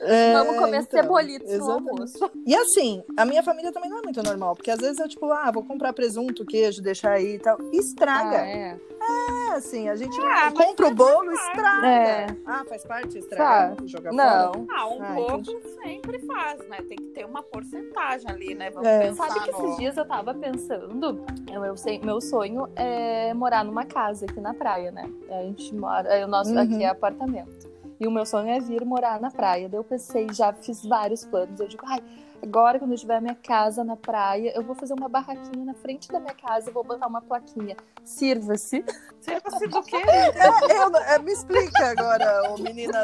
É, 0.01 0.33
Vamos 0.33 0.57
comer 0.57 0.81
então, 0.81 1.01
cebolitos 1.01 1.57
no 1.59 1.71
almoço. 1.71 2.31
E 2.45 2.53
assim, 2.53 3.01
a 3.15 3.25
minha 3.25 3.41
família 3.41 3.71
também 3.71 3.89
não 3.89 4.00
é 4.00 4.01
muito 4.01 4.21
normal, 4.21 4.55
porque 4.55 4.71
às 4.71 4.79
vezes 4.79 5.00
eu, 5.00 5.07
tipo, 5.07 5.31
ah, 5.31 5.50
vou 5.50 5.63
comprar 5.63 5.93
presunto, 5.93 6.45
queijo, 6.45 6.81
deixar 6.81 7.12
aí 7.12 7.35
e 7.35 7.39
tal. 7.39 7.57
E 7.71 7.77
estraga. 7.77 8.38
Ah, 8.38 8.47
é. 8.47 8.79
É, 9.07 9.51
assim, 9.55 9.88
a 9.89 9.95
gente 9.95 10.19
Ah, 10.21 10.51
compra 10.51 10.88
o 10.88 10.95
bolo, 10.95 11.31
estraga. 11.31 11.88
É. 11.88 12.27
Ah, 12.45 12.63
faz 12.67 12.83
parte 12.83 13.17
estragar? 13.19 13.75
Jogar 13.85 14.12
fora? 14.12 14.51
Não. 14.53 14.67
Ah, 14.71 14.88
um 14.88 15.01
Ah, 15.03 15.13
pouco 15.15 15.33
entendi. 15.39 15.57
sempre 15.83 16.19
faz, 16.25 16.59
né? 16.67 16.77
Tem 16.88 16.97
que 16.97 17.09
ter 17.13 17.25
uma 17.25 17.44
porcentagem 17.44 18.29
ali, 18.29 18.55
né? 18.55 18.70
Vamos 18.72 18.87
É. 18.87 19.00
pensar 19.07 19.27
Sabe 19.29 19.46
que 19.46 19.51
no- 19.51 19.65
esses 19.65 19.77
dias 19.77 19.98
eu 19.98 20.05
tava 20.05 20.33
pensando, 20.33 21.25
eu, 21.51 21.63
eu 21.65 21.77
sei- 21.77 22.00
meu 22.00 22.20
sonho 22.20 22.68
é 22.75 23.33
morar 23.33 23.63
numa 23.63 23.85
casa 23.85 24.25
aqui 24.25 24.39
na 24.41 24.53
praia, 24.53 24.91
né? 24.91 25.09
A 25.29 25.44
gente 25.44 25.74
mora, 25.75 26.09
é, 26.09 26.25
o 26.25 26.27
nosso 26.27 26.51
Uhum. 26.51 26.59
aqui 26.59 26.83
é 26.83 26.87
apartamento. 26.89 27.74
E 28.00 28.07
o 28.07 28.11
meu 28.11 28.25
sonho 28.25 28.50
é 28.50 28.59
vir 28.59 28.83
morar 28.83 29.22
na 29.22 29.31
praia. 29.31 29.70
Daí 29.70 29.79
eu 29.79 29.83
pensei, 29.83 30.27
já 30.33 30.51
fiz 30.51 30.85
vários 30.85 31.24
planos. 31.24 31.59
Eu 31.59 31.68
digo, 31.68 31.83
ai, 31.87 32.03
agora 32.46 32.79
quando 32.79 32.92
eu 32.92 32.98
tiver 32.98 33.20
minha 33.22 33.36
casa 33.36 33.84
na 33.84 33.96
praia, 33.96 34.51
eu 34.55 34.64
vou 34.64 34.75
fazer 34.75 34.94
uma 34.94 35.10
barraquinha 35.10 35.66
na 35.66 35.74
frente 35.74 36.12
da 36.12 36.20
minha 36.20 36.34
casa 36.34 36.70
e 36.70 36.74
vou 36.74 36.84
botar 36.84 37.08
uma 37.08 37.22
plaquinha. 37.22 37.75
Sirva-se. 38.03 38.84
Sirva-se 39.20 39.68
do 39.68 39.81
quê? 39.84 39.98
É, 39.98 40.77
eu 40.79 40.90
não- 40.90 41.00
é, 41.00 41.20
me 41.20 41.31
explica 41.31 41.90
agora, 41.92 42.51
ô 42.51 42.58
menina. 42.58 43.03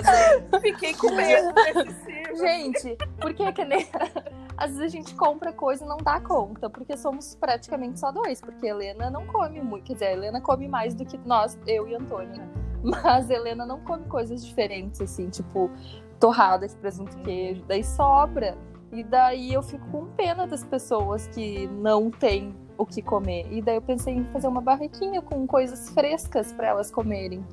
Fiquei 0.62 0.94
com 0.96 1.12
medo 1.14 1.54
desse 1.54 2.04
sirva. 2.04 2.36
Gente, 2.36 2.98
porque 3.20 3.44
é 3.44 3.52
que 3.52 3.66
nem. 3.66 3.88
Às 4.58 4.72
vezes 4.78 4.84
a 4.84 4.88
gente 4.90 5.16
compra 5.16 5.52
coisa 5.52 5.84
e 5.84 5.88
não 5.88 5.98
dá 5.98 6.20
conta, 6.22 6.70
porque 6.70 6.96
somos 6.96 7.34
praticamente 7.34 8.00
só 8.00 8.12
dois, 8.12 8.40
porque 8.40 8.68
a 8.68 8.70
Helena 8.70 9.10
não 9.10 9.26
come 9.26 9.60
muito. 9.60 9.86
Quer 9.86 9.94
dizer, 9.94 10.06
a 10.06 10.12
Helena 10.14 10.40
come 10.40 10.68
mais 10.68 10.94
do 10.94 11.04
que 11.04 11.18
nós, 11.26 11.58
eu 11.66 11.88
e 11.88 11.96
Antônio, 11.96 12.38
né? 12.38 12.48
Mas 12.84 13.30
a 13.32 13.34
Helena 13.34 13.66
não 13.66 13.80
come 13.82 14.06
coisas 14.08 14.46
diferentes, 14.46 15.02
assim, 15.02 15.30
tipo 15.30 15.72
torrada 16.20 16.68
de 16.68 16.76
presunto 16.76 17.18
queijo. 17.20 17.64
Daí 17.68 17.84
sobra. 17.84 18.56
E 18.92 19.04
daí 19.04 19.54
eu 19.54 19.62
fico 19.64 19.86
com 19.90 20.06
pena 20.08 20.46
das 20.46 20.64
pessoas 20.64 21.28
que 21.28 21.68
não 21.68 22.12
têm 22.12 22.54
o 22.78 22.86
que 22.86 23.02
comer. 23.02 23.48
E 23.52 23.62
daí 23.62 23.76
eu 23.76 23.82
pensei 23.82 24.14
em 24.16 24.26
fazer 24.34 24.48
uma 24.48 24.62
barraquinha 24.62 25.22
com 25.22 25.46
coisas 25.48 25.90
frescas 25.92 26.52
para 26.52 26.68
elas 26.68 26.92
comerem. 26.92 27.46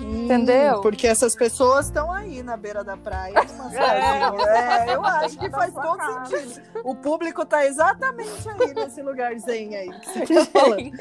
Entendeu? 0.00 0.78
Hum, 0.78 0.80
Porque 0.80 1.06
essas 1.06 1.34
pessoas 1.36 1.86
estão 1.86 2.10
aí 2.10 2.42
na 2.42 2.56
beira 2.56 2.82
da 2.82 2.96
praia. 2.96 3.34
salinha. 3.46 4.32
É, 4.48 4.94
eu 4.94 5.04
acho 5.04 5.38
que 5.38 5.50
faz 5.50 5.72
todo 5.74 6.00
sentido. 6.30 6.62
O 6.84 6.94
público 6.94 7.44
tá 7.44 7.64
exatamente 7.66 8.48
aí 8.48 8.74
nesse 8.74 9.02
lugarzinho 9.02 9.76
aí 9.78 9.90
que 10.00 10.26
você 10.26 10.34
tá 10.34 10.44
falando. 10.60 11.00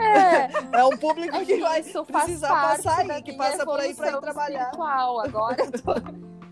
É, 0.00 0.78
É 0.80 0.84
um 0.84 0.96
público 0.96 1.36
É 1.36 1.44
que 1.44 1.60
vai 1.60 1.82
precisar 1.82 2.48
passar 2.48 3.00
aí, 3.10 3.22
que 3.22 3.34
passa 3.34 3.64
por 3.64 3.78
aí 3.78 3.94
pra 3.94 4.10
ir 4.10 4.20
trabalhar. 4.20 4.70
Agora 4.74 5.56
eu 5.64 5.70
tô, 5.72 5.94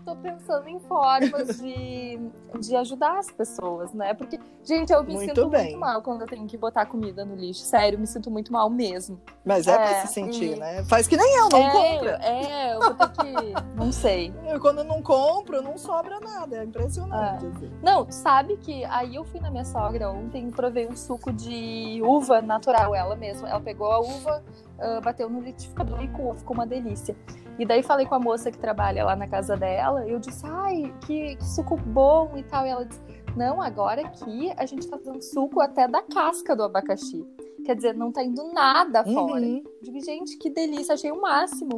tô 0.09 0.15
pensando 0.15 0.67
em 0.67 0.79
formas 0.79 1.59
de, 1.59 2.19
de 2.59 2.75
ajudar 2.75 3.19
as 3.19 3.29
pessoas, 3.31 3.93
né? 3.93 4.13
Porque, 4.13 4.39
gente, 4.63 4.91
eu 4.91 5.03
me 5.03 5.13
Muito 5.13 5.27
sinto 5.35 5.49
bem. 5.49 5.65
muito 5.65 5.77
mal 5.79 6.01
quando 6.01 6.21
eu 6.21 6.27
tenho 6.27 6.47
que 6.47 6.57
botar 6.57 6.85
comida 6.87 7.23
no 7.23 7.35
lixo. 7.35 7.61
Sério, 7.61 7.95
eu 7.97 7.99
me 7.99 8.07
sinto 8.07 8.31
muito 8.31 8.51
mal 8.51 8.69
mesmo. 8.69 9.19
Mas 9.45 9.67
é, 9.67 9.75
pra 9.75 9.89
É, 9.91 10.05
se 10.05 10.13
sentir, 10.13 10.55
e- 10.55 10.59
né? 10.59 10.83
Faz 10.85 11.07
que 11.07 11.15
nem 11.15 11.35
eu, 11.37 11.49
não 11.49 11.59
é, 11.59 11.71
compra. 11.71 12.19
é, 12.23 12.73
eu 12.75 12.79
vou 12.79 12.93
ter 12.95 13.09
que. 13.11 13.29
Não 13.79 13.91
sei. 13.91 14.33
Eu, 14.45 14.59
quando 14.59 14.83
não 14.83 15.01
compro, 15.01 15.61
não 15.61 15.77
sobra 15.77 16.19
nada. 16.19 16.57
É 16.57 16.63
impressionante. 16.65 17.45
assim. 17.45 17.71
Não, 17.81 18.11
sabe 18.11 18.57
que 18.57 18.83
aí 18.85 19.15
eu 19.15 19.23
fui 19.23 19.39
na 19.39 19.49
minha 19.49 19.63
sogra 19.63 20.09
ontem 20.11 20.49
e 20.49 20.51
provei 20.51 20.85
um 20.87 20.95
suco 20.97 21.31
de 21.31 22.01
uva 22.03 22.41
natural, 22.41 22.93
ela 22.93 23.15
mesma. 23.15 23.47
Ela 23.49 23.61
pegou 23.61 23.89
a 23.91 23.99
uva, 23.99 24.43
ah, 24.81 25.01
bateu 25.03 25.29
no 25.29 25.39
liquidificador 25.41 26.01
e 26.03 26.07
coou, 26.09 26.35
ficou 26.35 26.55
uma 26.55 26.65
delícia. 26.67 27.15
E 27.57 27.65
daí 27.65 27.83
falei 27.83 28.05
com 28.05 28.15
a 28.15 28.19
moça 28.19 28.49
que 28.51 28.57
trabalha 28.57 29.03
lá 29.03 29.15
na 29.15 29.27
casa 29.27 29.57
dela, 29.57 30.05
eu 30.07 30.19
disse, 30.19 30.45
ai, 30.45 30.93
que, 31.05 31.35
que 31.35 31.45
suco 31.45 31.75
bom 31.77 32.31
e 32.37 32.43
tal. 32.43 32.65
E 32.65 32.69
ela 32.69 32.85
disse, 32.85 33.01
não, 33.35 33.61
agora 33.61 34.01
aqui 34.01 34.51
a 34.57 34.65
gente 34.65 34.87
tá 34.87 34.97
fazendo 34.97 35.21
suco 35.21 35.59
até 35.59 35.87
da 35.87 36.01
casca 36.01 36.55
do 36.55 36.63
abacaxi. 36.63 37.25
Quer 37.65 37.75
dizer, 37.75 37.93
não 37.93 38.11
tá 38.11 38.23
indo 38.23 38.51
nada 38.53 39.03
fora. 39.03 39.41
Uhum. 39.45 39.63
Digo, 39.81 39.99
gente, 40.03 40.37
que 40.37 40.49
delícia, 40.49 40.93
achei 40.95 41.11
o 41.11 41.21
máximo. 41.21 41.77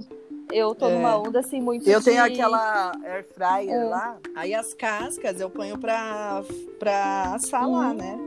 Eu 0.52 0.76
tô 0.76 0.86
É. 0.88 0.94
numa 0.96 1.18
onda 1.18 1.40
assim 1.40 1.60
muito 1.62 1.90
Eu 1.90 2.00
de- 2.00 2.06
tenho 2.06 2.24
aquela 2.24 2.92
air 3.04 3.26
fryer 3.34 3.74
É. 3.74 3.84
lá, 3.86 4.18
aí 4.36 4.54
as 4.54 4.74
cascas 4.74 5.40
eu 5.40 5.50
ponho 5.50 5.78
pra, 5.80 6.44
pra 6.78 7.34
assar 7.36 7.68
lá, 7.70 7.94
né? 7.94 8.18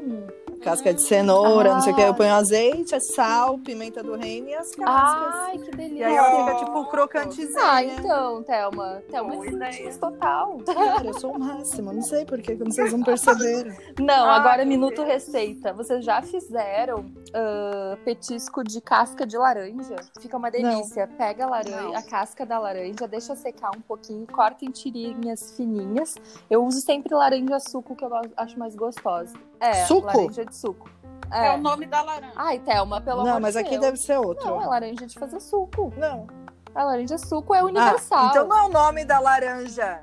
Casca 0.63 0.95
de 0.95 1.03
cenoura, 1.03 1.75
não 1.75 1.81
sei 1.81 1.93
o 1.93 1.97
que. 1.97 2.03
Ah. 2.03 2.07
Eu 2.07 2.15
ponho 2.15 2.35
azeite, 2.35 2.99
sal, 3.01 3.59
pimenta 3.59 4.03
do 4.03 4.17
reino 4.17 4.49
e 4.49 4.55
as 4.55 4.71
cascas. 4.75 5.35
Ai, 5.35 5.59
que 5.59 5.69
e 5.71 5.77
delícia. 5.77 6.07
aí 6.09 6.15
ela 6.17 6.45
fica 6.45 6.65
tipo 6.65 6.85
crocantezinha. 6.87 7.61
Ah, 7.63 7.85
então, 7.85 8.43
Thelma. 8.43 9.03
Thelma 9.11 9.35
é 9.35 9.41
fitness 9.41 9.97
total. 9.99 10.59
Cara, 10.65 11.07
eu 11.07 11.15
sou 11.15 11.33
o 11.33 11.39
máximo. 11.39 11.93
Não 11.93 12.03
sei 12.03 12.25
por 12.25 12.41
que, 12.41 12.57
como 12.57 12.73
vocês 12.73 12.93
não 12.93 13.03
perceberam. 13.03 13.75
Não, 14.01 14.29
Ai, 14.29 14.39
agora 14.39 14.65
minuto 14.65 14.97
Deus. 14.97 15.09
receita. 15.09 15.73
Vocês 15.73 16.05
já 16.05 16.21
fizeram 16.23 17.05
ah, 17.33 17.97
petisco 18.05 18.63
de 18.65 18.81
casca 18.81 19.27
de 19.27 19.37
laranja? 19.37 19.97
Fica 20.21 20.37
uma 20.37 20.51
delícia. 20.51 21.07
Pega 21.19 21.45
a 21.45 21.49
laranja, 21.49 21.83
Não. 21.83 21.97
a 21.97 22.03
casca 22.03 22.45
da 22.45 22.59
laranja, 22.59 23.07
deixa 23.09 23.35
secar 23.37 23.71
um 23.77 23.81
pouquinho, 23.81 24.27
corta 24.27 24.65
em 24.65 24.71
tirinhas 24.71 25.53
fininhas. 25.57 26.17
Eu 26.51 26.65
uso 26.65 26.81
sempre 26.81 27.15
laranja 27.15 27.59
suco, 27.61 27.95
que 27.95 28.05
eu 28.05 28.11
acho 28.37 28.59
mais 28.59 28.75
gostosa. 28.75 29.35
É, 29.61 29.85
Suco? 29.87 30.07
laranja 30.07 30.45
de 30.45 30.55
suco. 30.57 30.91
É. 31.31 31.47
É. 31.49 31.55
o 31.55 31.59
nome 31.59 31.87
da 31.87 32.03
laranja. 32.03 32.33
Ai, 32.37 32.59
Thelma, 32.59 33.01
pelo 33.01 33.21
amor 33.21 33.33
não, 33.33 33.41
mas 33.41 33.55
de 33.55 33.61
aqui 33.61 33.71
Deus. 33.71 33.81
deve 33.83 33.97
ser 33.97 34.19
outro. 34.19 34.47
Não, 34.47 34.63
é 34.63 34.67
laranja 34.67 35.07
de 35.07 35.19
fazer 35.19 35.41
suco. 35.41 35.93
Não. 35.97 36.27
A 36.75 36.85
laranja 36.85 37.17
suco 37.19 37.55
é 37.55 37.63
universal. 37.63 38.27
Ah, 38.27 38.29
então 38.31 38.47
não 38.47 38.57
é 38.59 38.63
o 38.65 38.69
nome 38.69 39.05
da 39.05 39.19
laranja. 39.21 40.03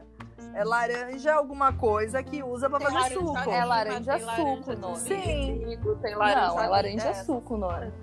É 0.53 0.63
laranja 0.65 1.33
alguma 1.33 1.71
coisa 1.73 2.21
que 2.23 2.43
usa 2.43 2.69
pra 2.69 2.79
Tem 2.79 2.87
fazer 2.87 2.97
laranja 3.15 3.19
suco. 3.19 3.49
É 3.51 3.65
laranja 3.65 4.11
tem 4.13 4.19
suco, 4.21 4.35
laranja 4.35 4.75
não. 4.75 4.93
de 4.93 4.99
Sim. 4.99 5.59
trigo, 5.63 5.95
tem 5.97 6.15
laranja 6.15 6.47
Não, 6.47 6.61
é 6.63 6.67
laranja 6.67 7.07
é. 7.09 7.13
suco, 7.13 7.57
Nora. 7.57 7.93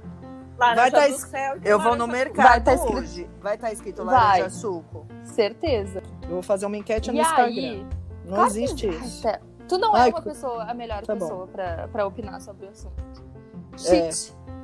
Laranja 0.59 0.81
Vai 0.81 0.91
tá 0.91 1.07
do 1.07 1.15
es- 1.15 1.21
céu 1.21 1.59
de 1.59 1.69
Eu 1.69 1.79
vou 1.79 1.93
no 1.97 2.07
do- 2.07 2.13
mercado 2.13 2.47
Vai 2.49 2.61
tá 2.63 2.75
escrito- 2.75 2.97
hoje. 2.99 3.31
Vai 3.41 3.55
estar 3.57 3.73
escrito 3.73 4.05
Vai. 4.05 4.15
laranja 4.15 4.51
suco. 4.51 5.07
Certeza. 5.25 6.03
Eu 6.23 6.29
vou 6.31 6.43
fazer 6.43 6.67
uma 6.67 6.77
enquete 6.77 7.11
no 7.11 7.19
E 7.19 7.21
Instagram. 7.21 7.45
aí, 7.47 7.87
Não 8.25 8.35
Claro 8.35 8.51
que- 8.53 8.59
existe 8.65 8.89
Ai, 8.89 8.95
isso. 8.97 9.23
Té, 9.23 9.41
Tu 9.69 9.79
não 9.79 9.95
Ai, 9.95 10.09
é 10.09 10.13
uma 10.13 10.23
pessoa, 10.23 10.65
a 10.65 10.75
melhor 10.75 11.05
Tá 11.05 11.15
pessoa 11.15 11.47
pra, 11.47 11.89
pra 11.89 12.07
opinar 12.07 12.41
sobre 12.41 12.67
o 12.67 12.71
assunto. 12.71 12.95
É. 13.87 14.11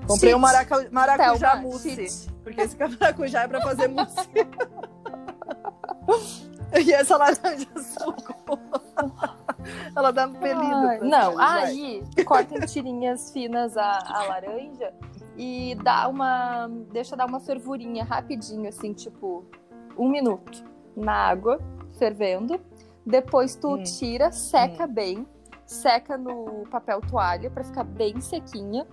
Comprei 0.06 0.30
Shit. 0.30 0.34
um 0.34 0.38
maraca, 0.38 0.88
maracujá 0.90 1.50
Thelma, 1.52 1.62
mousse. 1.62 1.94
shit. 1.94 2.32
Porque 2.42 2.60
esse 2.60 2.76
maracujá 2.76 3.42
é 3.42 3.48
pra 3.48 3.60
fazer 3.60 3.88
mousse. 3.88 4.28
e 6.84 6.92
essa 6.92 7.16
laranja 7.16 7.66
suco. 7.76 8.34
Ela 9.96 10.10
dá 10.10 10.26
um 10.26 10.32
pelido. 10.34 11.04
Não, 11.04 11.36
vai. 11.36 11.64
aí 11.64 12.02
corta 12.26 12.58
em 12.58 12.66
tirinhas 12.66 13.30
finas 13.30 13.76
a, 13.76 13.98
a 14.04 14.24
laranja 14.24 14.92
e 15.36 15.74
dá 15.82 16.08
uma. 16.08 16.68
Deixa 16.92 17.16
dar 17.16 17.26
uma 17.26 17.40
fervurinha 17.40 18.04
rapidinho, 18.04 18.68
assim, 18.68 18.92
tipo, 18.92 19.44
um 19.96 20.08
minuto 20.08 20.64
na 20.96 21.12
água, 21.14 21.58
fervendo. 21.98 22.60
Depois 23.06 23.54
tu 23.54 23.74
Hum. 23.76 23.82
tira, 23.82 24.32
seca 24.32 24.86
bem, 24.86 25.26
seca 25.66 26.16
no 26.16 26.64
papel 26.70 27.00
toalha 27.02 27.50
pra 27.50 27.62
ficar 27.64 27.84
bem 27.84 28.20
sequinha. 28.20 28.86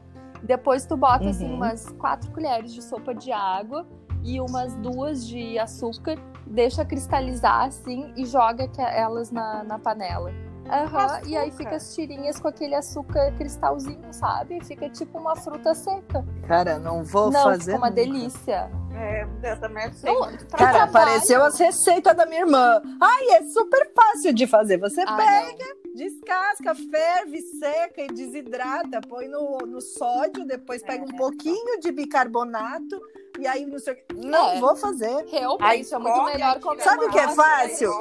Depois 0.44 0.86
tu 0.86 0.98
bota 0.98 1.30
assim 1.30 1.48
Uhum. 1.48 1.56
umas 1.56 1.90
quatro 1.92 2.32
colheres 2.32 2.74
de 2.74 2.82
sopa 2.82 3.14
de 3.14 3.32
água 3.32 3.86
e 4.24 4.40
umas 4.42 4.76
duas 4.78 5.26
de 5.28 5.58
açúcar, 5.60 6.18
deixa 6.46 6.84
cristalizar 6.84 7.66
assim 7.68 8.12
e 8.18 8.26
joga 8.26 8.68
que- 8.68 8.82
elas 8.82 9.32
na, 9.32 9.64
na 9.64 9.80
panela. 9.80 10.32
Aham, 10.70 11.22
e 11.26 11.36
aí 11.36 11.52
fica 11.52 11.76
as 11.76 11.94
tirinhas 11.94 12.40
com 12.40 12.48
aquele 12.48 12.76
açúcar 12.76 13.32
cristalzinho, 13.38 14.14
sabe? 14.14 14.64
Fica 14.64 14.90
tipo 14.90 15.18
uma 15.18 15.36
fruta 15.36 15.74
seca. 15.74 16.26
Cara, 16.48 16.80
não 16.80 17.04
vou 17.04 17.30
Não, 17.32 17.44
fazer. 17.44 17.72
fica 17.72 17.78
uma 17.78 17.90
nunca. 17.90 18.02
delícia. 18.02 18.72
É, 18.94 19.26
eu 19.52 19.60
também 19.60 19.92
sei 19.94 20.14
Não, 20.14 20.22
Cara, 20.22 20.38
trabalho. 20.48 20.84
apareceu 20.84 21.44
as 21.44 21.58
receitas 21.58 22.16
da 22.16 22.26
minha 22.26 22.42
irmã. 22.42 22.82
Ai, 23.02 23.30
é 23.38 23.44
super 23.46 23.92
fácil 23.96 24.34
de 24.34 24.46
fazer. 24.48 24.78
Você 24.78 25.02
Ah, 25.08 25.16
pega, 25.18 25.66
não. 25.86 25.94
descasca, 25.96 26.76
ferve, 26.76 27.42
seca 27.60 28.02
e 28.02 28.08
desidrata. 28.08 29.02
Põe 29.10 29.28
no, 29.28 29.58
no 29.66 29.82
sódio, 29.82 30.46
depois 30.46 30.84
pega 30.84 31.04
um 31.04 31.16
É. 31.16 31.18
pouquinho 31.18 31.80
de 31.80 31.92
bicarbonato. 31.92 33.02
E 33.42 33.48
aí, 33.48 33.66
não 33.66 33.80
sei 33.80 33.94
o 33.94 33.96
que. 33.96 34.04
Não 34.16 34.52
É. 34.52 34.60
vou 34.60 34.76
fazer. 34.76 35.26
Realmente, 35.28 35.64
Aí 35.64 35.86
é 35.92 35.98
muito 35.98 36.24
melhor 36.26 36.60
comer 36.60 36.82
Sabe 36.84 37.06
o 37.06 37.10
que 37.10 37.18
é 37.18 37.28
fácil? 37.30 37.92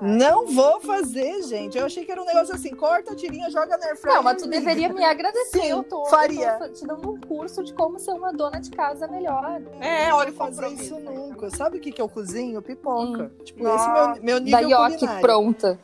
Não 0.00 0.46
vou 0.46 0.80
fazer, 0.80 1.42
gente. 1.42 1.76
Eu 1.76 1.84
achei 1.84 2.04
que 2.06 2.10
era 2.10 2.22
um 2.22 2.24
negócio 2.24 2.54
assim: 2.54 2.74
corta 2.74 3.12
a 3.12 3.16
tirinha, 3.16 3.50
joga 3.50 3.76
na 3.76 3.86
airfryer. 3.88 4.16
Não, 4.16 4.22
mas 4.22 4.40
tu 4.42 4.48
deveria 4.48 4.88
me 4.88 5.04
agradecer. 5.04 5.60
Sim, 5.60 5.66
eu 5.68 5.82
tô, 5.84 6.06
faria. 6.06 6.52
eu 6.60 6.68
tô 6.68 6.72
te 6.72 6.86
dando 6.86 7.10
um 7.10 7.20
curso 7.20 7.62
de 7.62 7.74
como 7.74 7.98
ser 7.98 8.12
uma 8.12 8.32
dona 8.32 8.58
de 8.60 8.70
casa 8.70 9.06
melhor. 9.06 9.60
É, 9.80 10.10
olha 10.12 10.30
o 10.30 10.34
compromisso. 10.34 10.82
isso 10.82 11.00
nunca. 11.00 11.50
Sabe 11.50 11.76
o 11.76 11.80
que, 11.80 11.92
que 11.92 12.00
eu 12.00 12.08
cozinho? 12.08 12.62
Pipoca. 12.62 13.30
Tipo, 13.44 13.62
Nossa. 13.62 13.84
esse 13.84 14.20
meu, 14.22 14.22
meu 14.22 14.40
Da 14.40 14.60
nível 14.62 14.70
Yoki 14.86 14.94
culinário. 14.94 15.20
pronta, 15.20 15.78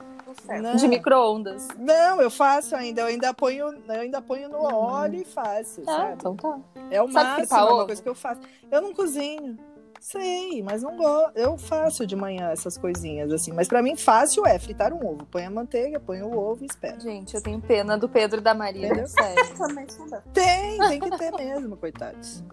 Não. 0.48 0.76
de 0.76 0.88
micro-ondas. 0.88 1.68
Não, 1.78 2.20
eu 2.20 2.30
faço 2.30 2.74
ainda. 2.76 3.02
Eu 3.02 3.06
ainda 3.06 3.32
ponho, 3.35 3.66
eu 3.88 4.00
ainda 4.00 4.20
ponho 4.22 4.48
no 4.48 4.59
óleo 4.62 5.20
e 5.20 5.24
faço, 5.24 5.82
Ah, 5.87 5.92
sabe? 5.96 6.12
então 6.14 6.37
tá. 6.37 6.59
É 6.90 7.02
o 7.02 7.11
Sabe 7.11 7.40
máximo, 7.40 7.59
é 7.59 7.62
uma 7.62 7.74
ovo? 7.74 7.87
coisa 7.87 8.02
que 8.02 8.09
eu 8.09 8.14
faço. 8.14 8.40
Eu 8.70 8.80
não 8.82 8.94
cozinho. 8.94 9.59
Sei, 9.98 10.62
mas 10.62 10.82
não 10.82 10.94
gosto. 10.96 11.32
Eu 11.35 11.56
faço 11.56 12.06
de 12.06 12.14
manhã 12.14 12.50
essas 12.50 12.76
coisinhas 12.76 13.32
assim. 13.32 13.50
Mas 13.52 13.66
pra 13.66 13.82
mim 13.82 13.96
fácil 13.96 14.46
é 14.46 14.56
fritar 14.59 14.92
um 14.92 15.04
ovo. 15.04 15.26
Põe 15.26 15.46
a 15.46 15.50
manteiga, 15.50 15.98
põe 15.98 16.22
o 16.22 16.37
ovo 16.38 16.62
e 16.62 16.66
espera. 16.66 17.00
Gente, 17.00 17.35
eu 17.35 17.42
tenho 17.42 17.59
pena 17.61 17.96
do 17.96 18.06
Pedro 18.09 18.38
e 18.38 18.42
da 18.42 18.54
Maria, 18.54 18.87
Entendeu? 18.88 19.09
sério. 19.09 19.35
Também 19.56 19.87
Tem, 20.35 20.78
tem 20.78 21.00
que 21.00 21.11
ter 21.18 21.32
mesmo, 21.32 21.76
coitados. 21.76 22.44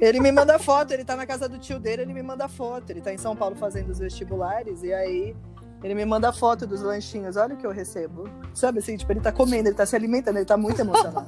Ele 0.00 0.20
me 0.20 0.30
manda 0.32 0.58
foto, 0.58 0.92
ele 0.92 1.04
tá 1.04 1.16
na 1.16 1.26
casa 1.26 1.48
do 1.48 1.58
tio 1.58 1.78
dele, 1.78 2.02
ele 2.02 2.14
me 2.14 2.22
manda 2.22 2.48
foto. 2.48 2.88
Ele 2.90 3.00
tá 3.00 3.12
em 3.12 3.18
São 3.18 3.34
Paulo 3.36 3.56
fazendo 3.56 3.90
os 3.90 3.98
vestibulares 3.98 4.82
e 4.82 4.92
aí 4.94 5.36
ele 5.82 5.94
me 5.94 6.04
manda 6.04 6.32
foto 6.32 6.66
dos 6.66 6.82
lanchinhos. 6.82 7.36
Olha 7.36 7.54
o 7.54 7.56
que 7.56 7.66
eu 7.66 7.70
recebo. 7.72 8.28
Sabe 8.54 8.78
assim, 8.80 8.96
tipo, 8.96 9.10
ele 9.12 9.20
tá 9.20 9.32
comendo, 9.32 9.68
ele 9.68 9.76
tá 9.76 9.86
se 9.86 9.96
alimentando, 9.96 10.36
ele 10.36 10.44
tá 10.44 10.56
muito 10.56 10.80
emocionado. 10.82 11.26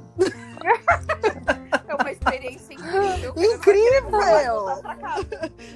É 1.89 1.95
uma 1.95 2.11
experiência 2.11 2.73
incrível. 2.75 3.35
Incrível! 3.37 4.67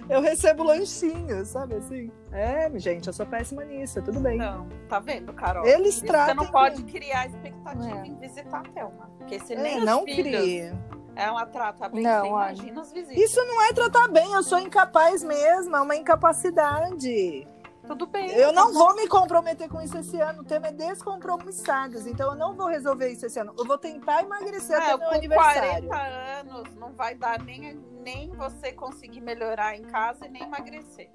Eu 0.09 0.21
recebo 0.21 0.63
lanchinhos, 0.65 1.49
sabe 1.49 1.75
assim? 1.77 2.11
É, 2.33 2.71
gente, 2.79 3.07
eu 3.07 3.13
sou 3.13 3.27
péssima 3.27 3.65
nisso, 3.65 4.01
tudo 4.03 4.21
bem. 4.21 4.39
Não, 4.39 4.67
tá 4.89 4.99
vendo, 4.99 5.33
Carol? 5.33 5.67
Eles 5.67 5.89
Isso 5.97 6.01
Você 6.01 6.07
tratam. 6.07 6.35
não 6.37 6.47
pode 6.47 6.83
criar 6.85 7.27
expectativa 7.27 7.99
É. 7.99 8.07
em 8.07 8.15
visitar 8.19 8.59
a 8.61 8.63
Thelma. 8.71 9.11
Porque 9.19 9.39
se 9.41 9.55
É, 9.55 9.63
nem 9.63 9.85
não 9.85 10.05
filhos 10.05 10.23
crie. 10.43 10.73
ela 11.15 11.45
trata 11.47 11.89
bem, 11.89 12.03
Não, 12.03 12.21
você 12.21 12.29
imagina 12.29 12.81
as 12.81 12.93
visitas. 12.93 13.17
Isso 13.23 13.45
não 13.45 13.63
é 13.63 13.73
tratar 13.73 14.09
bem, 14.09 14.33
eu 14.33 14.43
sou 14.43 14.59
incapaz 14.59 15.23
mesmo, 15.23 15.77
é 15.77 15.81
uma 15.81 15.97
incapacidade. 15.97 17.47
Tudo 17.87 18.07
bem. 18.07 18.31
Eu 18.33 18.53
não 18.53 18.73
vou 18.73 18.95
me 18.97 19.07
comprometer 19.09 19.69
com 19.69 19.81
isso 19.81 19.97
esse 19.99 20.19
ano. 20.21 20.43
O 20.43 20.45
tema 20.45 20.69
é 20.69 20.73
descompromissados. 20.73 22.07
Então 22.07 22.33
eu 22.33 22.37
não 22.37 22.55
vou 22.55 22.67
resolver 22.67 23.09
isso 23.09 23.27
esse 23.27 23.39
ano. 23.39 23.55
Eu 23.57 23.65
vou 23.65 23.79
tentar 23.79 24.23
emagrecer 24.23 24.77
É, 24.77 24.93
até 24.93 24.97
meu 24.97 25.11
aniversário. 25.11 25.87
40 25.89 25.97
anos 26.41 26.75
não 26.77 26.93
vai 26.93 27.15
dar 27.15 27.43
nem, 27.43 27.75
nem 28.03 28.31
você 28.31 28.73
conseguir 28.73 29.21
melhorar 29.21 29.77
em 29.77 29.83
casa 29.83 30.27
e 30.27 30.29
nem 30.29 30.43
emagrecer. 30.43 31.11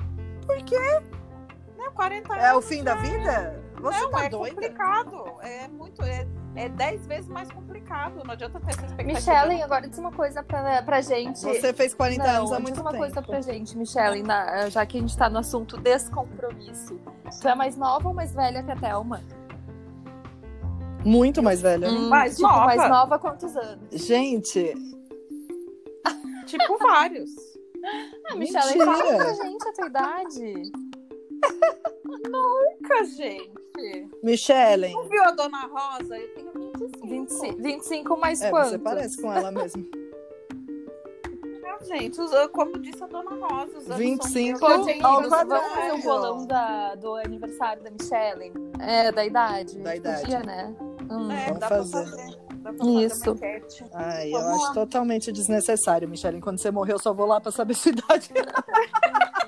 Por 0.45 0.57
quê? 0.63 1.01
Não, 1.83 1.91
40 1.93 2.33
anos. 2.33 2.43
É 2.45 2.53
o 2.53 2.61
fim 2.61 2.83
da 2.83 2.95
vida? 2.95 3.61
Você 3.81 3.99
não, 3.99 4.11
tá 4.11 4.25
é 4.25 4.29
doida? 4.29 4.53
complicado. 4.55 5.23
É 5.41 5.67
muito. 5.67 6.03
É, 6.03 6.27
é 6.55 6.69
10 6.69 7.07
vezes 7.07 7.27
mais 7.27 7.51
complicado. 7.51 8.23
Não 8.23 8.31
adianta 8.31 8.59
ter 8.59 8.69
essa 8.71 8.85
expectativa. 8.85 9.13
Michelle, 9.19 9.63
agora 9.63 9.87
diz 9.89 9.97
uma 9.97 10.11
coisa 10.11 10.43
pra, 10.43 10.83
pra 10.83 11.01
gente. 11.01 11.39
Você 11.39 11.73
fez 11.73 11.93
40 11.95 12.21
Não, 12.23 12.29
anos 12.35 12.51
há 12.51 12.55
diz 12.57 12.63
muito 12.63 12.81
uma 12.81 12.91
tempo. 12.91 13.01
coisa 13.03 13.21
pra 13.23 13.41
gente, 13.41 13.75
Michelle, 13.77 14.21
na- 14.21 14.69
já 14.69 14.85
que 14.85 14.97
a 14.97 15.01
gente 15.01 15.17
tá 15.17 15.29
no 15.29 15.39
assunto 15.39 15.77
descompromisso. 15.77 16.99
Tu 17.41 17.47
é 17.47 17.55
mais 17.55 17.75
nova 17.75 18.07
ou 18.09 18.13
mais 18.13 18.33
velha 18.35 18.61
que 18.61 18.71
a 18.71 18.75
Thelma? 18.75 19.19
Muito 21.03 21.41
mais 21.41 21.61
velha. 21.61 21.89
Hum, 21.89 22.09
Mais 22.09 22.35
tipo, 22.35 22.47
nova. 22.47 22.65
mais 22.65 22.89
nova 22.89 23.15
há 23.15 23.19
quantos 23.19 23.55
anos? 23.57 23.87
Gente, 23.91 24.75
Tipo, 26.45 26.77
vários. 26.77 27.29
Ah, 28.29 28.35
Michelle, 28.35 28.77
fala 28.85 29.15
pra 29.15 29.33
gente 29.33 29.67
a 29.67 29.73
tua 29.73 29.87
idade. 29.87 30.71
Nunca, 32.29 33.03
gente. 33.05 33.51
Michelle. 34.23 34.91
Não 34.93 35.07
viu 35.09 35.23
a 35.23 35.31
Dona 35.31 35.61
Rosa? 35.67 36.17
Eu 36.17 36.33
tenho 36.35 36.51
25. 36.53 37.07
25, 37.07 37.61
25 37.61 38.17
mais 38.17 38.41
É, 38.41 38.49
quantos? 38.49 38.71
você 38.71 38.79
parece 38.79 39.21
com 39.21 39.31
ela 39.33 39.51
mesmo. 39.51 39.87
Ah, 41.65 41.83
gente, 41.83 42.19
os- 42.21 42.31
como 42.51 42.77
disse 42.79 43.03
a 43.03 43.07
Dona 43.07 43.31
Rosa, 43.31 43.77
os 43.77 43.85
anos 43.87 43.97
25 43.97 44.59
são 44.59 44.83
gente, 44.83 45.03
ao 45.03 45.13
vamos 45.15 45.29
quadrado. 45.29 45.63
fazer 45.69 45.91
o 45.93 46.01
bolão 46.03 46.45
da, 46.45 46.95
do 46.95 47.15
aniversário 47.15 47.81
da 47.83 47.89
Michelle? 47.91 48.53
É, 48.79 49.11
da 49.11 49.25
idade. 49.25 49.79
Da 49.79 49.89
gente 49.91 49.99
idade. 49.99 50.21
Podia, 50.21 50.39
né? 50.43 50.75
Hum. 51.09 51.31
É, 51.31 51.45
Vamos 51.45 51.59
dá 51.59 51.67
fazer. 51.69 51.91
pra 51.91 52.01
fazer. 52.11 52.39
Dá 52.61 52.73
pra 52.73 52.77
fazer 52.85 53.05
Isso. 53.05 53.35
Ai, 53.93 54.27
eu 54.33 54.39
Vamos 54.39 54.55
acho 54.57 54.67
lá. 54.67 54.73
totalmente 54.73 55.31
desnecessário, 55.31 56.07
Michelle. 56.07 56.39
Quando 56.39 56.59
você 56.61 56.69
morrer, 56.69 56.93
eu 56.93 56.99
só 56.99 57.11
vou 57.13 57.25
lá 57.25 57.41
pra 57.41 57.51
saber 57.51 57.73
sua 57.73 57.91
idade. 57.91 58.29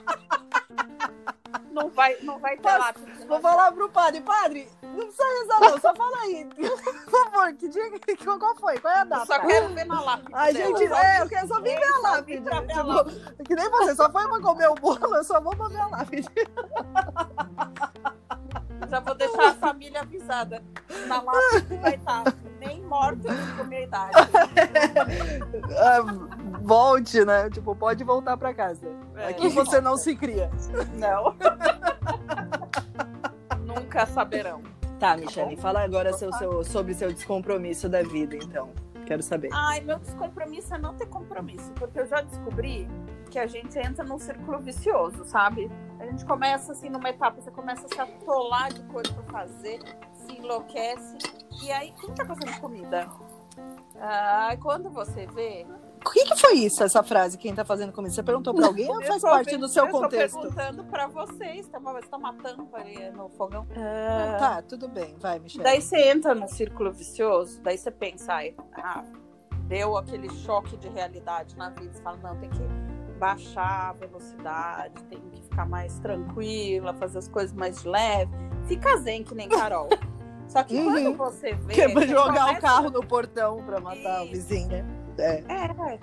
Não 1.74 1.90
vai, 1.90 2.16
não 2.22 2.38
vai 2.40 2.56
ter 2.56 2.62
Posso- 2.62 2.78
lápis. 2.78 3.04
Vou 3.28 3.40
falar 3.42 3.72
pro 3.72 3.90
padre. 3.90 4.22
Padre, 4.22 4.70
não 4.84 5.08
precisa 5.08 5.24
rezar 5.42 5.60
não, 5.60 5.80
só 5.80 5.96
fala 5.96 6.18
aí. 6.22 6.48
Por 7.10 7.32
favor, 7.32 7.54
que 7.54 7.68
dia, 7.68 7.90
que- 8.00 8.16
qual 8.18 8.56
foi? 8.58 8.78
Qual 8.80 8.94
é 8.94 8.98
a 8.98 9.02
Eu 9.02 9.06
data? 9.08 9.26
só 9.26 9.40
quero 9.40 9.70
ver 9.74 9.86
na 9.86 10.02
lápide. 10.02 10.30
Ai, 10.34 10.54
dela. 10.54 10.78
gente, 10.78 10.94
é, 10.94 11.22
eu 11.22 11.30
quero 11.30 11.48
só 11.48 11.56
vir 11.62 11.76
ver 11.80 11.94
a 11.94 11.98
lápide. 12.00 12.50
a 12.50 12.62
Tipo, 12.62 13.44
que 13.44 13.56
nem 13.56 13.70
você, 13.70 13.96
só 13.96 14.12
foi 14.12 14.28
pra 14.28 14.40
comer 14.40 14.68
o 14.70 14.76
bolo, 14.76 15.16
eu 15.16 15.24
só 15.24 15.42
vou 15.42 15.56
pra 15.56 15.68
ver 15.68 15.80
a 15.82 15.88
lápide. 15.88 16.28
Já 18.90 19.00
vou 19.00 19.16
deixar 19.16 19.48
a 19.50 19.54
família 19.56 20.02
avisada. 20.02 20.64
Na 21.08 21.22
lápide 21.22 21.78
vai 21.78 21.96
estar 21.96 22.24
nem 22.60 22.82
morto 22.84 23.24
com 23.58 23.64
minha 23.64 23.82
idade. 23.84 24.12
Volte, 26.64 27.26
né? 27.26 27.50
Tipo, 27.50 27.76
pode 27.76 28.04
voltar 28.04 28.38
pra 28.38 28.54
casa. 28.54 28.88
É. 29.18 29.30
Aqui 29.30 29.50
você 29.50 29.82
não 29.82 29.98
se 29.98 30.16
cria. 30.16 30.50
Não. 30.98 31.36
Nunca 33.66 34.06
saberão. 34.06 34.62
Tá, 35.00 35.18
Michelle, 35.18 35.58
fala 35.58 35.82
agora 35.84 36.14
seu, 36.14 36.32
seu- 36.34 36.64
sobre 36.64 36.94
seu 36.94 37.12
descompromisso 37.12 37.90
da 37.90 38.02
vida, 38.02 38.36
então. 38.38 38.70
Quero 39.06 39.22
saber. 39.22 39.50
Ai, 39.52 39.82
meu 39.82 40.00
descompromisso 40.00 40.74
é 40.74 40.78
não 40.78 40.94
ter 40.94 41.08
compromisso, 41.08 41.74
porque 41.74 42.00
eu 42.00 42.08
já 42.08 42.22
descobri 42.22 42.88
que 43.30 43.38
a 43.38 43.46
gente 43.46 43.78
entra 43.78 44.06
num 44.06 44.18
círculo 44.18 44.60
vicioso, 44.60 45.26
sabe? 45.26 45.70
A 46.00 46.06
gente 46.06 46.24
começa 46.26 46.72
assim 46.72 46.90
numa 46.90 47.10
etapa, 47.10 47.42
você 47.42 47.52
começa 47.52 47.86
a 47.86 47.90
se 47.94 48.00
atolar 48.00 48.72
de 48.72 48.82
coisa 48.84 49.12
pra 49.12 49.24
fazer, 49.42 49.80
se 50.14 50.38
enlouquece, 50.38 51.18
e 51.62 51.70
aí 51.72 51.92
quem 52.00 52.12
tá 52.14 52.24
fazendo 52.24 52.58
comida? 52.62 53.10
Ah, 54.00 54.56
quando 54.62 54.90
você 54.90 55.26
vê. 55.28 55.66
O 56.06 56.10
que, 56.12 56.26
que 56.26 56.36
foi 56.38 56.54
isso, 56.56 56.84
essa 56.84 57.02
frase, 57.02 57.38
quem 57.38 57.54
tá 57.56 57.64
fazendo 57.66 57.92
comida? 57.94 58.14
Você 58.14 58.22
perguntou 58.24 58.54
pra 58.54 58.68
alguém 58.68 58.90
ou 58.90 59.02
faz 59.04 59.22
parte 59.22 59.58
do 59.58 59.68
seu 59.68 59.86
eu 59.86 59.92
tô 59.92 60.02
contexto? 60.02 60.40
perguntando 60.40 60.84
pra 60.86 61.08
vocês, 61.08 61.68
tá, 61.68 61.80
você 61.80 62.08
tá 62.08 62.18
matando 62.18 62.68
ali 62.74 63.10
no 63.12 63.30
fogão. 63.30 63.66
Ah, 63.76 64.36
Ah, 64.36 64.40
Tá, 64.40 64.62
tudo 64.62 64.88
bem. 64.88 65.16
Vai, 65.20 65.40
Michelle. 65.40 65.64
Daí 65.64 65.82
você 65.82 66.10
entra 66.10 66.36
num 66.36 66.48
círculo 66.48 66.92
vicioso, 66.92 67.62
daí 67.62 67.78
você 67.78 67.90
pensa, 67.90 68.34
ai, 68.34 68.54
ah, 68.76 69.04
deu 69.68 69.96
aquele 69.98 70.30
choque 70.30 70.76
de 70.78 70.90
realidade 70.90 71.56
na 71.58 71.70
vida. 71.70 71.94
Você 71.94 72.02
fala, 72.04 72.18
não, 72.18 72.38
tem 72.38 72.50
que 72.50 72.60
baixar 73.18 73.90
a 73.90 73.94
velocidade, 73.94 75.02
tem 75.06 75.20
que 75.32 75.42
ficar 75.44 75.66
mais 75.68 75.98
tranquila, 76.00 76.94
fazer 76.96 77.20
as 77.20 77.28
coisas 77.28 77.54
mais 77.56 77.84
leve. 77.84 78.32
Fica 78.68 78.98
zen 78.98 79.24
que 79.24 79.34
nem 79.34 79.48
Carol. 79.48 79.88
Só 80.50 80.62
que 80.64 80.76
Uhum. 80.78 81.16
quando 81.16 81.32
você 81.34 81.54
vê. 81.54 81.88
Você 81.88 82.08
jogar 82.08 82.34
o 82.34 82.48
começa- 82.48 82.62
carro 82.62 82.90
no 82.90 83.06
portão 83.06 83.64
pra 83.64 83.80
matar 83.80 84.22
o 84.22 84.24
Isso. 84.26 84.32
vizinho, 84.34 84.68
né? 84.68 84.86
É. 85.18 85.44
É. 85.48 86.00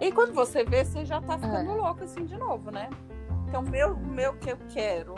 E 0.00 0.12
quando 0.12 0.32
você 0.32 0.64
vê, 0.64 0.84
você 0.84 1.04
já 1.04 1.20
tá 1.20 1.38
ficando 1.38 1.74
louco 1.74 2.04
assim 2.04 2.24
de 2.24 2.36
novo, 2.36 2.70
né? 2.70 2.88
Então, 3.48 3.62
meu, 3.62 3.94
o 3.94 4.06
meu 4.06 4.34
que 4.34 4.50
eu 4.50 4.58
quero 4.68 5.14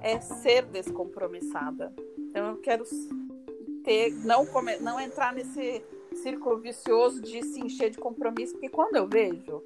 é 0.00 0.18
ser 0.20 0.64
descompromissada. 0.66 1.92
Então, 2.18 2.48
eu 2.48 2.56
quero 2.56 2.84
ter, 3.84 4.10
não, 4.24 4.44
come, 4.46 4.76
não 4.78 5.00
entrar 5.00 5.32
nesse 5.32 5.84
círculo 6.14 6.58
vicioso 6.58 7.20
de 7.20 7.42
se 7.42 7.60
encher 7.60 7.90
de 7.90 7.98
compromisso, 7.98 8.54
porque 8.54 8.68
quando 8.68 8.96
eu 8.96 9.06
vejo, 9.06 9.62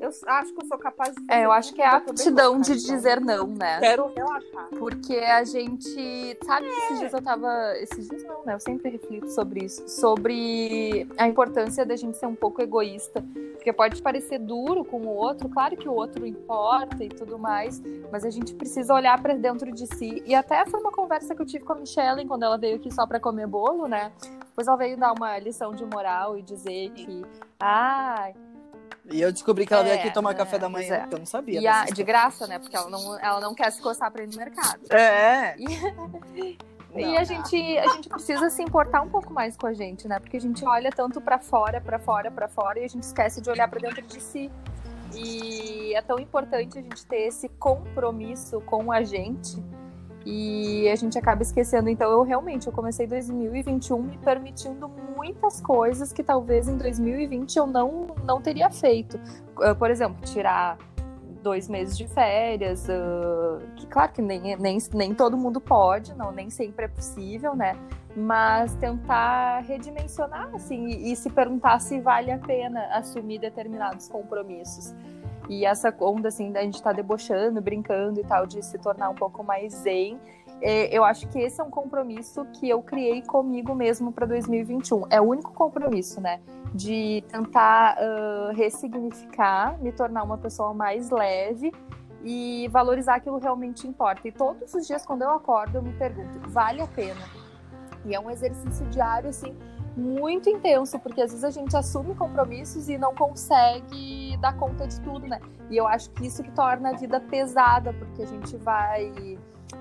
eu 0.00 0.10
acho 0.26 0.52
que 0.54 0.62
eu 0.62 0.66
sou 0.66 0.78
capaz 0.78 1.14
de. 1.14 1.24
É, 1.28 1.44
eu 1.44 1.52
acho 1.52 1.74
que 1.74 1.82
é 1.82 1.86
a 1.86 1.96
aptidão 1.96 2.54
louca, 2.54 2.62
de 2.62 2.72
então. 2.72 2.96
dizer 2.96 3.20
não, 3.20 3.46
né? 3.46 3.80
Quero 3.80 4.06
relaxar. 4.14 4.68
Porque 4.78 5.16
a 5.16 5.44
gente. 5.44 6.38
Sabe 6.44 6.68
que 6.68 6.76
esses 6.76 6.98
dias 7.00 7.12
eu 7.12 7.22
tava. 7.22 7.76
Esses 7.78 8.08
dias 8.08 8.24
não, 8.24 8.44
né? 8.44 8.54
Eu 8.54 8.60
sempre 8.60 8.90
reflito 8.90 9.28
sobre 9.30 9.64
isso. 9.64 9.88
Sobre 9.88 11.08
a 11.16 11.26
importância 11.26 11.84
da 11.84 11.96
gente 11.96 12.16
ser 12.16 12.26
um 12.26 12.34
pouco 12.34 12.62
egoísta. 12.62 13.24
Porque 13.54 13.72
pode 13.72 14.00
parecer 14.00 14.38
duro 14.38 14.84
com 14.84 15.00
o 15.00 15.08
outro, 15.08 15.48
claro 15.48 15.76
que 15.76 15.88
o 15.88 15.92
outro 15.92 16.24
importa 16.24 17.02
e 17.02 17.08
tudo 17.08 17.38
mais, 17.38 17.82
mas 18.10 18.24
a 18.24 18.30
gente 18.30 18.54
precisa 18.54 18.94
olhar 18.94 19.20
pra 19.20 19.34
dentro 19.34 19.72
de 19.72 19.86
si. 19.96 20.22
E 20.24 20.34
até 20.34 20.64
foi 20.64 20.80
uma 20.80 20.92
conversa 20.92 21.34
que 21.34 21.42
eu 21.42 21.46
tive 21.46 21.64
com 21.64 21.72
a 21.72 21.76
Michelle 21.76 22.24
quando 22.24 22.44
ela 22.44 22.56
veio 22.56 22.76
aqui 22.76 22.92
só 22.94 23.04
pra 23.04 23.18
comer 23.18 23.48
bolo, 23.48 23.88
né? 23.88 24.12
Depois 24.46 24.68
ela 24.68 24.76
veio 24.76 24.96
dar 24.96 25.12
uma 25.12 25.38
lição 25.38 25.72
de 25.72 25.84
moral 25.84 26.38
e 26.38 26.42
dizer 26.42 26.90
que. 26.90 27.24
Ah, 27.60 28.30
E 29.10 29.20
eu 29.20 29.32
descobri 29.32 29.66
que 29.66 29.72
ela 29.72 29.82
veio 29.82 29.94
É, 29.96 29.98
aqui 30.00 30.10
tomar 30.12 30.32
é, 30.32 30.34
café 30.34 30.58
da 30.58 30.68
manhã, 30.68 30.94
é. 30.94 30.98
porque 31.00 31.14
eu 31.14 31.18
não 31.20 31.26
sabia. 31.26 31.60
e 31.60 31.66
a- 31.66 31.84
de 31.86 32.02
graça, 32.02 32.46
né? 32.46 32.58
Porque 32.58 32.76
ela 32.76 32.90
não, 32.90 33.18
ela 33.20 33.40
não 33.40 33.54
quer 33.54 33.70
se 33.72 33.80
coçar 33.80 34.10
pra 34.10 34.22
ir 34.22 34.28
no 34.28 34.36
mercado. 34.36 34.80
É. 34.90 35.56
E 35.58 35.66
Não. 36.94 37.16
a 37.18 37.22
gente, 37.24 37.78
a 37.78 37.88
gente 37.88 38.08
precisa 38.08 38.48
se 38.50 38.62
importar 38.62 39.02
um 39.02 39.08
pouco 39.08 39.32
mais 39.32 39.56
com 39.56 39.66
a 39.66 39.72
gente, 39.74 40.08
né? 40.08 40.18
Porque 40.18 40.36
a 40.36 40.40
gente 40.40 40.64
olha 40.64 40.90
tanto 40.90 41.20
pra 41.20 41.38
fora, 41.38 41.80
pra 41.80 41.98
fora, 41.98 42.30
pra 42.30 42.48
fora 42.48 42.80
e 42.80 42.84
a 42.84 42.88
gente 42.88 43.02
esquece 43.02 43.40
de 43.40 43.48
olhar 43.50 43.68
pra 43.68 43.78
dentro 43.78 44.02
de 44.02 44.20
si. 44.20 44.50
E 45.14 45.94
é 45.94 46.02
tão 46.02 46.18
importante 46.18 46.78
a 46.78 46.82
gente 46.82 47.04
ter 47.06 47.26
esse 47.28 47.48
compromisso 47.50 48.60
com 48.62 48.90
a 48.90 49.02
gente 49.02 49.62
e 50.24 50.88
a 50.88 50.96
gente 50.96 51.18
acaba 51.18 51.42
esquecendo. 51.42 51.88
Então, 51.88 52.10
eu 52.10 52.22
realmente 52.22 52.66
eu 52.66 52.72
comecei 52.72 53.06
2021 53.06 54.02
me 54.02 54.18
permitindo 54.18 54.88
muitas 55.16 55.60
coisas 55.60 56.12
que 56.12 56.22
talvez 56.22 56.68
em 56.68 56.76
2020 56.76 57.56
eu 57.56 57.66
não, 57.66 58.08
não 58.24 58.40
teria 58.40 58.70
feito. 58.70 59.18
Uh, 59.56 59.74
Por 59.76 59.90
exemplo, 59.90 60.20
tirar 60.24 60.78
dois 61.42 61.68
meses 61.68 61.96
de 61.96 62.06
férias, 62.06 62.86
uh, 62.88 63.60
que 63.76 63.86
claro 63.86 64.12
que 64.12 64.20
nem, 64.20 64.56
nem, 64.56 64.78
nem 64.92 65.14
todo 65.14 65.36
mundo 65.36 65.60
pode, 65.60 66.14
não, 66.14 66.32
nem 66.32 66.50
sempre 66.50 66.84
é 66.86 66.88
possível, 66.88 67.54
né? 67.54 67.74
Mas 68.16 68.74
tentar 68.74 69.60
redimensionar, 69.60 70.50
assim, 70.54 70.86
e, 70.86 71.12
e 71.12 71.16
se 71.16 71.30
perguntar 71.30 71.78
se 71.80 72.00
vale 72.00 72.30
a 72.32 72.38
pena 72.38 72.80
assumir 72.92 73.38
determinados 73.38 74.08
compromissos. 74.08 74.94
E 75.48 75.64
essa 75.64 75.94
onda, 76.00 76.28
assim, 76.28 76.52
da 76.52 76.62
gente 76.62 76.82
tá 76.82 76.92
debochando, 76.92 77.60
brincando 77.60 78.20
e 78.20 78.24
tal, 78.24 78.46
de 78.46 78.62
se 78.64 78.78
tornar 78.78 79.08
um 79.08 79.14
pouco 79.14 79.42
mais 79.42 79.72
zen, 79.74 80.20
é, 80.60 80.94
eu 80.96 81.04
acho 81.04 81.28
que 81.28 81.38
esse 81.38 81.60
é 81.60 81.64
um 81.64 81.70
compromisso 81.70 82.44
que 82.54 82.68
eu 82.68 82.82
criei 82.82 83.22
comigo 83.22 83.74
mesmo 83.74 84.12
para 84.12 84.26
2021. 84.26 85.04
É 85.08 85.20
o 85.20 85.24
único 85.24 85.52
compromisso, 85.52 86.20
né? 86.20 86.40
De 86.74 87.24
tentar 87.28 87.96
uh, 87.96 88.54
ressignificar, 88.54 89.78
me 89.80 89.92
tornar 89.92 90.22
uma 90.22 90.36
pessoa 90.36 90.74
mais 90.74 91.10
leve 91.10 91.72
e 92.24 92.68
valorizar 92.72 93.14
aquilo 93.14 93.38
realmente 93.38 93.86
importa. 93.86 94.26
E 94.26 94.32
todos 94.32 94.74
os 94.74 94.86
dias, 94.86 95.06
quando 95.06 95.22
eu 95.22 95.30
acordo, 95.30 95.76
eu 95.76 95.82
me 95.82 95.92
pergunto: 95.92 96.40
vale 96.50 96.82
a 96.82 96.86
pena? 96.86 97.24
E 98.04 98.14
é 98.14 98.20
um 98.20 98.30
exercício 98.30 98.84
diário, 98.86 99.30
assim, 99.30 99.54
muito 99.98 100.48
intenso, 100.48 100.98
porque 101.00 101.20
às 101.20 101.30
vezes 101.30 101.44
a 101.44 101.50
gente 101.50 101.76
assume 101.76 102.14
compromissos 102.14 102.88
e 102.88 102.96
não 102.96 103.14
consegue 103.14 104.36
dar 104.40 104.56
conta 104.56 104.86
de 104.86 105.00
tudo, 105.00 105.26
né? 105.26 105.40
E 105.70 105.76
eu 105.76 105.86
acho 105.86 106.10
que 106.10 106.26
isso 106.26 106.42
que 106.42 106.50
torna 106.52 106.90
a 106.90 106.92
vida 106.92 107.20
pesada, 107.20 107.92
porque 107.92 108.22
a 108.22 108.26
gente 108.26 108.56
vai 108.56 109.38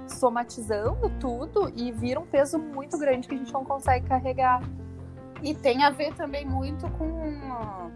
somatizando 0.08 1.10
tudo 1.20 1.72
e 1.76 1.92
vira 1.92 2.20
um 2.20 2.26
peso 2.26 2.58
muito 2.58 2.98
grande 2.98 3.28
que 3.28 3.36
a 3.36 3.38
gente 3.38 3.54
não 3.54 3.64
consegue 3.64 4.08
carregar. 4.08 4.62
E 5.44 5.54
tem 5.54 5.84
a 5.84 5.92
ver 5.92 6.16
também 6.16 6.46
muito 6.46 6.90
com, 6.92 7.40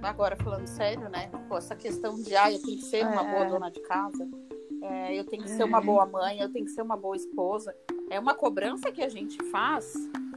agora 0.04 0.36
falando 0.36 0.68
sério, 0.68 1.10
né? 1.10 1.30
Pô, 1.50 1.58
essa 1.58 1.76
questão 1.76 2.14
de, 2.16 2.36
ah, 2.36 2.52
eu 2.52 2.62
tenho 2.62 2.78
que 2.78 2.86
ser 2.86 3.06
uma 3.06 3.24
É. 3.24 3.32
boa 3.34 3.46
dona 3.46 3.72
de 3.72 3.82
casa, 3.82 4.28
é, 4.84 5.20
eu 5.20 5.26
tenho 5.26 5.42
que 5.44 5.50
ser 5.50 5.64
uma 5.64 5.82
boa 5.82 6.06
mãe, 6.06 6.40
eu 6.40 6.52
tenho 6.52 6.66
que 6.66 6.72
ser 6.72 6.84
uma 6.84 6.96
boa 6.96 7.16
esposa. 7.16 7.76
É 8.10 8.20
uma 8.20 8.36
cobrança 8.36 8.92
que 8.92 9.02
a 9.02 9.10
gente 9.10 9.44
faz. 9.46 9.94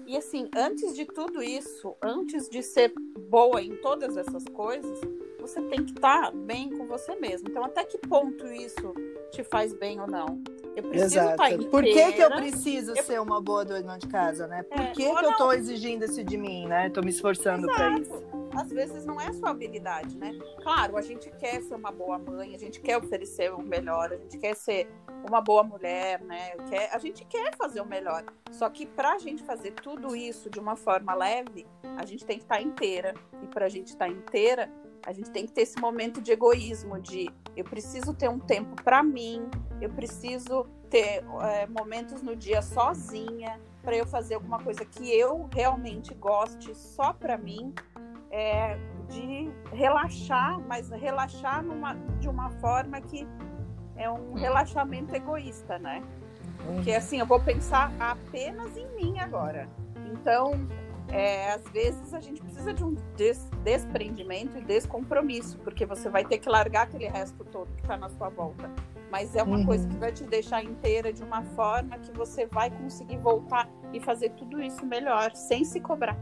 E 0.07 0.17
assim, 0.17 0.49
antes 0.57 0.95
de 0.95 1.05
tudo 1.07 1.43
isso, 1.43 1.97
antes 2.03 2.49
de 2.49 2.63
ser 2.63 2.93
boa 3.29 3.63
em 3.63 3.75
todas 3.77 4.17
essas 4.17 4.45
coisas, 4.45 5.01
você 5.41 5.61
tem 5.63 5.85
que 5.85 5.93
estar 5.93 6.31
bem 6.33 6.71
com 6.71 6.87
você 6.87 7.15
mesmo. 7.17 7.49
Então, 7.49 7.65
até 7.65 7.85
que 7.85 7.99
ponto 7.99 8.47
isso 8.47 8.95
te 9.31 9.43
faz 9.43 9.73
bem 9.73 10.01
ou 10.01 10.07
não? 10.07 10.43
Eu 10.77 10.83
preciso 10.83 11.15
Exato. 11.19 11.31
estar 11.33 11.51
inteira. 11.53 11.71
Por 11.71 11.83
que, 11.85 12.13
que 12.13 12.21
eu 12.23 12.31
preciso 12.31 12.93
Eu- 12.97 13.03
ser 13.05 13.21
uma 13.21 13.41
boa 13.41 13.65
dona 13.65 13.97
de 13.97 14.09
casa, 14.09 14.47
né? 14.47 14.63
Por 14.65 14.81
É, 14.81 14.87
que, 14.89 15.03
que 15.15 15.25
eu 15.25 15.37
tô 15.37 15.53
exigindo 15.53 16.05
isso 16.05 16.23
de 16.25 16.37
mim, 16.37 16.67
né? 16.67 16.91
Tô 16.91 17.01
me 17.01 17.11
esforçando 17.11 17.67
pra 17.67 17.99
isso. 17.99 18.13
Às 18.57 18.71
vezes 18.71 19.05
não 19.05 19.21
é 19.21 19.29
a 19.29 19.33
sua 19.33 19.51
habilidade, 19.51 20.17
né? 20.17 20.33
Claro, 20.63 20.97
a 20.97 21.03
gente 21.03 21.31
quer 21.39 21.61
ser 21.63 21.75
uma 21.75 21.91
boa 21.93 22.19
mãe, 22.19 22.55
a 22.55 22.59
gente 22.59 22.81
quer 22.81 22.97
oferecer 22.99 23.53
o 23.53 23.61
melhor, 23.63 24.13
a 24.13 24.17
gente 24.17 24.39
quer 24.39 24.55
ser 24.55 24.89
uma 25.27 25.41
boa 25.41 25.63
mulher, 25.63 26.21
né? 26.21 26.51
Quer, 26.69 26.95
a 26.95 26.99
gente 26.99 27.25
quer 27.25 27.57
fazer 27.57 27.81
o 27.81 27.87
melhor. 27.87 28.25
Só 28.51 28.69
que 28.69 28.87
pra 28.87 29.19
gente 29.19 29.43
fazer 29.43 29.73
tudo 29.73 30.15
isso 30.15 30.51
de 30.51 30.61
uma 30.61 30.77
forma 30.77 31.15
leve, 31.15 31.67
a 31.97 32.05
gente 32.05 32.25
tem 32.25 32.39
que 32.39 32.45
estar 32.45 32.61
inteira. 32.61 33.15
E 33.43 33.47
pra 33.47 33.69
gente 33.69 33.89
estar 33.89 34.09
inteira, 34.09 34.71
a 35.07 35.13
gente 35.13 35.31
tem 35.31 35.47
que 35.47 35.53
ter 35.53 35.63
esse 35.63 35.79
momento 35.81 36.21
de 36.21 36.33
egoísmo, 36.33 37.01
de 37.01 37.31
eu 37.57 37.65
preciso 37.65 38.15
ter 38.15 38.29
um 38.29 38.39
tempo 38.39 38.83
pra 38.83 39.03
mim, 39.03 39.49
eu 39.81 39.91
preciso 39.91 40.67
ter 40.89 41.25
é, 41.43 41.67
momentos 41.67 42.23
no 42.23 42.35
dia 42.35 42.63
sozinha 42.63 43.61
para 43.83 43.97
eu 43.97 44.07
fazer 44.07 44.35
alguma 44.35 44.59
coisa 44.59 44.85
que 44.85 45.11
eu 45.11 45.49
realmente 45.53 46.15
goste 46.15 46.75
só 46.75 47.13
pra 47.13 47.37
mim, 47.37 47.75
é, 48.31 48.77
de 49.09 49.51
relaxar, 49.73 50.59
mas 50.67 50.91
relaxar 50.91 51.63
numa, 51.63 51.95
de 52.19 52.29
uma 52.29 52.51
forma 52.53 53.01
que 53.01 53.27
é 53.97 54.11
um 54.11 54.35
relaxamento 54.35 55.15
egoísta, 55.15 55.79
né? 55.79 56.03
Porque 56.65 56.93
assim, 56.93 57.19
eu 57.21 57.27
vou 57.27 57.41
pensar 57.41 57.93
apenas 57.99 58.77
em 58.77 58.87
mim 58.97 59.19
agora. 59.19 59.69
Então, 60.13 60.53
é, 61.09 61.53
às 61.53 61.63
vezes 61.69 62.15
a 62.15 62.21
gente 62.21 62.41
precisa 62.41 62.73
de 62.73 62.83
um 62.85 62.95
des- 63.17 63.49
desprendimento 63.63 64.57
e 64.59 64.63
descompromisso, 64.63 65.59
porque 65.59 65.85
você 65.85 66.09
vai 66.09 66.25
ter 66.25 66.39
que 66.39 66.49
largar 66.49 66.83
aquele 66.85 67.07
resto 67.07 67.45
todo 67.45 67.69
que 67.75 67.83
está 67.83 67.97
na 67.97 68.09
sua 68.09 68.29
volta. 68.31 68.71
Mas 69.11 69.37
é 69.37 69.43
uma 69.43 69.59
Uhum. 69.59 69.67
coisa 69.67 69.87
que 69.87 69.97
vai 69.97 70.11
te 70.11 70.25
deixar 70.25 70.65
inteira 70.65 71.13
de 71.13 71.23
uma 71.23 71.43
forma 71.43 71.99
que 71.99 72.11
você 72.13 72.47
vai 72.47 72.71
conseguir 72.71 73.19
voltar 73.19 73.69
e 73.93 74.01
fazer 74.01 74.31
tudo 74.31 74.61
isso 74.63 74.85
melhor, 74.87 75.31
sem 75.37 75.65
se 75.65 75.81
cobrar. 75.81 76.17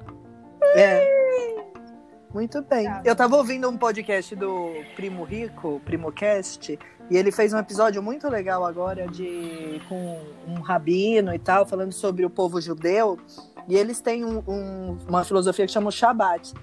É. 0.75 1.72
Muito 2.33 2.63
bem. 2.63 2.85
Tá. 2.85 3.03
Eu 3.05 3.15
tava 3.15 3.37
ouvindo 3.37 3.69
um 3.69 3.77
podcast 3.77 4.35
do 4.35 4.71
Primo 4.97 5.25
Rico, 5.25 5.81
PrimoCast, 5.85 6.79
e 7.11 7.17
ele 7.17 7.31
fez 7.31 7.53
um 7.53 7.59
episódio 7.59 8.03
muito 8.03 8.29
legal 8.29 8.65
agora 8.65 9.07
de 9.07 9.81
com 9.89 10.19
um 10.49 10.61
rabino 10.61 11.35
e 11.35 11.39
tal, 11.39 11.67
falando 11.67 11.93
sobre 11.93 12.25
o 12.25 12.31
povo 12.31 12.61
judeu. 12.61 13.19
E 13.69 13.77
eles 13.77 14.01
têm 14.01 14.25
um- 14.25 14.43
um- 14.49 14.99
uma 15.09 15.25
filosofia 15.25 15.67
que 15.67 15.73
chama 15.73 15.89
o 15.89 15.93
Shabat, 15.93 16.55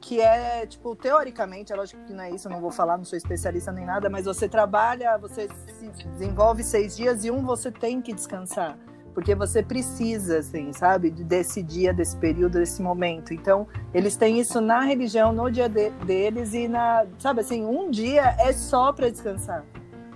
que 0.00 0.20
é, 0.20 0.64
tipo, 0.66 0.94
teoricamente, 0.94 1.72
é 1.72 1.76
lógico 1.76 2.00
que 2.04 2.12
não 2.12 2.22
é 2.22 2.30
isso, 2.30 2.46
eu 2.46 2.52
não 2.52 2.60
vou 2.60 2.70
falar, 2.70 2.96
não 2.96 3.04
sou 3.04 3.16
especialista 3.16 3.72
nem 3.72 3.84
nada, 3.84 4.08
mas 4.08 4.24
você 4.26 4.48
trabalha, 4.48 5.18
você 5.18 5.48
se 5.80 6.06
desenvolve 6.08 6.62
seis 6.62 6.96
dias 6.96 7.24
e 7.24 7.30
um 7.30 7.44
você 7.44 7.72
tem 7.72 8.00
que 8.00 8.14
descansar. 8.14 8.78
Porque 9.16 9.34
você 9.34 9.62
precisa, 9.62 10.40
assim, 10.40 10.74
sabe, 10.74 11.08
desse 11.10 11.62
dia, 11.62 11.90
desse 11.90 12.14
período, 12.18 12.58
desse 12.58 12.82
momento. 12.82 13.32
Então, 13.32 13.66
eles 13.94 14.14
têm 14.14 14.38
isso 14.38 14.60
na 14.60 14.82
religião, 14.82 15.32
no 15.32 15.50
dia 15.50 15.70
de- 15.70 15.88
deles 16.04 16.52
e 16.52 16.68
na, 16.68 17.06
sabe 17.18 17.40
assim, 17.40 17.64
um 17.64 17.90
dia 17.90 18.36
é 18.38 18.52
só 18.52 18.92
para 18.92 19.08
descansar, 19.08 19.64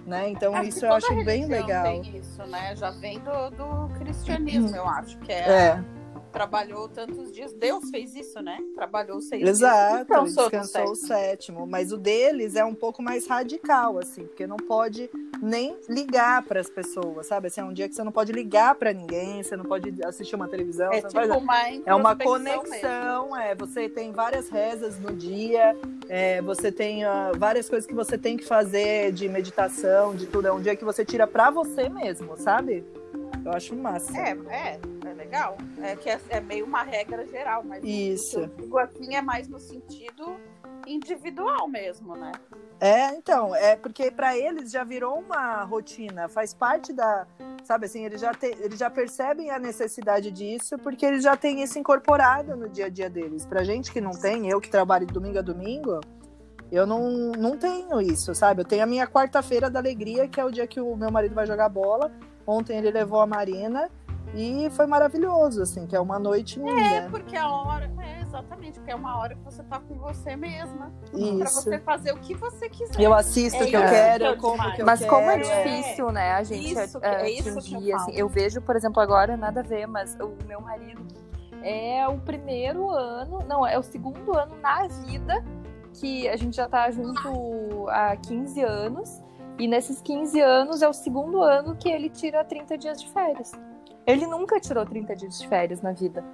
né? 0.07 0.29
Então 0.29 0.55
Acho 0.55 0.69
isso 0.69 0.81
que 0.81 0.85
eu 0.85 0.93
acho 0.93 1.25
bem 1.25 1.47
legal. 1.47 1.85
Tem 1.85 2.15
isso, 2.19 2.43
né? 2.45 2.77
Já 2.77 2.91
vem 2.91 3.19
do, 3.21 3.51
do 3.57 3.89
cristianismo, 3.99 4.77
eu 4.77 4.87
acho 4.87 5.17
que 5.21 5.33
é, 5.33 5.49
É, 5.49 5.85
trabalhou 6.31 6.89
tantos 6.89 7.33
dias. 7.33 7.53
Deus 7.53 7.91
fez 7.91 8.15
isso, 8.15 8.41
né? 8.41 8.59
Trabalhou 8.75 9.21
seis 9.21 9.47
Exato, 9.47 10.07
dias. 10.07 10.35
descansou 10.35 10.93
o 10.93 10.95
sétimo. 10.95 11.67
Mas 11.67 11.93
o 11.93 11.97
deles 11.97 12.57
é 12.57 12.65
um 12.65 12.75
pouco 12.75 13.03
mais 13.03 13.27
radical, 13.27 13.99
assim, 13.99 14.27
porque 14.27 14.47
não 14.47 14.57
pode 14.57 15.11
nem 15.43 15.77
ligar 15.89 16.43
para 16.43 16.61
as 16.61 16.69
pessoas, 16.69 17.27
sabe? 17.27 17.49
Assim, 17.49 17.61
é 17.61 17.65
um 17.65 17.73
dia 17.73 17.89
que 17.89 17.95
você 17.95 18.05
não 18.05 18.13
pode 18.13 18.33
ligar 18.33 18.75
para 18.75 18.93
ninguém, 18.93 19.43
você 19.43 19.57
não 19.57 19.65
pode 19.65 20.03
assistir 20.05 20.37
uma 20.37 20.49
televisão. 20.49 20.93
É, 20.93 21.03
tipo 21.03 21.19
uma 21.37 21.61
é 21.87 21.95
uma 21.95 22.17
conexão, 22.17 23.37
é. 23.37 23.55
Você 23.55 23.89
tem 23.89 24.13
várias 24.13 24.49
rezas 24.49 24.99
no 24.99 25.15
dia, 25.15 25.77
é, 26.09 26.41
você 26.43 26.71
tem 26.71 27.05
uh, 27.05 27.37
várias 27.37 27.69
coisas 27.69 27.87
que 27.87 27.95
você 27.95 28.17
tem 28.17 28.37
que 28.37 28.45
fazer 28.45 29.13
de 29.13 29.29
meditação, 29.29 30.15
de 30.15 30.27
tudo. 30.27 30.47
É 30.47 30.53
um 30.53 30.61
dia 30.61 30.77
que 30.77 30.85
você 30.85 31.05
tira 31.05 31.27
para 31.27 31.51
você 31.51 31.89
mesmo, 31.89 32.37
sabe? 32.37 32.85
Eu 33.45 33.53
acho 33.53 33.75
massa. 33.75 34.17
É, 34.17 34.37
é 34.49 34.81
legal. 35.21 35.57
É 35.83 35.95
que 35.95 36.09
é, 36.09 36.19
é 36.31 36.41
meio 36.41 36.65
uma 36.65 36.83
regra 36.83 37.27
geral, 37.27 37.63
mas 37.63 37.85
Isso. 37.85 38.41
o 38.41 38.49
que 38.49 38.61
eu 38.61 38.65
digo 38.65 38.79
assim 38.79 39.15
é 39.15 39.23
mais 39.23 39.49
no 39.49 39.59
sentido 39.59 40.37
individual 40.87 41.69
mesmo, 41.69 42.17
né? 42.17 42.33
É, 42.81 43.15
então, 43.15 43.55
é 43.55 43.77
porque 43.77 44.11
para 44.11 44.37
eles 44.37 44.71
já 44.71 44.83
virou 44.83 45.19
uma 45.19 45.63
rotina, 45.65 46.29
faz 46.29 46.55
parte 46.55 46.95
da, 46.95 47.27
sabe 47.63 47.85
assim, 47.85 48.07
eles 48.07 48.21
já, 48.21 48.33
te, 48.33 48.47
eles 48.47 48.79
já 48.79 48.89
percebem 48.89 49.51
a 49.51 49.59
necessidade 49.59 50.31
disso 50.31 50.79
porque 50.79 51.05
eles 51.05 51.23
já 51.23 51.37
têm 51.37 51.63
isso 51.63 51.79
incorporado 51.79 52.57
no 52.57 52.69
dia 52.69 52.87
a 52.87 52.89
dia 52.89 53.11
deles. 53.11 53.45
Pra 53.45 53.63
gente 53.63 53.93
que 53.93 54.01
não 54.01 54.13
tem, 54.13 54.49
eu 54.49 54.61
que 54.61 54.71
trabalho 54.71 55.07
de 55.07 55.13
domingo 55.13 55.39
a 55.39 55.43
domingo, 55.43 56.01
eu 56.73 56.87
não, 56.87 57.33
não 57.33 57.57
tenho 57.57 58.01
isso, 58.01 58.35
sabe? 58.35 58.63
Eu 58.63 58.65
tenho 58.65 58.83
a 58.83 58.87
minha 58.87 59.07
quarta-feira 59.07 59.69
da 59.69 59.79
alegria, 59.79 60.27
que 60.27 60.41
é 60.41 60.45
o 60.45 60.51
dia 60.51 60.67
que 60.67 60.81
o 60.81 60.97
meu 60.97 61.11
marido 61.11 61.35
vai 61.35 61.47
jogar 61.47 61.69
bola. 61.69 62.11
Ontem 62.47 62.79
ele 62.79 62.91
levou 62.91 63.21
a 63.21 63.27
Marina 63.27 63.91
e 64.35 64.71
foi 64.71 64.87
maravilhoso, 64.87 65.63
assim, 65.63 65.87
que 65.87 65.97
é 65.97 66.01
uma 66.01 66.19
noite 66.19 66.59
minha. 66.61 66.97
É, 66.99 67.09
porque 67.09 67.37
a 67.37 67.49
hora, 67.51 67.91
é, 67.99 68.23
exatamente, 68.23 68.79
porque 68.79 68.91
é 68.93 68.95
uma 68.95 69.19
hora 69.19 69.35
que 69.35 69.43
você 69.43 69.63
tá 69.65 69.81
com 69.81 69.95
você 69.97 70.37
mesma. 70.37 70.93
Pra 71.11 71.19
Isso. 71.21 71.63
você 71.63 71.79
fazer 71.81 72.13
o 72.13 72.19
que 72.19 72.35
você 72.35 72.69
quiser. 72.69 73.01
Eu 73.01 73.13
assisto 73.13 73.59
o 73.59 73.67
É 73.67 73.67
que 73.67 73.77
eu 73.77 73.81
quero, 73.83 74.25
que 74.25 74.31
eu 74.31 74.37
como 74.37 74.55
o 74.55 74.57
demais. 74.57 74.75
que 74.77 74.83
eu 74.83 74.87
Mas 74.87 74.99
quero. 75.01 75.11
como 75.11 75.31
é 75.31 75.35
é. 75.35 75.39
difícil, 75.39 76.13
né, 76.13 76.33
a 76.33 76.43
gente 76.43 76.73
Isso 76.73 76.99
eh, 77.03 77.23
é 77.23 77.31
isso 77.31 77.43
que 77.43 77.49
eu 77.51 77.59
atingir, 77.59 77.93
assim. 77.93 78.13
Eu 78.15 78.29
vejo, 78.29 78.61
por 78.63 78.77
exemplo, 78.77 79.01
agora, 79.03 79.37
nada 79.37 79.61
a 79.61 79.65
ver, 79.65 79.87
mas 79.87 80.17
o 80.21 80.33
meu 80.47 80.61
marido 80.61 81.03
é 81.63 82.07
o 82.09 82.19
primeiro 82.19 82.91
ano, 82.91 83.41
não, 83.47 83.67
é 83.67 83.79
o 83.79 83.83
segundo 83.83 84.37
ano 84.39 84.57
na 84.63 84.87
vida 84.87 85.45
que 85.95 86.29
a 86.29 86.37
gente 86.37 86.57
já 86.57 86.69
tá 86.69 86.91
junto 86.91 87.89
há 87.89 88.17
15 88.17 88.63
anos. 88.63 89.21
E 89.59 89.69
nesses 89.69 90.01
15 90.01 90.41
anos 90.41 90.81
é 90.81 90.89
o 90.89 90.93
segundo 90.93 91.43
ano 91.43 91.77
que 91.77 91.91
ele 91.91 92.09
tira 92.09 92.43
30 92.45 92.79
dias 92.79 93.03
de 93.03 93.11
férias. 93.11 93.53
Ele 94.07 94.27
nunca 94.27 94.59
tirou 94.61 94.85
30 94.85 95.17
dias 95.17 95.39
de 95.39 95.49
férias 95.49 95.81
na 95.81 95.93
vida. 95.93 96.25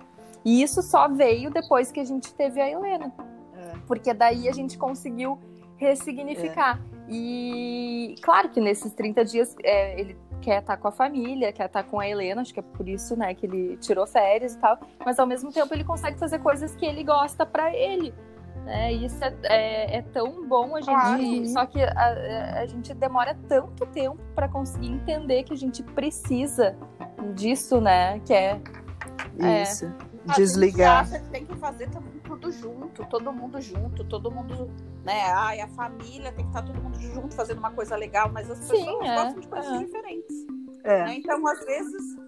E 0.44 0.62
isso 0.62 0.82
só 0.82 1.08
veio 1.08 1.50
depois 1.50 1.90
que 1.90 2.00
a 2.00 2.04
gente 2.04 2.32
teve 2.34 2.60
a 2.60 2.70
Helena. 2.70 3.12
É. 3.54 3.72
Porque 3.86 4.14
daí 4.14 4.48
a 4.48 4.52
gente 4.52 4.78
conseguiu 4.78 5.38
ressignificar. 5.76 6.80
E 7.08 8.14
claro 8.22 8.48
que 8.48 8.60
nesses 8.60 8.92
30 8.92 9.24
dias 9.24 9.56
é, 9.62 10.00
ele 10.00 10.16
quer 10.40 10.60
estar 10.60 10.76
com 10.76 10.88
a 10.88 10.92
família, 10.92 11.52
quer 11.52 11.66
estar 11.66 11.82
com 11.84 11.98
a 11.98 12.08
Helena, 12.08 12.42
acho 12.42 12.52
que 12.52 12.60
é 12.60 12.62
por 12.62 12.88
isso, 12.88 13.16
né, 13.16 13.34
que 13.34 13.46
ele 13.46 13.76
tirou 13.78 14.06
férias 14.06 14.54
e 14.54 14.58
tal. 14.58 14.78
Mas 15.04 15.18
ao 15.18 15.26
mesmo 15.26 15.52
tempo 15.52 15.72
ele 15.74 15.84
consegue 15.84 16.18
fazer 16.18 16.38
coisas 16.38 16.74
que 16.74 16.84
ele 16.84 17.02
gosta 17.04 17.44
pra 17.44 17.74
ele. 17.74 18.14
Né? 18.66 18.92
E 18.92 19.06
isso 19.06 19.24
é, 19.24 19.32
é- 19.44 19.96
é 19.98 20.02
tão 20.02 20.46
bom 20.46 20.74
a 20.74 20.80
gente. 20.80 21.48
Só 21.50 21.64
que 21.66 21.80
a, 21.80 22.58
a- 22.62 22.66
gente 22.66 22.92
demora 22.92 23.38
tanto 23.48 23.86
tempo 23.86 24.18
pra 24.34 24.48
conseguir 24.48 24.88
entender 24.88 25.44
que 25.44 25.52
a 25.52 25.56
gente 25.56 25.84
precisa 25.84 26.76
disso, 27.34 27.80
né? 27.80 28.18
Que 28.26 28.34
é. 28.34 28.60
É. 29.38 29.62
Isso. 29.62 29.86
A 29.86 30.32
gente 30.32 30.36
Desligar. 30.38 31.02
acha 31.02 31.20
que 31.20 31.28
tem 31.30 31.46
que 31.46 31.54
fazer 31.54 31.88
tudo, 32.24 32.50
junto, 32.50 33.04
todo 33.06 33.32
mundo 33.32 33.60
junto, 33.60 34.02
todo 34.04 34.28
mundo, 34.32 34.68
né? 35.04 35.30
Ai, 35.32 35.60
a 35.60 35.68
família 35.68 36.32
tem 36.32 36.44
que 36.44 36.50
estar 36.50 36.62
todo 36.62 36.82
mundo 36.82 36.98
junto 37.00 37.32
fazendo 37.36 37.58
uma 37.58 37.70
coisa 37.70 37.94
legal, 37.94 38.28
mas 38.32 38.50
as 38.50 38.58
Sim, 38.58 38.72
pessoas 38.84 39.08
é, 39.08 39.14
gostam 39.14 39.40
de 39.40 39.46
coisas 39.48 39.72
é. 39.72 39.78
diferentes. 39.78 40.36
É. 40.82 41.04
né? 41.04 41.14
Então, 41.18 41.46
às 41.46 41.64
vezes, 41.64 42.16
é, 42.18 42.25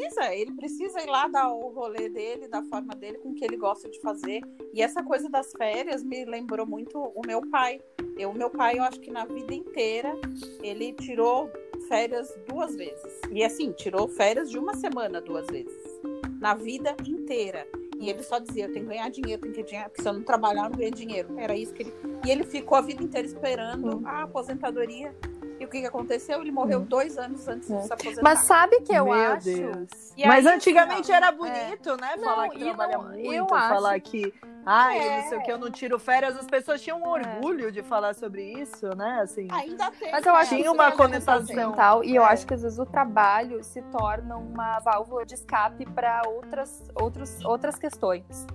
precisa, 0.00 0.34
ele 0.34 0.52
precisa 0.52 1.02
ir 1.02 1.06
lá 1.06 1.28
dar 1.28 1.52
o 1.52 1.68
rolê 1.68 2.08
dele, 2.08 2.48
da 2.48 2.62
forma 2.62 2.94
dele, 2.94 3.18
com 3.18 3.30
o 3.30 3.34
que 3.34 3.44
ele 3.44 3.56
gosta 3.56 3.88
de 3.88 4.00
fazer. 4.00 4.40
E 4.72 4.80
essa 4.80 5.02
coisa 5.02 5.28
das 5.28 5.52
férias 5.52 6.02
me 6.02 6.24
lembrou 6.24 6.66
muito 6.66 6.98
o 6.98 7.20
meu 7.26 7.42
pai. 7.50 7.80
Eu, 8.16 8.32
meu 8.32 8.50
pai, 8.50 8.78
eu 8.78 8.82
acho 8.82 9.00
que 9.00 9.10
na 9.10 9.24
vida 9.26 9.54
inteira, 9.54 10.14
ele 10.62 10.92
tirou 10.94 11.50
férias 11.88 12.34
duas 12.48 12.74
vezes. 12.74 13.20
E 13.30 13.44
assim, 13.44 13.72
tirou 13.72 14.08
férias 14.08 14.50
de 14.50 14.58
uma 14.58 14.74
semana 14.74 15.20
duas 15.20 15.46
vezes. 15.46 16.00
Na 16.40 16.54
vida 16.54 16.96
inteira. 17.06 17.66
E 17.98 18.08
ele 18.08 18.22
só 18.22 18.38
dizia, 18.38 18.64
eu 18.64 18.72
tenho 18.72 18.86
que 18.86 18.92
ganhar 18.92 19.10
dinheiro, 19.10 19.42
tenho 19.42 19.54
que 19.54 19.62
ganhar 19.62 19.90
porque 19.90 20.00
se 20.00 20.08
eu 20.08 20.14
não 20.14 20.22
trabalhar, 20.22 20.64
eu 20.64 20.70
não 20.70 20.78
ganho 20.78 20.92
dinheiro. 20.92 21.38
Era 21.38 21.54
isso 21.54 21.74
que 21.74 21.82
ele. 21.82 21.92
E 22.24 22.30
ele 22.30 22.44
ficou 22.44 22.78
a 22.78 22.80
vida 22.80 23.02
inteira 23.02 23.26
esperando 23.26 24.00
a 24.06 24.22
aposentadoria. 24.22 25.14
E 25.60 25.64
o 25.66 25.68
que, 25.68 25.82
que 25.82 25.86
aconteceu? 25.86 26.40
Ele 26.40 26.50
morreu 26.50 26.80
dois 26.80 27.18
anos 27.18 27.46
antes 27.46 27.70
É. 27.70 27.76
de 27.76 27.86
se 27.86 27.92
aposentar. 27.92 28.22
Mas 28.22 28.38
sabe 28.40 28.80
que 28.80 28.94
eu 28.94 29.04
Meu 29.04 29.12
acho. 29.12 29.44
Deus. 29.44 29.88
E 30.16 30.26
Mas 30.26 30.46
aí, 30.46 30.54
antigamente 30.54 31.02
assim, 31.02 31.12
era 31.12 31.30
bonito, 31.30 31.96
né? 32.00 32.16
Não, 32.16 32.24
falar 32.24 32.48
que 32.48 32.58
trabalha 32.60 32.96
não- 32.96 33.04
muito, 33.10 33.32
eu 33.32 33.46
falar 33.46 33.90
acho- 33.92 34.00
que. 34.00 34.34
Ai, 34.64 34.98
É. 34.98 35.20
não 35.22 35.28
sei 35.28 35.38
o 35.38 35.42
que, 35.42 35.52
eu 35.52 35.58
não 35.58 35.70
tiro 35.70 35.98
férias. 35.98 36.36
As 36.36 36.46
pessoas 36.46 36.80
tinham 36.80 37.00
um 37.02 37.04
É. 37.16 37.20
orgulho 37.20 37.70
de 37.70 37.82
falar 37.82 38.14
sobre 38.14 38.42
isso, 38.42 38.88
né? 38.96 39.20
Assim. 39.22 39.48
Ainda 39.50 39.90
tem. 39.90 40.10
Mas 40.10 40.24
eu 40.24 40.34
acho 40.34 40.56
Tinha 40.56 40.72
uma 40.72 40.92
conotação. 40.92 41.54
mental 41.56 42.02
e 42.04 42.16
eu 42.16 42.22
É. 42.24 42.26
acho 42.28 42.46
que 42.46 42.54
às 42.54 42.62
vezes 42.62 42.78
o 42.78 42.86
trabalho 42.86 43.62
se 43.62 43.82
torna 43.82 44.36
uma 44.38 44.78
válvula 44.80 45.26
de 45.26 45.34
escape 45.34 45.84
para 45.86 46.22
outras, 46.26 46.90
outros, 46.94 47.44
outras 47.44 47.78
questões. 47.78 48.46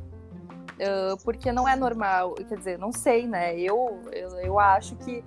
Ah, 0.82 1.16
porque 1.24 1.52
não 1.52 1.68
é 1.68 1.76
normal, 1.76 2.34
quer 2.34 2.58
dizer, 2.58 2.78
não 2.78 2.92
sei, 2.92 3.26
né? 3.28 3.58
Eu, 3.58 4.02
eu, 4.12 4.30
eu 4.40 4.60
acho 4.60 4.96
que 4.98 5.24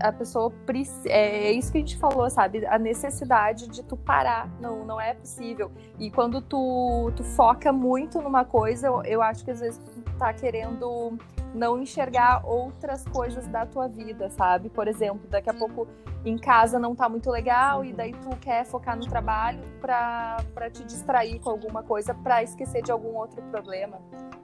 a 0.00 0.12
pessoa 0.12 0.50
precisa. 0.64 1.08
É 1.08 1.52
isso 1.52 1.70
que 1.70 1.78
a 1.78 1.80
gente 1.80 1.98
falou, 1.98 2.28
sabe? 2.30 2.64
A 2.66 2.78
necessidade 2.78 3.68
de 3.68 3.82
tu 3.82 3.96
parar. 3.96 4.48
Não, 4.60 4.84
não 4.84 5.00
é 5.00 5.14
possível. 5.14 5.70
E 5.98 6.10
quando 6.10 6.40
tu, 6.40 7.12
tu 7.16 7.22
foca 7.22 7.72
muito 7.72 8.20
numa 8.20 8.44
coisa, 8.44 8.86
eu, 8.86 9.02
eu 9.04 9.22
acho 9.22 9.44
que 9.44 9.50
às 9.50 9.60
vezes 9.60 9.78
tu 9.78 10.18
tá 10.18 10.32
querendo 10.32 11.18
não 11.54 11.80
enxergar 11.80 12.42
outras 12.44 13.04
coisas 13.04 13.46
da 13.46 13.64
tua 13.64 13.88
vida, 13.88 14.30
sabe? 14.30 14.68
Por 14.68 14.86
exemplo, 14.86 15.26
daqui 15.28 15.48
a 15.48 15.54
pouco 15.54 15.86
em 16.24 16.36
casa 16.36 16.78
não 16.78 16.94
tá 16.94 17.08
muito 17.08 17.30
legal 17.30 17.84
e 17.84 17.92
daí 17.92 18.12
tu 18.12 18.30
quer 18.36 18.64
focar 18.64 18.96
no 18.96 19.06
trabalho 19.06 19.60
pra 19.80 20.70
te 20.70 20.84
distrair 20.84 21.38
com 21.40 21.50
alguma 21.50 21.82
coisa, 21.82 22.14
pra 22.14 22.42
esquecer 22.42 22.82
de 22.82 22.92
algum 22.92 23.16
outro 23.16 23.42
problema. 23.50 23.98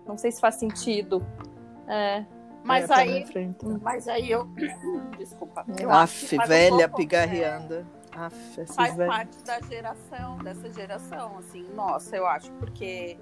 Não 0.06 0.16
sei 0.16 0.30
se 0.32 0.40
faz 0.40 0.56
sentido. 0.56 1.24
É. 1.86 2.24
Mas 2.64 2.84
É, 2.84 2.86
pra 2.86 2.96
aí. 2.96 3.26
Mas 3.82 4.08
aí 4.08 4.30
eu. 4.30 4.46
Desculpa. 5.18 5.64
Eu 5.78 5.90
acho 5.90 6.26
que 6.26 6.36
Aff, 6.36 6.36
faz 6.36 6.48
um 6.48 6.52
velha 6.52 6.88
pouco, 6.88 6.96
pigarreando. 6.96 7.86
Aff, 8.16 8.60
esses 8.60 8.74
faz 8.74 8.96
velhos. 8.96 9.14
parte 9.14 9.44
da 9.44 9.60
geração, 9.60 10.38
dessa 10.38 10.72
geração, 10.72 11.38
assim, 11.38 11.66
nossa, 11.74 12.16
eu 12.16 12.26
acho, 12.26 12.50
porque 12.52 13.18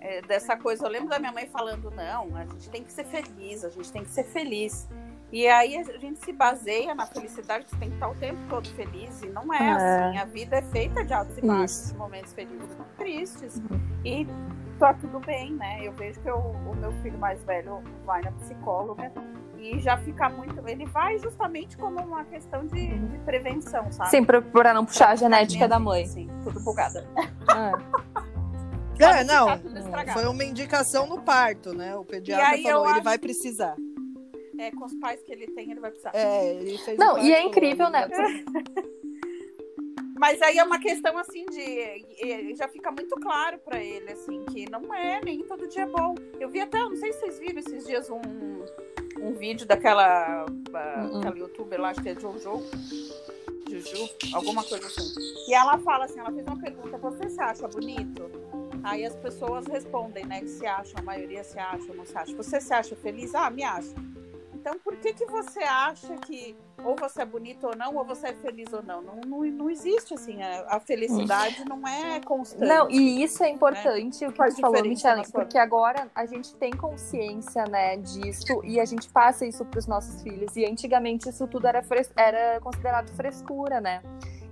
é, 0.00 0.22
dessa 0.22 0.56
coisa, 0.56 0.84
eu 0.86 0.90
lembro 0.90 1.08
da 1.10 1.18
minha 1.18 1.30
mãe 1.32 1.46
falando, 1.46 1.90
não, 1.90 2.34
a 2.36 2.44
gente 2.46 2.70
tem 2.70 2.82
que 2.82 2.92
ser 2.92 3.04
feliz, 3.04 3.64
a 3.64 3.70
gente 3.70 3.92
tem 3.92 4.02
que 4.02 4.10
ser 4.10 4.24
feliz. 4.24 4.88
E 5.32 5.46
aí 5.48 5.76
a 5.76 5.82
gente 5.98 6.24
se 6.24 6.32
baseia 6.32 6.94
na 6.94 7.06
felicidade, 7.06 7.68
você 7.68 7.76
tem 7.76 7.88
que 7.88 7.96
estar 7.96 8.08
o 8.08 8.14
tempo 8.14 8.38
todo 8.48 8.68
feliz, 8.70 9.20
e 9.22 9.26
não 9.26 9.52
é, 9.52 9.58
É. 9.58 9.70
assim, 9.72 10.18
a 10.18 10.24
vida 10.24 10.56
é 10.56 10.62
feita 10.62 11.04
de 11.04 11.12
altos 11.12 11.36
e 11.36 11.40
baixos, 11.42 11.84
Isso. 11.86 11.96
momentos 11.98 12.32
felizes 12.32 12.68
e 12.70 12.96
tristes, 12.96 13.62
e 14.04 14.26
tá 14.78 14.94
tudo 14.94 15.20
bem, 15.20 15.52
né? 15.52 15.78
Eu 15.82 15.92
vejo 15.92 16.20
que 16.20 16.28
eu- 16.28 16.36
o 16.38 16.74
meu 16.76 16.92
filho 17.02 17.18
mais 17.18 17.42
velho 17.44 17.82
vai 18.04 18.22
na 18.22 18.32
psicóloga, 18.32 19.12
e 19.58 19.78
já 19.80 19.96
fica 19.96 20.28
muito. 20.28 20.66
Ele 20.68 20.84
vai 20.86 21.18
justamente 21.18 21.76
como 21.78 21.98
uma 22.00 22.24
questão 22.24 22.66
de, 22.66 22.98
de 22.98 23.18
prevenção, 23.20 23.90
sabe? 23.90 24.10
Sim, 24.10 24.24
pra, 24.24 24.42
pra 24.42 24.74
não 24.74 24.84
puxar 24.84 25.10
a 25.10 25.14
genética 25.16 25.66
da 25.66 25.78
mãe. 25.78 26.06
Sim, 26.06 26.28
tudo 26.42 26.60
bugada. 26.60 27.06
É. 28.98 29.04
É, 29.04 29.24
não. 29.24 29.46
Foi 30.12 30.26
uma 30.26 30.44
indicação 30.44 31.06
no 31.06 31.20
parto, 31.22 31.72
né? 31.74 31.96
O 31.96 32.04
pediatra 32.04 32.48
aí 32.54 32.62
falou, 32.62 32.90
ele 32.90 33.00
vai 33.00 33.18
que- 33.18 33.22
precisar. 33.26 33.74
É, 34.58 34.70
com 34.70 34.84
os 34.84 34.94
pais 35.00 35.20
que 35.22 35.32
ele 35.32 35.48
tem, 35.48 35.70
ele 35.72 35.80
vai 35.80 35.90
precisar. 35.90 36.12
É, 36.14 36.54
ele 36.54 36.78
fez 36.78 36.96
Não, 36.96 37.18
e 37.18 37.32
é 37.32 37.42
incrível, 37.42 37.90
né? 37.90 38.06
Mas 40.16 40.40
aí 40.42 40.58
é 40.58 40.64
uma 40.64 40.78
questão 40.78 41.18
assim 41.18 41.44
de. 41.46 42.54
Já 42.56 42.68
fica 42.68 42.90
muito 42.90 43.16
claro 43.16 43.58
pra 43.58 43.82
ele, 43.82 44.12
assim, 44.12 44.44
que 44.46 44.70
não 44.70 44.94
é, 44.94 45.20
nem 45.24 45.42
todo 45.44 45.66
dia 45.68 45.82
é 45.82 45.86
bom. 45.86 46.14
Eu 46.38 46.48
vi 46.48 46.60
até, 46.60 46.78
não 46.78 46.96
sei 46.96 47.12
se 47.12 47.20
vocês 47.20 47.38
viram 47.38 47.58
esses 47.58 47.86
dias 47.86 48.08
um, 48.10 48.20
um 49.20 49.32
vídeo 49.32 49.66
daquela 49.66 50.46
Uhum. 50.74 51.18
aquela 51.18 51.38
youtuber 51.38 51.80
lá, 51.80 51.90
acho 51.90 52.02
que 52.02 52.08
é 52.08 52.14
Jojo. 52.14 52.62
Juju, 53.68 54.08
alguma 54.32 54.62
coisa 54.62 54.86
assim. 54.86 55.14
E 55.48 55.54
ela 55.54 55.78
fala 55.78 56.04
assim, 56.04 56.18
ela 56.18 56.32
fez 56.32 56.46
uma 56.46 56.60
pergunta, 56.60 56.98
você 56.98 57.28
se 57.28 57.40
acha 57.40 57.66
bonito? 57.68 58.30
Aí 58.82 59.04
as 59.04 59.16
pessoas 59.16 59.66
respondem, 59.66 60.26
né, 60.26 60.40
que 60.40 60.48
se 60.48 60.66
acham, 60.66 60.94
a 60.98 61.02
maioria 61.02 61.42
se 61.42 61.58
acha, 61.58 61.92
não 61.94 62.04
se 62.04 62.16
acha. 62.16 62.36
Você 62.36 62.60
se 62.60 62.72
acha 62.72 62.94
feliz? 62.96 63.34
Ah, 63.34 63.50
me 63.50 63.62
acho. 63.62 63.94
Então, 64.66 64.78
por 64.78 64.96
que 64.96 65.12
que 65.12 65.26
você 65.26 65.60
acha 65.62 66.16
que 66.16 66.56
ou 66.82 66.96
você 66.96 67.20
é 67.20 67.24
bonito 67.26 67.66
ou 67.66 67.76
não, 67.76 67.94
ou 67.96 68.02
você 68.02 68.28
é 68.28 68.32
feliz 68.32 68.72
ou 68.72 68.82
não? 68.82 69.02
Não, 69.02 69.16
não, 69.20 69.40
não 69.44 69.68
existe 69.68 70.14
assim, 70.14 70.42
a, 70.42 70.76
a 70.76 70.80
felicidade 70.80 71.62
não 71.66 71.86
é 71.86 72.18
constante. 72.20 72.66
Não, 72.66 72.90
e 72.90 73.22
isso 73.22 73.44
é 73.44 73.50
importante 73.50 74.24
o 74.24 74.30
que 74.30 74.38
Faz 74.38 74.54
tu 74.54 74.62
falou, 74.62 74.82
Michelle, 74.82 75.22
porque 75.30 75.58
agora 75.58 76.10
a 76.14 76.24
gente 76.24 76.54
tem 76.56 76.70
consciência, 76.70 77.64
né, 77.66 77.98
disso 77.98 78.62
e 78.64 78.80
a 78.80 78.86
gente 78.86 79.06
passa 79.10 79.44
isso 79.44 79.66
para 79.66 79.78
os 79.78 79.86
nossos 79.86 80.22
filhos. 80.22 80.56
E 80.56 80.64
antigamente 80.64 81.28
isso 81.28 81.46
tudo 81.46 81.66
era, 81.66 81.82
fres- 81.82 82.10
era 82.16 82.58
considerado 82.60 83.10
frescura, 83.10 83.82
né? 83.82 84.02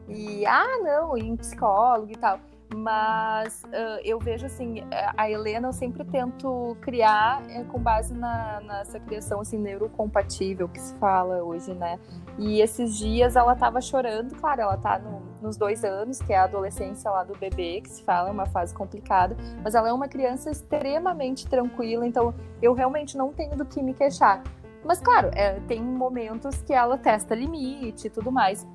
E, 0.09 0.45
ah, 0.45 0.79
não, 0.83 1.17
em 1.17 1.35
psicólogo 1.39 2.13
e 2.13 2.17
tal. 2.17 2.39
Mas 2.75 3.63
ah, 3.73 4.01
eu 4.05 4.19
vejo 4.19 4.47
assim, 4.47 4.83
a 5.17 5.31
Helena 5.31 5.69
eu 5.69 5.73
sempre 5.73 6.05
tento 6.05 6.77
criar 6.81 7.43
eh, 7.49 7.65
com 7.65 7.79
base 7.79 8.15
na, 8.15 8.61
nessa 8.61 8.99
criação 9.01 9.41
assim, 9.41 9.59
neurocompatível 9.59 10.69
que 10.69 10.81
se 10.81 10.95
fala 10.97 11.43
hoje, 11.43 11.75
né? 11.75 11.99
E 12.39 12.61
esses 12.61 12.97
dias 12.97 13.37
ela 13.37 13.55
tava 13.55 13.81
chorando, 13.81 14.35
claro, 14.37 14.63
ela 14.63 14.77
tá 14.77 14.99
no- 14.99 15.23
nos 15.43 15.57
dois 15.57 15.85
anos, 15.85 16.21
que 16.23 16.33
é 16.33 16.39
a 16.39 16.45
adolescência 16.45 17.11
lá 17.11 17.25
do 17.25 17.37
bebê, 17.37 17.81
que 17.81 17.91
se 17.91 18.03
fala, 18.05 18.29
é 18.29 18.33
uma 18.33 18.47
fase 18.47 18.73
complicada, 18.73 19.37
mas 19.63 19.75
ela 19.75 19.89
é 19.89 19.93
uma 19.93 20.07
criança 20.07 20.51
extremamente 20.51 21.49
tranquila, 21.49 22.07
então 22.07 22.33
eu 22.63 22.73
realmente 22.73 23.17
não 23.17 23.33
tenho 23.33 23.57
do 23.57 23.65
que 23.65 23.83
me 23.83 23.93
queixar. 23.93 24.43
Mas 24.85 25.01
claro, 25.01 25.31
é, 25.35 25.61
tem 25.69 25.81
momentos 25.83 26.61
que 26.63 26.73
ela 26.73 26.97
testa 26.99 27.35
limite 27.35 28.07
e 28.07 28.11
tudo 28.11 28.33
mais. 28.33 28.67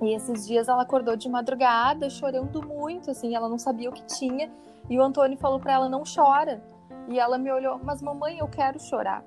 E 0.00 0.14
esses 0.14 0.46
dias 0.46 0.68
ela 0.68 0.82
acordou 0.82 1.16
de 1.16 1.28
madrugada, 1.28 2.10
chorando 2.10 2.66
muito, 2.66 3.10
assim, 3.10 3.34
ela 3.34 3.48
não 3.48 3.58
sabia 3.58 3.88
o 3.88 3.92
que 3.92 4.04
tinha. 4.04 4.50
E 4.90 4.98
o 4.98 5.02
Antônio 5.02 5.38
falou 5.38 5.58
pra 5.58 5.72
ela: 5.72 5.88
não 5.88 6.02
chora. 6.02 6.62
E 7.08 7.18
ela 7.18 7.38
me 7.38 7.50
olhou, 7.50 7.80
mas 7.82 8.02
mamãe, 8.02 8.38
eu 8.38 8.48
quero 8.48 8.80
chorar. 8.80 9.24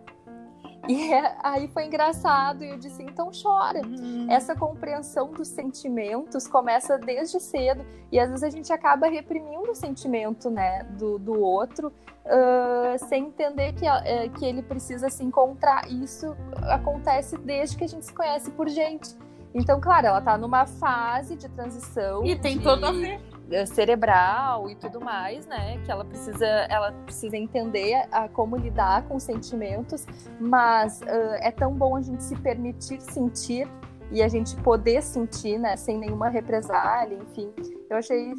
E 0.87 1.13
é- 1.13 1.35
aí 1.43 1.67
foi 1.67 1.85
engraçado, 1.85 2.63
e 2.63 2.69
eu 2.69 2.77
disse: 2.77 3.01
então 3.03 3.31
chora. 3.31 3.81
Hum. 3.85 4.27
Essa 4.29 4.55
compreensão 4.55 5.31
dos 5.31 5.47
sentimentos 5.47 6.47
começa 6.47 6.97
desde 6.97 7.39
cedo, 7.39 7.85
e 8.11 8.19
às 8.19 8.29
vezes 8.29 8.43
a 8.43 8.49
gente 8.49 8.71
acaba 8.71 9.07
reprimindo 9.07 9.71
o 9.71 9.75
sentimento 9.75 10.49
né, 10.49 10.83
do, 10.97 11.19
do 11.19 11.39
outro, 11.39 11.91
ah, 12.25 12.95
sem 12.97 13.25
entender 13.25 13.73
que, 13.73 13.87
eh, 13.87 14.29
que 14.29 14.45
ele 14.45 14.61
precisa 14.61 15.09
se 15.09 15.23
encontrar. 15.23 15.89
Isso 15.91 16.35
acontece 16.63 17.37
desde 17.37 17.75
que 17.75 17.83
a 17.83 17.87
gente 17.87 18.05
se 18.05 18.13
conhece 18.13 18.51
por 18.51 18.67
gente. 18.69 19.15
Então, 19.53 19.79
claro, 19.81 20.07
ela 20.07 20.21
tá 20.21 20.37
numa 20.37 20.65
fase 20.65 21.35
de 21.35 21.49
transição. 21.49 22.23
E 22.25 22.35
tem 22.37 22.57
de- 22.57 22.63
a 22.85 22.91
ver. 22.91 23.19
eh, 23.51 23.65
cerebral 23.65 24.69
e 24.69 24.75
tudo 24.75 25.01
mais, 25.01 25.47
né? 25.47 25.79
Que 25.83 25.91
ela 25.91 26.05
precisa, 26.05 26.45
ela 26.45 26.91
precisa 27.05 27.35
entender 27.35 28.05
a, 28.11 28.27
como 28.29 28.55
lidar 28.55 29.03
com 29.07 29.15
os 29.15 29.23
sentimentos, 29.23 30.05
mas 30.39 31.01
ah, 31.01 31.37
é 31.41 31.49
tão 31.51 31.73
bom 31.73 31.95
a 31.95 32.01
gente 32.01 32.23
se 32.23 32.35
permitir 32.35 33.01
sentir 33.01 33.67
e 34.11 34.21
a 34.21 34.27
gente 34.27 34.55
poder 34.57 35.01
sentir, 35.01 35.57
né? 35.57 35.75
Sem 35.75 35.97
nenhuma 35.97 36.29
represália, 36.29 37.17
enfim. 37.17 37.51
Eu 37.89 37.97
achei 37.97 38.33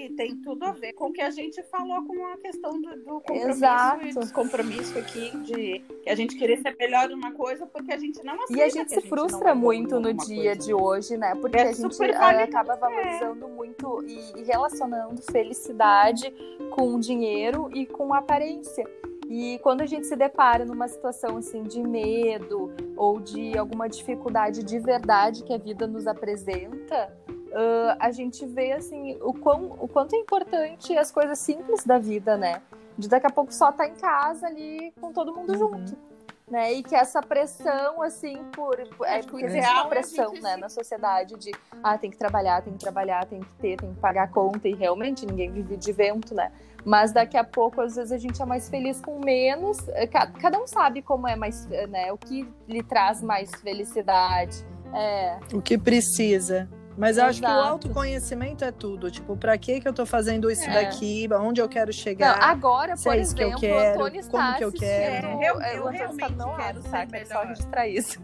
E 0.00 0.08
tem 0.10 0.34
tudo 0.36 0.64
a 0.64 0.72
ver 0.72 0.94
com 0.94 1.08
o 1.08 1.12
que 1.12 1.20
a 1.20 1.30
gente 1.30 1.62
falou 1.64 2.02
com 2.04 2.26
a 2.26 2.36
questão 2.38 2.80
do, 2.80 2.96
do 2.96 3.20
compromisso 3.20 3.48
Exato. 3.50 4.06
e 4.06 4.14
descompromisso 4.14 4.98
aqui, 4.98 5.36
de 5.38 5.80
que 6.02 6.08
a 6.08 6.14
gente 6.14 6.36
querer 6.36 6.56
ser 6.62 6.74
melhor 6.78 7.10
numa 7.10 7.32
coisa 7.32 7.66
porque 7.66 7.92
a 7.92 7.98
gente 7.98 8.24
não 8.24 8.34
aceita. 8.34 8.52
E 8.54 8.62
a 8.62 8.68
gente 8.70 8.88
se 8.88 8.96
não 8.96 9.02
frustra 9.02 9.50
é 9.50 9.54
bom 9.54 9.60
muito 9.60 10.00
no 10.00 10.14
dia 10.14 10.52
coisa. 10.52 10.56
de 10.56 10.72
hoje, 10.72 11.16
né? 11.18 11.34
Porque 11.34 11.58
É 11.58 11.68
a 11.68 11.72
gente 11.72 11.98
válido, 11.98 12.44
acaba 12.44 12.76
valorizando 12.76 13.46
muito 13.48 14.02
e, 14.06 14.40
e 14.40 14.42
relacionando 14.42 15.20
felicidade 15.20 16.32
com 16.70 16.98
dinheiro 16.98 17.70
e 17.74 17.84
com 17.84 18.14
aparência. 18.14 18.88
E 19.28 19.60
quando 19.62 19.82
a 19.82 19.86
gente 19.86 20.06
se 20.06 20.16
depara 20.16 20.64
numa 20.64 20.88
situação 20.88 21.36
assim 21.36 21.62
de 21.62 21.80
medo 21.80 22.72
ou 22.96 23.20
de 23.20 23.56
alguma 23.56 23.88
dificuldade 23.88 24.64
de 24.64 24.78
verdade 24.78 25.44
que 25.44 25.52
a 25.52 25.58
vida 25.58 25.86
nos 25.86 26.06
apresenta, 26.08 27.16
ah, 27.54 27.96
a 28.00 28.10
gente 28.10 28.44
vê 28.46 28.72
assim 28.72 29.16
o, 29.22 29.32
quão, 29.32 29.76
o 29.78 29.88
quanto 29.88 30.14
é 30.14 30.18
importante 30.18 30.96
as 30.96 31.10
coisas 31.10 31.38
simples 31.38 31.84
da 31.84 31.98
vida, 31.98 32.36
né? 32.36 32.60
De 32.98 33.08
daqui 33.08 33.26
a 33.26 33.30
pouco 33.30 33.52
só 33.52 33.70
estar 33.70 33.86
em 33.88 33.94
casa 33.94 34.46
ali 34.46 34.92
com 35.00 35.12
todo 35.12 35.34
mundo 35.34 35.52
Uhum. 35.52 35.58
junto 35.58 36.10
né? 36.50 36.72
E 36.72 36.82
que 36.82 36.96
essa 36.96 37.22
pressão, 37.22 38.02
assim, 38.02 38.42
por. 38.56 38.76
é, 39.04 39.22
porque 39.22 39.44
existe 39.44 39.64
é 39.68 39.72
uma 39.72 39.82
a 39.82 39.86
pressão, 39.86 40.32
né, 40.42 40.56
na 40.56 40.68
sociedade 40.68 41.36
de 41.36 41.52
ah, 41.80 41.96
tem 41.96 42.10
que 42.10 42.16
trabalhar, 42.16 42.60
tem 42.60 42.72
que 42.72 42.80
trabalhar, 42.80 43.24
tem 43.24 43.38
que 43.38 43.52
ter, 43.60 43.76
tem 43.76 43.94
que 43.94 44.00
pagar 44.00 44.24
a 44.24 44.26
conta, 44.26 44.66
e 44.68 44.74
realmente 44.74 45.24
ninguém 45.24 45.48
vive 45.52 45.76
de 45.76 45.92
vento, 45.92 46.34
né? 46.34 46.50
Mas 46.84 47.12
daqui 47.12 47.36
a 47.36 47.44
pouco, 47.44 47.80
às 47.80 47.94
vezes, 47.94 48.10
a 48.10 48.18
gente 48.18 48.42
é 48.42 48.44
mais 48.44 48.68
feliz 48.68 49.00
com 49.00 49.20
menos. 49.20 49.78
Eh, 49.90 50.08
ca- 50.08 50.26
Cada 50.26 50.58
um 50.60 50.66
sabe 50.66 51.02
como 51.02 51.28
é 51.28 51.36
mais, 51.36 51.70
eh, 51.70 51.86
né? 51.86 52.12
O 52.12 52.18
que 52.18 52.48
lhe 52.66 52.82
traz 52.82 53.22
mais 53.22 53.48
felicidade. 53.60 54.66
É, 54.92 55.38
O 55.54 55.62
que 55.62 55.78
precisa. 55.78 56.68
Mas 57.00 57.16
eu 57.16 57.24
acho 57.24 57.40
que 57.40 57.46
o 57.46 57.50
autoconhecimento 57.50 58.62
é 58.62 58.70
tudo. 58.70 59.10
Tipo, 59.10 59.34
pra 59.36 59.56
que 59.56 59.80
que 59.80 59.88
eu 59.88 59.92
tô 59.94 60.04
fazendo 60.04 60.50
isso 60.50 60.68
É. 60.68 60.72
daqui? 60.84 61.26
Onde 61.32 61.60
eu 61.60 61.68
quero 61.68 61.86
Não, 61.86 61.92
chegar? 61.94 62.38
agora, 62.42 62.94
se 62.96 63.04
por 63.04 63.14
é 63.14 63.20
isso 63.20 63.34
que 63.34 63.42
eu 63.42 63.48
exemplo, 63.48 63.60
quero, 63.62 63.98
o 63.98 64.02
Antônio 64.04 64.20
está 64.20 64.30
como 64.30 64.56
que 64.58 64.64
eu 64.64 64.72
quero. 64.72 65.26
É, 65.28 65.50
eu- 65.50 65.60
é, 65.62 65.76
eu 65.78 65.78
está 65.78 65.90
realmente 65.90 66.32
não 66.36 66.56
quero 66.56 66.82
tá? 66.82 67.06
Quero 67.06 67.26
só 67.26 67.34
melhor. 67.34 67.46
registrar 67.48 67.88
isso. 67.88 68.20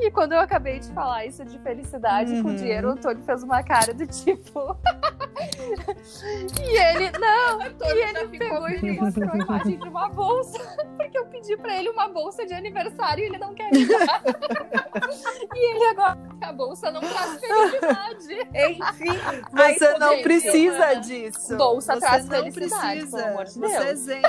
E 0.00 0.10
quando 0.10 0.32
eu 0.32 0.40
acabei 0.40 0.78
de 0.80 0.88
falar 0.92 1.26
isso 1.26 1.44
de 1.44 1.58
felicidade 1.58 2.42
com 2.42 2.48
Uhum. 2.48 2.56
dinheiro, 2.56 2.88
o 2.88 2.92
Antônio 2.92 3.22
fez 3.24 3.42
uma 3.42 3.62
cara 3.62 3.92
do 3.92 4.06
tipo. 4.06 4.76
e 6.62 6.76
ele, 6.76 7.10
não, 7.18 7.60
e 7.62 8.02
ele 8.02 8.38
pegou 8.38 8.68
e 8.70 8.82
me 8.82 8.92
mostrou 9.00 9.30
a 9.30 9.36
imagem 9.36 9.78
de 9.78 9.88
uma 9.88 10.08
bolsa. 10.08 10.58
Porque 10.96 11.18
eu 11.18 11.26
pedi 11.26 11.56
pra 11.56 11.76
ele 11.76 11.90
uma 11.90 12.08
bolsa 12.08 12.44
de 12.46 12.54
aniversário 12.54 13.22
e 13.22 13.26
ele 13.26 13.38
não 13.38 13.54
quer 13.54 13.70
me 13.70 13.86
dar. 13.86 14.22
e 15.54 15.74
ele 15.76 15.84
agora, 15.90 16.18
a 16.40 16.52
bolsa 16.52 16.90
não 16.90 17.00
traz 17.00 17.38
felicidade. 17.40 18.13
Enfim, 18.18 19.10
aí 19.54 19.78
Você 19.78 19.86
tudo 19.88 20.00
não 20.00 20.10
bem, 20.10 20.22
precisa 20.22 20.94
disso. 20.94 21.56
Bolsa 21.56 21.94
você 21.94 22.00
traz 22.00 22.28
não 22.28 22.52
precisa. 22.52 23.16
pelo 23.16 23.28
amor 23.28 23.44
de 23.44 23.58
você 23.58 23.76
é 23.76 23.94
zen. 23.94 24.22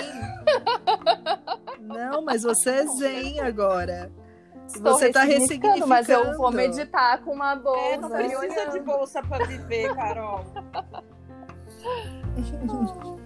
Não, 1.79 2.21
mas 2.23 2.43
você 2.43 2.69
é 2.69 2.85
zen 2.87 3.39
agora. 3.41 4.11
Estou 4.67 4.93
Você 4.93 5.11
tá 5.11 5.23
ressignificando, 5.23 5.87
Mas 5.87 6.09
eu 6.09 6.35
vou 6.37 6.51
meditar 6.51 7.21
com 7.21 7.31
uma 7.31 7.55
bolsa. 7.55 7.93
É, 7.93 7.97
não 7.97 8.09
precisa 8.09 8.65
de 8.71 8.79
bolsa 8.79 9.21
pra 9.21 9.45
viver, 9.45 9.93
Carol. 9.95 10.43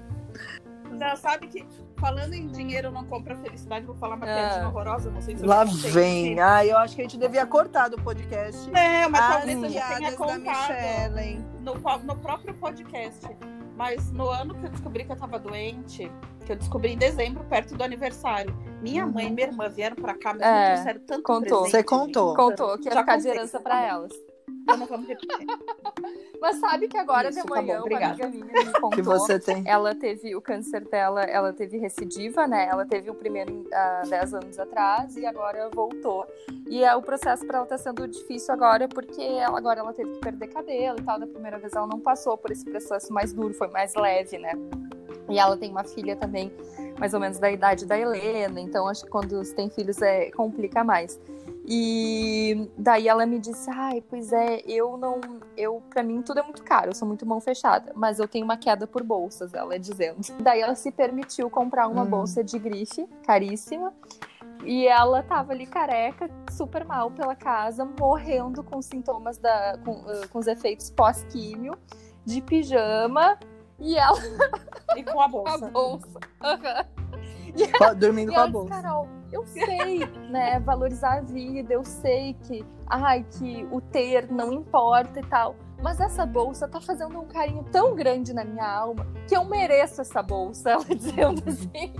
Já 0.99 1.15
sabe 1.15 1.47
que 1.47 1.65
falando 1.97 2.33
em 2.33 2.47
dinheiro 2.47 2.91
não 2.91 3.05
compra 3.05 3.35
felicidade, 3.37 3.85
vou 3.85 3.95
falar 3.95 4.15
uma 4.15 4.25
Ah. 4.25 4.33
piadinha 4.35 4.67
horrorosa, 4.67 5.09
não 5.11 5.21
sei 5.21 5.35
se 5.37 5.43
eu 5.43 5.49
Lá 5.49 5.63
vem. 5.63 6.39
Ah, 6.39 6.65
eu 6.65 6.77
acho 6.77 6.95
que 6.95 7.01
a 7.01 7.03
gente 7.05 7.17
devia 7.17 7.45
cortar 7.45 7.87
do 7.89 7.97
podcast. 8.01 8.69
Não, 8.69 9.09
mas 9.09 9.21
As 9.21 9.35
talvez 9.35 9.63
eu 9.63 9.69
já 9.69 9.95
tenha 9.95 10.11
contado 10.15 10.73
no, 11.61 11.75
no 12.05 12.15
próprio 12.17 12.53
podcast. 12.55 13.27
Mas 13.75 14.11
no 14.11 14.29
ano 14.29 14.53
que 14.55 14.65
eu 14.65 14.69
descobri 14.71 15.05
que 15.05 15.11
eu 15.13 15.15
tava 15.15 15.39
doente, 15.39 16.11
que 16.45 16.51
eu 16.51 16.55
descobri 16.57 16.91
em 16.91 16.97
dezembro, 16.97 17.45
perto 17.45 17.75
do 17.77 17.81
aniversário, 17.83 18.53
minha 18.81 19.05
mãe 19.07 19.27
e 19.27 19.31
minha 19.31 19.47
irmã 19.47 19.69
vieram 19.69 19.95
pra 19.95 20.15
cá, 20.17 20.33
mas 20.33 20.41
É, 20.41 20.59
me 20.61 20.73
trouxeram 20.73 20.99
tanto 21.07 21.23
contou. 21.23 21.61
presente. 21.61 21.71
Você 21.71 21.83
contou. 21.83 22.35
Contou 22.35 22.77
que 22.77 22.89
ia 22.89 22.93
Já 22.93 22.99
ficar 22.99 23.15
de 23.17 23.27
herança 23.29 23.57
pra 23.61 23.85
elas. 23.85 24.11
Então 24.69 24.77
não 24.77 24.85
vamos 24.85 25.07
repetir. 25.07 25.47
Mas 26.39 26.57
sabe 26.57 26.87
que 26.87 26.97
agora 26.97 27.29
Isso, 27.29 27.41
de 27.41 27.47
tá 27.47 27.55
manhã 27.55 27.81
bom, 27.81 27.87
uma 27.87 27.97
amiga 27.97 28.27
minha 28.29 28.45
me 28.45 28.71
contou. 28.73 28.89
Que 28.91 29.01
você 29.01 29.39
tem. 29.39 29.63
Ela 29.65 29.95
teve 29.95 30.35
o 30.35 30.41
câncer 30.41 30.85
dela, 30.85 31.23
ela 31.23 31.51
teve 31.51 31.77
recidiva, 31.77 32.47
né? 32.47 32.67
Ela 32.69 32.85
teve 32.85 33.09
o 33.09 33.15
primeiro 33.15 33.67
há 33.73 34.03
10 34.07 34.33
anos 34.35 34.59
atrás 34.59 35.15
e 35.17 35.25
agora 35.25 35.69
voltou. 35.73 36.25
E 36.67 36.83
é, 36.83 36.95
o 36.95 37.01
processo 37.01 37.45
para 37.45 37.57
ela 37.57 37.67
tá 37.67 37.77
sendo 37.77 38.07
difícil 38.07 38.53
agora 38.53 38.87
porque 38.87 39.21
ela, 39.21 39.57
agora 39.57 39.79
ela 39.79 39.93
teve 39.93 40.11
que 40.13 40.19
perder 40.19 40.47
cabelo 40.47 40.99
e 40.99 41.03
tal. 41.03 41.19
Da 41.19 41.27
primeira 41.27 41.57
vez 41.57 41.73
ela 41.73 41.87
não 41.87 41.99
passou 41.99 42.37
por 42.37 42.51
esse 42.51 42.63
processo 42.63 43.11
mais 43.11 43.33
duro, 43.33 43.53
foi 43.53 43.67
mais 43.67 43.95
leve, 43.95 44.37
né? 44.37 44.53
E 45.29 45.37
ela 45.37 45.55
tem 45.55 45.69
uma 45.69 45.83
filha 45.83 46.15
também, 46.15 46.51
mais 46.97 47.13
ou 47.13 47.19
menos 47.19 47.37
da 47.37 47.51
idade 47.51 47.85
da 47.85 47.97
Helena, 47.97 48.59
então 48.59 48.87
acho 48.87 49.03
que 49.03 49.11
quando 49.11 49.37
você 49.37 49.53
tem 49.53 49.69
filhos 49.69 50.01
é 50.01 50.31
complica 50.31 50.83
mais. 50.83 51.19
E 51.71 52.67
daí 52.75 53.07
ela 53.07 53.27
me 53.27 53.37
disse: 53.37 53.69
"Ai, 53.69 54.01
pois 54.01 54.33
é, 54.33 54.59
eu 54.65 54.97
não, 54.97 55.21
eu 55.55 55.83
para 55.91 56.01
mim 56.01 56.19
tudo 56.23 56.39
é 56.39 56.43
muito 56.43 56.63
caro, 56.63 56.89
eu 56.89 56.95
sou 56.95 57.07
muito 57.07 57.27
mão 57.27 57.39
fechada, 57.39 57.91
mas 57.95 58.17
eu 58.17 58.27
tenho 58.27 58.43
uma 58.43 58.57
queda 58.57 58.87
por 58.87 59.03
bolsas", 59.03 59.53
ela 59.53 59.77
dizendo. 59.77 60.17
Daí 60.41 60.61
ela 60.61 60.73
se 60.73 60.91
permitiu 60.91 61.47
comprar 61.47 61.87
uma 61.87 62.01
Hum. 62.01 62.09
bolsa 62.09 62.43
de 62.43 62.57
grife, 62.57 63.07
caríssima. 63.23 63.93
E 64.65 64.87
ela 64.87 65.21
tava 65.23 65.53
ali 65.53 65.65
careca, 65.67 66.29
super 66.51 66.83
mal 66.83 67.11
pela 67.11 67.35
casa, 67.35 67.85
morrendo 67.85 68.63
com 68.63 68.81
sintomas 68.81 69.37
da 69.37 69.77
com, 69.85 70.03
com 70.31 70.39
os 70.39 70.47
efeitos 70.47 70.89
pós-químio, 70.89 71.77
de 72.25 72.41
pijama, 72.41 73.37
e 73.79 73.95
ela 73.95 74.19
E 74.97 75.03
com 75.03 75.21
a 75.21 75.29
com 75.29 75.47
a 75.47 75.57
bolsa. 75.57 75.69
bolsa. 75.69 76.19
Aham. 77.81 77.95
Dormindo 77.95 78.31
E 78.31 78.35
com 78.35 78.41
a 78.41 78.45
eu 78.45 78.51
bolsa. 78.51 78.69
Carol, 78.81 79.07
eu 79.31 79.45
sei, 79.45 79.99
né, 80.29 80.59
valorizar 80.59 81.17
a 81.17 81.21
vida, 81.21 81.73
eu 81.73 81.83
sei 81.85 82.33
que, 82.43 82.65
ai, 82.87 83.25
que 83.37 83.67
o 83.71 83.79
ter 83.81 84.31
não 84.31 84.51
importa 84.53 85.19
e 85.19 85.25
tal. 85.25 85.55
Mas 85.81 85.99
essa 86.01 86.25
bolsa 86.25 86.67
tá 86.67 86.81
fazendo 86.81 87.17
um 87.17 87.25
carinho 87.25 87.63
tão 87.71 87.95
grande 87.95 88.33
na 88.33 88.43
minha 88.43 88.69
alma 88.69 89.07
que 89.27 89.35
eu 89.35 89.45
mereço 89.45 90.01
essa 90.01 90.21
bolsa, 90.21 90.71
ela 90.71 90.83
dizendo 90.93 91.41
assim. 91.47 91.93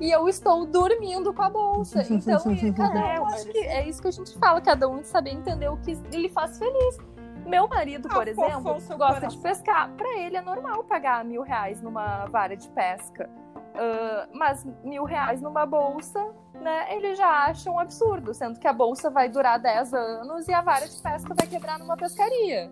E 0.00 0.10
eu 0.10 0.28
estou 0.28 0.66
dormindo 0.66 1.32
com 1.32 1.42
a 1.42 1.48
bolsa. 1.48 2.02
Então, 2.10 2.40
cada 2.76 2.98
É, 2.98 3.20
um, 3.20 3.24
mas 3.24 3.34
acho 3.34 3.50
que 3.50 3.58
é 3.58 3.88
isso 3.88 4.02
que 4.02 4.08
a 4.08 4.10
gente 4.10 4.36
fala, 4.36 4.60
cada 4.60 4.88
um 4.88 5.04
saber 5.04 5.30
entender 5.30 5.68
o 5.68 5.76
que 5.76 5.94
lhe 6.12 6.28
faz 6.28 6.58
feliz. 6.58 6.98
Meu 7.46 7.66
marido, 7.68 8.08
por 8.08 8.28
Afofou 8.28 8.44
exemplo, 8.46 8.72
gosta 8.72 8.96
coração. 8.96 9.28
de 9.28 9.38
pescar. 9.38 9.90
Pra 9.96 10.18
ele 10.18 10.36
é 10.36 10.42
normal 10.42 10.84
pagar 10.84 11.24
mil 11.24 11.42
reais 11.42 11.80
numa 11.80 12.26
vara 12.26 12.56
de 12.56 12.68
pesca. 12.70 13.30
Ah, 13.74 14.26
mas 14.32 14.66
mil 14.84 15.04
reais 15.04 15.40
numa 15.40 15.64
bolsa, 15.66 16.24
né? 16.60 16.94
Ele 16.94 17.14
já 17.14 17.44
acha 17.46 17.70
um 17.70 17.78
absurdo, 17.78 18.34
sendo 18.34 18.58
que 18.58 18.66
a 18.66 18.72
bolsa 18.72 19.10
vai 19.10 19.28
durar 19.28 19.58
10 19.58 19.94
anos 19.94 20.48
e 20.48 20.52
a 20.52 20.60
vara 20.60 20.86
de 20.88 20.96
pesca 21.00 21.34
vai 21.34 21.46
quebrar 21.46 21.78
numa 21.78 21.96
pescaria. 21.96 22.70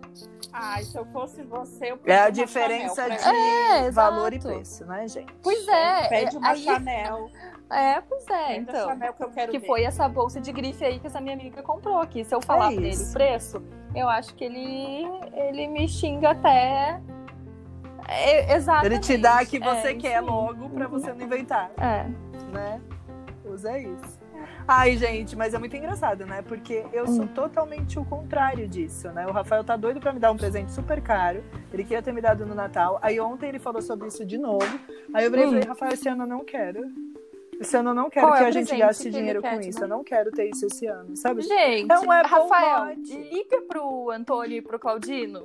Ai, 0.53 0.83
se 0.83 0.97
eu 0.97 1.05
fosse 1.07 1.41
você, 1.43 1.91
eu 1.91 1.99
É 2.05 2.19
a 2.19 2.29
diferença 2.29 3.09
de. 3.09 3.17
É, 3.17 3.91
valor 3.91 4.33
e 4.33 4.39
preço, 4.39 4.85
né, 4.85 5.07
gente? 5.07 5.33
Pois 5.41 5.67
é. 5.67 6.07
Pede 6.07 6.37
uma 6.37 6.49
aí- 6.49 6.63
Chanel. 6.63 7.29
É, 7.71 8.01
pois 8.01 8.25
é, 8.27 8.47
Pede 8.47 8.59
então. 8.61 8.87
Chanel 8.87 9.13
que 9.13 9.23
eu 9.23 9.29
quero 9.29 9.51
Que 9.51 9.59
ver. 9.59 9.67
foi 9.67 9.83
essa 9.83 10.09
bolsa 10.09 10.41
de 10.41 10.51
grife 10.51 10.83
aí 10.83 10.99
que 10.99 11.05
essa 11.05 11.21
minha 11.21 11.35
amiga 11.35 11.61
comprou 11.61 11.99
aqui. 11.99 12.23
Se 12.25 12.33
eu 12.33 12.41
falar 12.41 12.71
pra 12.71 12.81
ele 12.81 12.97
o 12.97 13.13
preço, 13.13 13.61
eu 13.93 14.09
acho 14.09 14.33
que 14.33 14.43
ele, 14.43 15.05
ele 15.33 15.67
me 15.67 15.87
xinga 15.87 16.31
até. 16.31 16.99
É, 18.07 18.55
exatamente. 18.55 18.85
Ele 18.93 18.99
te 18.99 19.17
dá 19.17 19.39
a 19.39 19.45
que 19.45 19.57
É, 19.57 19.59
você 19.59 19.91
isso 19.91 19.99
quer 19.99 20.17
aí. 20.17 20.25
logo 20.25 20.69
pra 20.69 20.87
você 20.87 21.13
não 21.13 21.21
inventar, 21.25 21.71
É. 21.77 22.05
né? 22.51 22.81
Usa 23.45 23.77
isso. 23.77 24.19
Ai, 24.67 24.95
gente, 24.97 25.35
mas 25.35 25.53
é 25.55 25.57
muito 25.59 25.75
engraçado, 25.75 26.25
né? 26.27 26.43
Porque 26.43 26.85
eu 26.93 27.07
sou 27.07 27.23
Hum. 27.23 27.27
totalmente 27.27 27.97
o 27.97 28.05
contrário 28.05 28.67
disso, 28.67 29.09
né? 29.09 29.25
O 29.27 29.31
Rafael 29.31 29.63
tá 29.63 29.75
doido 29.75 29.99
pra 29.99 30.13
me 30.13 30.19
dar 30.19 30.31
um 30.31 30.37
presente 30.37 30.71
super 30.71 31.01
caro. 31.01 31.43
Ele 31.73 31.83
queria 31.83 32.01
ter 32.03 32.13
me 32.13 32.21
dado 32.21 32.45
no 32.45 32.53
Natal. 32.53 32.99
Aí 33.01 33.19
ontem 33.19 33.49
ele 33.49 33.57
falou 33.59 33.81
sobre 33.81 34.07
isso 34.07 34.23
de 34.23 34.37
novo. 34.37 34.63
Aí 35.13 35.25
eu 35.25 35.31
virei 35.31 35.45
Hum. 35.47 35.49
falei, 35.51 35.63
Rafael, 35.67 35.93
esse 35.93 36.07
ano 36.07 36.23
eu 36.23 36.27
não 36.27 36.45
quero. 36.45 36.81
Esse 37.59 37.75
ano 37.75 37.89
eu 37.89 37.93
não 37.95 38.09
quero 38.09 38.27
Qual 38.27 38.35
é 38.35 38.39
que 38.39 38.43
o 38.45 38.47
a 38.47 38.51
gente 38.51 38.77
gaste 38.77 39.09
dinheiro 39.09 39.41
com 39.41 39.59
isso. 39.59 39.79
dar? 39.79 39.85
Eu 39.85 39.89
não 39.89 40.03
quero 40.03 40.31
ter 40.31 40.45
isso 40.49 40.65
esse 40.67 40.85
ano, 40.85 41.17
sabe? 41.17 41.41
Gente, 41.41 41.91
É 41.91 41.99
um 41.99 42.09
Apple 42.11 42.29
Rafael, 42.29 42.95
liga 42.95 43.61
pro 43.67 44.11
Antônio 44.11 44.57
e 44.57 44.61
pro 44.61 44.79
Claudino. 44.79 45.43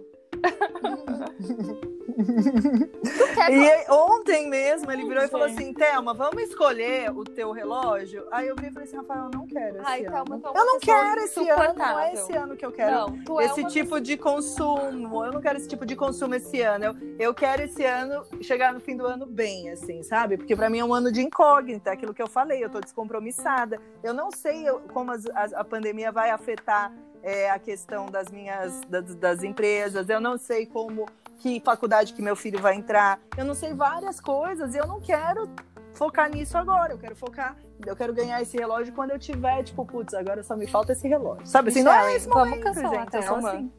Tu 2.14 3.34
quer 3.34 3.53
E 3.53 3.90
ontem 3.90 4.49
mesmo 4.49 4.90
ele 4.90 5.05
virou 5.05 5.24
e 5.24 5.28
falou 5.28 5.47
assim: 5.47 5.72
Thelma, 5.72 6.14
vamos 6.14 6.42
escolher 6.45 7.11
o 7.11 7.24
teu 7.24 7.51
relógio? 7.53 8.26
Aí 8.30 8.49
eu 8.49 8.55
virei 8.55 8.70
e 8.70 8.72
falei 8.72 8.88
assim: 8.88 8.97
Rafael, 8.97 9.24
eu 9.24 9.30
não 9.30 9.47
quero 9.47 9.76
esse 9.78 9.86
Ai, 9.86 10.05
ano. 10.07 10.16
É 10.16 10.59
eu 10.59 10.64
não 10.66 10.78
quero 10.80 11.20
esse 11.22 11.49
ano, 11.49 11.74
não 11.76 11.99
é 11.99 12.12
esse 12.12 12.32
ano 12.32 12.57
que 12.57 12.64
eu 12.64 12.72
quero. 12.72 12.90
Não, 13.26 13.40
é 13.40 13.47
esse 13.47 13.61
uma 13.61 13.68
tipo 13.70 14.01
de 14.01 14.16
consumo, 14.16 15.24
eu 15.24 15.32
não 15.32 15.40
quero 15.40 15.59
esse 15.59 15.68
tipo 15.68 15.84
de 15.84 15.97
consumo 15.97 16.34
esse 16.34 16.61
ano. 16.61 16.84
Eu, 16.84 16.97
eu 17.18 17.34
quero 17.34 17.62
esse 17.62 17.84
ano 17.84 18.24
chegar 18.42 18.72
no 18.72 18.80
fim 18.80 18.97
do 18.97 19.07
ano 19.07 19.26
bem, 19.26 19.70
assim, 19.70 20.03
sabe? 20.03 20.36
Porque 20.36 20.55
pra 20.55 20.70
mim 20.70 20.78
é 20.78 20.84
um 20.84 20.95
ano 20.95 21.11
de 21.11 21.20
incógnita, 21.22 21.90
aquilo 21.90 22.14
que 22.14 22.22
eu 22.22 22.28
falei, 22.28 22.62
eu 22.62 22.70
tô 22.70 22.80
descompromissada. 22.80 23.80
Eu 24.03 24.14
não 24.14 24.30
sei 24.30 24.68
eu- 24.68 24.80
como 24.92 25.11
as- 25.11 25.26
as- 25.34 25.53
a 25.55 25.64
pandemia 25.64 26.12
vai 26.12 26.30
afetar 26.30 26.92
é, 27.25 27.51
a 27.51 27.59
questão 27.59 28.07
das 28.07 28.31
minhas 28.31 28.81
das, 28.83 29.14
das 29.16 29.43
empresas, 29.43 30.09
eu 30.09 30.20
não 30.20 30.37
sei 30.37 30.66
como 30.66 31.07
que 31.39 31.61
faculdade 31.61 32.12
que 32.12 32.22
meu 32.22 32.37
filho 32.37 32.61
vai 32.61 32.75
entrar, 32.75 33.18
eu 33.37 33.45
não 33.45 33.55
sei 33.55 33.72
várias 33.75 34.20
coisas 34.20 34.75
e 34.75 34.79
eu 34.79 34.87
não 34.87 35.01
quero 35.01 35.49
focar 35.95 36.31
nisso 36.31 36.57
agora. 36.59 36.93
Eu 36.93 36.99
quero 36.99 37.16
focar, 37.16 37.57
eu 37.85 37.97
quero 37.97 38.12
ganhar 38.12 38.41
esse 38.43 38.57
relógio 38.57 38.93
quando 38.93 39.12
eu 39.12 39.18
tiver, 39.18 39.62
tipo, 39.62 39.85
putz, 39.87 40.12
agora 40.14 40.43
só 40.43 40.57
me 40.57 40.66
falta 40.66 40.93
esse 40.93 41.09
relógio. 41.09 41.47
Sabe 41.47 41.70
assim, 41.70 41.83
não 41.83 41.93
é 41.93 42.14
esse 42.14 42.29
vamos 42.29 42.51
momento, 42.51 42.64
cancelar 42.64 43.01
gente. 43.01 43.16
a 43.16 43.18
Eu 43.18 43.22
sou 43.22 43.35
Thelma. 43.35 43.51
assim. 43.53 43.72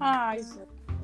Ai. 0.00 0.40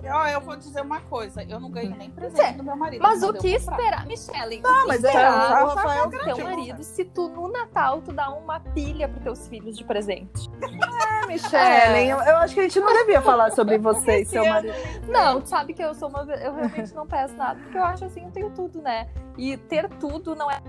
Ó, 0.04 0.26
eu 0.26 0.40
vou 0.40 0.56
dizer 0.56 0.82
uma 0.82 1.00
coisa. 1.00 1.42
Eu 1.42 1.58
não 1.58 1.70
ganho 1.70 1.96
nem 1.96 2.10
presente 2.10 2.58
do 2.58 2.64
meu 2.64 2.76
marido. 2.76 3.02
Mas 3.02 3.22
o 3.22 3.32
que 3.32 3.58
comprar. 3.58 3.74
esperar, 3.74 4.06
Michele? 4.06 4.62
Ah, 4.64 4.84
o 4.84 4.88
mas 4.88 5.00
que 5.00 5.06
é, 5.06 5.10
esperar 5.10 5.64
o 5.64 5.68
Rafael 5.68 6.10
do 6.10 6.18
teu 6.18 6.38
marido 6.44 6.82
se 6.82 7.04
tu 7.04 7.28
no 7.28 7.48
Natal 7.48 8.00
tu 8.02 8.12
dá 8.12 8.30
uma 8.30 8.60
pilha 8.60 9.08
pros 9.08 9.22
teus 9.22 9.48
filhos 9.48 9.76
de 9.76 9.84
presente? 9.84 10.50
É, 10.62 11.26
Michelle, 11.26 12.08
eu, 12.08 12.18
eu 12.18 12.36
acho 12.36 12.54
que 12.54 12.60
a 12.60 12.62
gente 12.64 12.80
não 12.80 12.92
devia 12.92 13.20
falar 13.20 13.50
sobre 13.52 13.78
você 13.78 14.22
e 14.22 14.24
seu 14.24 14.44
marido. 14.46 14.74
Não, 15.08 15.40
tu 15.40 15.48
sabe 15.48 15.74
que 15.74 15.82
eu 15.82 15.94
sou 15.94 16.08
uma. 16.08 16.20
Eu 16.34 16.54
realmente 16.54 16.94
não 16.94 17.06
peço 17.06 17.34
nada, 17.36 17.58
porque 17.60 17.78
eu 17.78 17.84
acho 17.84 18.04
assim, 18.04 18.24
eu 18.24 18.30
tenho 18.30 18.50
tudo, 18.50 18.80
né? 18.80 19.08
E 19.36 19.56
ter 19.56 19.88
tudo 19.98 20.34
não 20.34 20.50
é. 20.50 20.60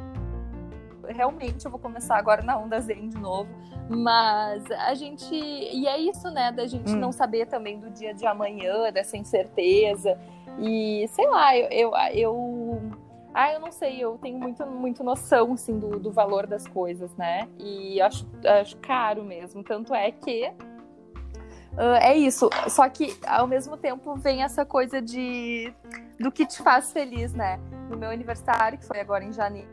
Realmente, 1.07 1.65
eu 1.65 1.71
vou 1.71 1.79
começar 1.79 2.17
agora 2.17 2.41
na 2.41 2.57
onda 2.57 2.79
zen 2.79 3.09
de 3.09 3.17
novo. 3.17 3.49
Mas 3.89 4.63
a 4.71 4.93
gente. 4.93 5.33
E 5.33 5.87
é 5.87 5.97
isso, 5.97 6.29
né? 6.29 6.51
Da 6.51 6.65
gente 6.67 6.91
Hum. 6.91 6.97
não 6.97 7.11
saber 7.11 7.47
também 7.47 7.79
do 7.79 7.89
dia 7.89 8.13
de 8.13 8.25
amanhã, 8.25 8.91
dessa 8.91 9.17
incerteza. 9.17 10.17
E 10.59 11.07
sei 11.09 11.27
lá, 11.27 11.55
eu. 11.57 11.69
eu, 11.71 11.91
eu 12.13 12.81
ah, 13.33 13.53
eu 13.53 13.59
não 13.59 13.71
sei, 13.71 13.99
eu 13.99 14.17
tenho 14.17 14.39
muito, 14.39 14.65
muito 14.65 15.03
noção, 15.03 15.53
assim, 15.53 15.77
do, 15.77 15.99
do 15.99 16.11
valor 16.11 16.47
das 16.47 16.67
coisas, 16.67 17.15
né? 17.15 17.47
E 17.59 18.01
acho, 18.01 18.25
acho 18.43 18.75
caro 18.77 19.23
mesmo. 19.23 19.63
Tanto 19.63 19.93
é 19.93 20.11
que 20.11 20.51
ah, 21.77 21.99
é 22.01 22.17
isso. 22.17 22.49
Só 22.67 22.89
que 22.89 23.15
ao 23.25 23.45
mesmo 23.45 23.77
tempo 23.77 24.15
vem 24.15 24.41
essa 24.41 24.65
coisa 24.65 25.01
de 25.01 25.71
do 26.19 26.31
que 26.31 26.45
te 26.47 26.57
faz 26.63 26.91
feliz, 26.91 27.33
né? 27.33 27.59
No 27.89 27.95
meu 27.95 28.09
aniversário, 28.09 28.79
que 28.79 28.85
foi 28.85 28.99
agora 28.99 29.23
em 29.23 29.31
janeiro, 29.31 29.69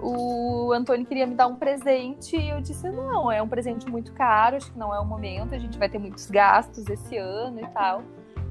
o 0.00 0.72
Antônio 0.72 1.04
queria 1.04 1.26
me 1.26 1.34
dar 1.34 1.46
um 1.46 1.56
presente 1.56 2.36
e 2.36 2.50
eu 2.50 2.60
disse: 2.60 2.88
não, 2.90 3.30
é 3.30 3.42
um 3.42 3.48
presente 3.48 3.88
muito 3.90 4.12
caro, 4.12 4.56
acho 4.56 4.72
que 4.72 4.78
não 4.78 4.94
é 4.94 5.00
o 5.00 5.04
momento, 5.04 5.54
a 5.54 5.58
gente 5.58 5.78
vai 5.78 5.88
ter 5.88 5.98
muitos 5.98 6.30
gastos 6.30 6.88
esse 6.88 7.16
ano 7.16 7.60
e 7.60 7.66
tal. 7.68 8.02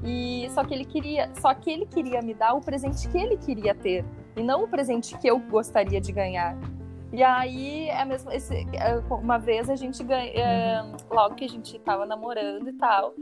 E 0.04 0.48
só 0.50 0.62
que 0.62 0.74
ele 0.74 0.84
queria, 0.84 1.30
só 1.40 1.52
que 1.54 1.70
ele 1.70 1.86
queria 1.86 2.22
me 2.22 2.34
dar 2.34 2.54
o 2.54 2.60
presente 2.60 3.08
que 3.08 3.18
ele 3.18 3.36
queria 3.36 3.74
ter 3.74 4.04
e 4.36 4.42
não 4.42 4.64
o 4.64 4.68
presente 4.68 5.16
que 5.18 5.28
eu 5.28 5.38
gostaria 5.38 6.00
de 6.00 6.12
ganhar. 6.12 6.56
E 7.12 7.22
aí, 7.22 7.88
é 7.88 8.04
mesmo, 8.04 8.30
esse, 8.30 8.66
é, 8.74 8.98
uma 9.10 9.38
vez 9.38 9.70
a 9.70 9.76
gente 9.76 10.04
ganha, 10.04 10.30
é, 10.30 10.82
logo 11.10 11.34
que 11.34 11.44
a 11.44 11.48
gente 11.48 11.78
tava 11.78 12.04
namorando 12.04 12.68
e 12.68 12.72
tal, 12.74 13.14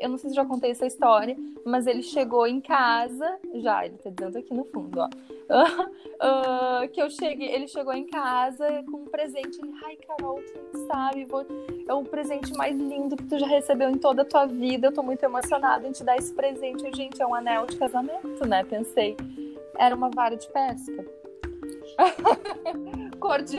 eu 0.00 0.08
não 0.08 0.18
sei 0.18 0.30
se 0.30 0.36
já 0.36 0.44
contei 0.44 0.70
essa 0.72 0.86
história, 0.86 1.36
mas 1.64 1.86
ele 1.86 2.02
chegou 2.02 2.46
em 2.46 2.60
casa, 2.60 3.38
já, 3.56 3.84
ele 3.84 3.96
tá 3.98 4.10
dizendo 4.10 4.38
aqui 4.38 4.52
no 4.54 4.64
fundo, 4.64 5.00
ó. 5.00 5.08
Ah, 6.22 6.86
que 6.92 7.00
eu 7.00 7.08
cheguei, 7.08 7.48
ele 7.54 7.66
chegou 7.66 7.94
em 7.94 8.06
casa 8.06 8.84
com 8.90 8.98
um 8.98 9.04
presente. 9.06 9.58
Ele, 9.62 9.72
ai, 9.84 9.96
Carol, 9.96 10.38
tu 10.42 10.78
não 10.78 10.86
sabe, 10.86 11.24
vou- 11.24 11.46
é 11.88 11.94
o 11.94 12.02
presente 12.04 12.52
mais 12.58 12.76
lindo 12.76 13.16
que 13.16 13.24
tu 13.24 13.38
já 13.38 13.46
recebeu 13.46 13.88
em 13.88 13.96
toda 13.96 14.20
a 14.20 14.24
tua 14.26 14.44
vida. 14.44 14.88
Eu 14.88 14.92
tô 14.92 15.02
muito 15.02 15.22
emocionada 15.22 15.88
em 15.88 15.92
te 15.92 16.04
dar 16.04 16.16
esse 16.18 16.32
presente. 16.34 16.84
Eu, 16.84 16.94
gente, 16.94 17.22
é 17.22 17.26
um 17.26 17.34
anel 17.34 17.64
de 17.66 17.76
casamento, 17.78 18.46
né? 18.46 18.62
Pensei. 18.64 19.16
Era 19.78 19.94
uma 19.96 20.10
vara 20.10 20.36
de 20.36 20.46
pesca. 20.50 21.06
Cor 23.18 23.40
de. 23.42 23.56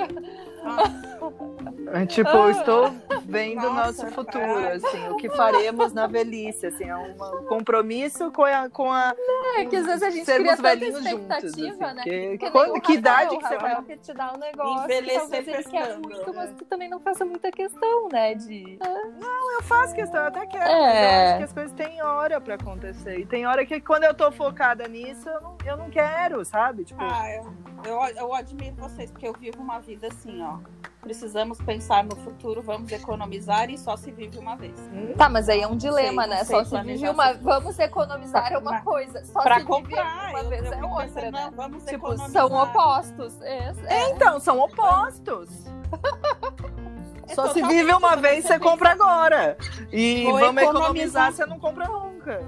Tipo, 2.08 2.30
Ah. 2.30 2.36
eu 2.38 2.52
estou 2.52 2.92
vendo 3.26 3.60
o 3.68 3.74
Nossa, 3.74 4.04
nosso 4.04 4.08
futuro, 4.16 4.32
cara. 4.62 4.76
assim, 4.76 5.10
o 5.10 5.18
que 5.18 5.30
faremos 5.30 5.94
na 5.94 6.08
velhice, 6.08 6.66
assim, 6.68 6.86
é 6.86 6.96
um 6.96 7.14
compromisso 7.48 8.32
com 8.32 8.44
a, 8.46 8.70
com 8.70 8.92
a 8.92 9.14
É 9.58 9.66
que 9.66 9.76
às 9.76 9.86
vezes 9.86 10.04
a 10.04 10.10
gente 10.10 10.26
cria 10.26 10.56
tanta 10.56 10.62
velhinhos 10.62 11.04
juntos, 11.04 11.12
expectativa, 11.44 11.86
assim, 11.86 11.96
né? 11.96 12.04
porque 12.04 12.28
Porque 12.30 12.38
daí 12.40 12.52
quando- 12.52 12.70
o 12.78 12.82
que 12.82 12.96
Rafael, 12.96 13.00
idade 13.00 13.38
que 13.38 13.48
você 13.48 13.58
vai 13.58 13.84
quer 13.84 13.98
te 13.98 14.14
dar 14.14 14.34
um 14.36 14.40
negócio 14.40 14.88
que 14.88 14.94
Envelhecer 14.94 15.50
ele 15.50 15.64
quer 15.64 15.98
muito, 15.98 16.34
mas 16.34 16.52
tu 16.58 16.66
também 16.66 16.90
não 16.90 17.00
faça 17.00 17.26
muita 17.26 17.52
questão, 17.52 18.08
né? 18.12 18.34
De. 18.36 18.80
Eu 18.82 19.64
faço 19.64 19.94
questão, 19.94 20.22
eu 20.22 20.28
até 20.28 20.46
quero, 20.46 20.64
É. 20.64 20.80
mas 20.80 21.04
eu 21.04 21.28
acho 21.30 21.38
que 21.38 21.44
as 21.44 21.54
coisas 21.54 21.72
têm 21.74 22.02
hora 22.02 22.40
pra 22.42 22.56
acontecer. 22.56 23.20
E 23.20 23.26
tem 23.26 23.46
hora 23.46 23.66
que 23.66 23.80
quando 23.82 24.04
eu 24.06 24.14
tô 24.14 24.32
focada 24.32 24.88
nisso, 24.88 25.30
eu 25.30 25.42
não, 25.42 25.58
eu 25.66 25.78
não 25.78 25.90
quero, 25.90 26.44
sabe? 26.46 26.84
Tipo, 26.86 27.02
Ah, 27.04 27.30
eu, 27.36 27.54
eu, 27.86 28.16
eu 28.16 28.34
admiro 28.34 28.76
vocês, 28.78 29.12
porque 29.12 29.28
eu 29.28 29.34
vivo 29.34 29.62
uma 29.62 29.80
vida 29.80 30.08
assim, 30.08 30.42
ó. 30.42 30.58
Precisamos 31.02 31.58
pensar 31.60 32.04
no 32.04 32.16
futuro, 32.16 32.62
vamos 32.62 32.92
economizar 32.92 33.70
e 33.72 33.78
só 33.78 33.98
se 33.98 34.12
vive 34.12 34.38
uma 34.38 34.56
vez. 34.56 34.78
hum, 34.94 35.14
Tá, 35.18 35.28
mas 35.28 35.50
aí 35.50 35.62
é 35.62 35.68
um 35.68 35.76
dilema, 35.76 36.24
sei, 36.24 36.30
né? 36.32 36.44
sei 36.44 36.56
Só 36.58 36.64
se 36.64 36.82
vive 36.84 37.10
uma. 37.10 37.34
Vamos 37.34 37.80
economizar 37.80 38.54
é 38.54 38.58
uma 38.58 38.70
Pra- 38.72 38.82
coisa. 38.82 39.26
Só 39.26 39.42
Pra 39.42 39.56
se 39.56 39.60
vive 39.62 39.68
comprar, 39.72 40.30
uma 40.30 40.40
eu, 40.40 40.50
vez 40.50 40.66
eu 40.66 40.74
é 40.74 40.84
outra, 40.84 41.04
pensando, 41.08 41.32
né? 41.32 41.44
não, 41.46 41.52
vamos 41.52 41.84
Tipo, 41.86 41.96
economizar. 42.14 42.30
são 42.48 42.54
opostos. 42.64 43.42
É, 43.42 43.74
é. 43.88 44.10
então, 44.12 44.40
são 44.40 44.60
opostos. 44.60 45.50
É 47.28 47.34
Só 47.34 47.48
se 47.54 47.62
vive 47.64 47.94
uma 47.94 48.16
vez, 48.16 48.46
você 48.46 48.60
compra 48.60 48.92
agora. 48.92 49.58
E 49.92 50.26
Vou 50.26 50.34
vamos 50.40 50.62
economizar. 50.62 50.68
economizar, 50.68 51.32
você 51.34 51.46
não 51.46 51.60
compra 51.60 51.88
nunca. 51.88 52.42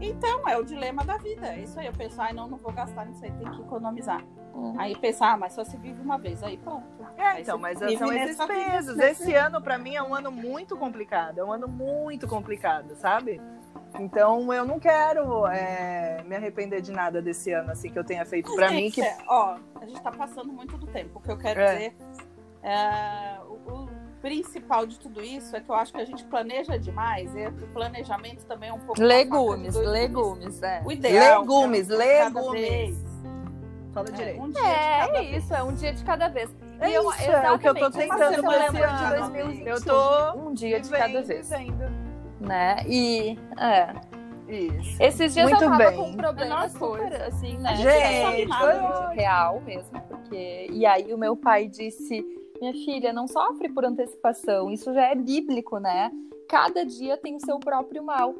Então, 0.00 0.48
é 0.48 0.56
o 0.56 0.64
dilema 0.64 1.04
da 1.04 1.16
vida. 1.18 1.46
É 1.46 1.60
isso 1.60 1.78
aí. 1.78 1.86
Eu 1.86 1.92
penso, 1.92 2.20
ai, 2.20 2.32
não, 2.32 2.48
não 2.48 2.56
vou 2.56 2.72
gastar 2.72 3.04
nisso 3.04 3.22
aí, 3.24 3.30
tem 3.32 3.50
que 3.50 3.60
economizar. 3.60 4.24
Hum. 4.54 4.74
Aí 4.78 4.96
pensar, 4.96 5.32
ah, 5.34 5.36
mas 5.36 5.52
só 5.52 5.62
se 5.62 5.76
vive 5.76 6.00
uma 6.00 6.16
vez. 6.18 6.42
Aí 6.42 6.56
pronto. 6.56 6.99
É, 7.20 7.40
então, 7.40 7.58
mas 7.58 7.78
vive 7.78 7.98
são 7.98 8.12
esses 8.12 8.36
pesos. 8.44 8.96
nesse- 8.96 9.22
Esse 9.22 9.34
ano, 9.34 9.60
pra 9.60 9.76
mim, 9.78 9.94
é 9.96 10.02
um 10.02 10.14
ano 10.14 10.30
muito 10.30 10.76
complicado. 10.76 11.38
É 11.38 11.44
um 11.44 11.52
ano 11.52 11.68
muito 11.68 12.26
complicado, 12.26 12.94
sabe? 12.96 13.40
Então 13.98 14.52
eu 14.52 14.64
não 14.64 14.78
quero 14.78 15.46
é, 15.48 16.22
me 16.24 16.34
arrepender 16.36 16.80
de 16.80 16.92
nada 16.92 17.20
desse 17.20 17.52
ano, 17.52 17.72
assim, 17.72 17.90
que 17.90 17.98
eu 17.98 18.04
tenha 18.04 18.24
feito 18.24 18.54
pra 18.54 18.70
mim. 18.70 18.90
Que... 18.90 19.02
É, 19.02 19.16
ó, 19.26 19.56
a 19.80 19.84
gente 19.86 20.00
tá 20.00 20.10
passando 20.12 20.52
muito 20.52 20.76
do 20.78 20.86
tempo. 20.86 21.18
O 21.18 21.20
que 21.22 21.30
eu 21.30 21.36
quero 21.36 21.60
É. 21.60 21.74
dizer. 21.74 21.96
é, 22.62 23.38
o, 23.46 23.54
o 23.84 23.88
principal 24.20 24.86
de 24.86 24.98
tudo 24.98 25.22
isso 25.22 25.56
é 25.56 25.60
que 25.60 25.68
eu 25.70 25.74
acho 25.74 25.92
que 25.92 26.00
a 26.00 26.04
gente 26.04 26.24
planeja 26.24 26.78
demais. 26.78 27.34
E 27.34 27.46
o 27.46 27.52
planejamento 27.72 28.44
também 28.46 28.68
é 28.70 28.72
um 28.72 28.78
pouco. 28.78 29.00
Legumes, 29.02 29.74
legumes, 29.74 30.62
é. 30.62 30.82
O 30.84 30.92
ideal. 30.92 31.40
Legumes, 31.40 31.90
é 31.90 32.18
cada 32.20 32.40
legumes. 32.40 32.60
vez. 32.60 33.04
Fala 33.92 34.08
É, 34.08 34.12
direito. 34.12 34.40
um 34.42 34.50
dia 34.50 34.62
de 34.62 34.68
cada 34.68 35.18
É, 35.18 35.20
vez. 35.22 35.44
isso, 35.44 35.54
é 35.54 35.62
um 35.64 35.74
dia 35.74 35.92
de 35.92 36.04
cada 36.04 36.28
vez. 36.28 36.50
É 36.80 36.90
E 36.90 36.94
eu- 36.94 37.10
isso, 37.10 37.30
é 37.30 37.52
o 37.52 37.58
que 37.58 37.68
eu 37.68 37.74
tô 37.74 37.90
tentando 37.90 38.08
fazer 38.18 38.40
de 38.40 38.82
ano. 38.82 39.08
2021, 39.18 39.66
Eu 39.66 39.84
tô 39.84 40.38
um 40.38 40.52
dia 40.54 40.80
de 40.80 40.88
cada 40.90 41.22
vez, 41.22 41.48
vivendo. 41.50 41.90
né? 42.40 42.76
E 42.88 43.38
é, 43.58 43.92
Isso. 44.48 44.96
esses 45.02 45.34
dias 45.34 45.48
Muito 45.50 45.62
eu 45.62 45.70
tava 45.70 45.84
bem. 45.90 45.96
com 45.96 46.02
um 46.04 46.16
problema 46.16 46.68
super 46.68 46.78
coisa. 46.78 47.26
assim, 47.26 47.58
né? 47.58 47.70
A 47.70 47.74
gente 47.74 47.88
sabe 47.90 48.44
não 48.46 48.56
sabe 48.56 48.80
nada 48.80 49.08
real 49.10 49.60
mesmo, 49.60 50.00
porque 50.08 50.68
e 50.72 50.86
aí 50.86 51.12
o 51.12 51.18
meu 51.18 51.36
pai 51.36 51.68
disse: 51.68 52.24
"Minha 52.60 52.72
filha, 52.72 53.12
não 53.12 53.28
sofre 53.28 53.68
por 53.68 53.84
antecipação, 53.84 54.70
isso 54.70 54.92
já 54.94 55.06
é 55.08 55.14
bíblico, 55.14 55.78
né? 55.78 56.10
Cada 56.48 56.84
dia 56.84 57.16
tem 57.18 57.36
o 57.36 57.40
seu 57.40 57.58
próprio 57.60 58.02
mal." 58.02 58.34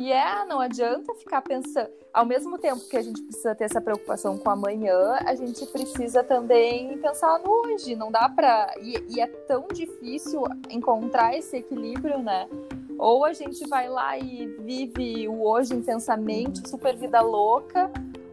E 0.00 0.10
é, 0.10 0.44
não 0.46 0.58
adianta 0.58 1.14
ficar 1.14 1.42
pensando. 1.42 1.88
Ao 2.12 2.26
mesmo 2.26 2.58
tempo 2.58 2.80
que 2.88 2.96
a 2.96 3.02
gente 3.02 3.22
precisa 3.22 3.54
ter 3.54 3.64
essa 3.64 3.80
preocupação 3.80 4.36
com 4.36 4.50
amanhã, 4.50 5.18
a 5.24 5.34
gente 5.34 5.64
precisa 5.66 6.24
também 6.24 6.98
pensar 6.98 7.38
no 7.38 7.50
hoje. 7.50 7.94
Não 7.94 8.10
dá 8.10 8.28
pra. 8.28 8.74
E, 8.80 9.14
e 9.14 9.20
é 9.20 9.26
tão 9.26 9.68
difícil 9.68 10.42
encontrar 10.70 11.36
esse 11.36 11.58
equilíbrio, 11.58 12.18
né? 12.18 12.48
Ou 12.98 13.24
a 13.24 13.32
gente 13.32 13.66
vai 13.68 13.88
lá 13.88 14.18
e 14.18 14.46
vive 14.60 15.28
o 15.28 15.46
hoje 15.46 15.74
intensamente, 15.74 16.68
super 16.68 16.96
vida 16.96 17.20
louca, 17.20 17.90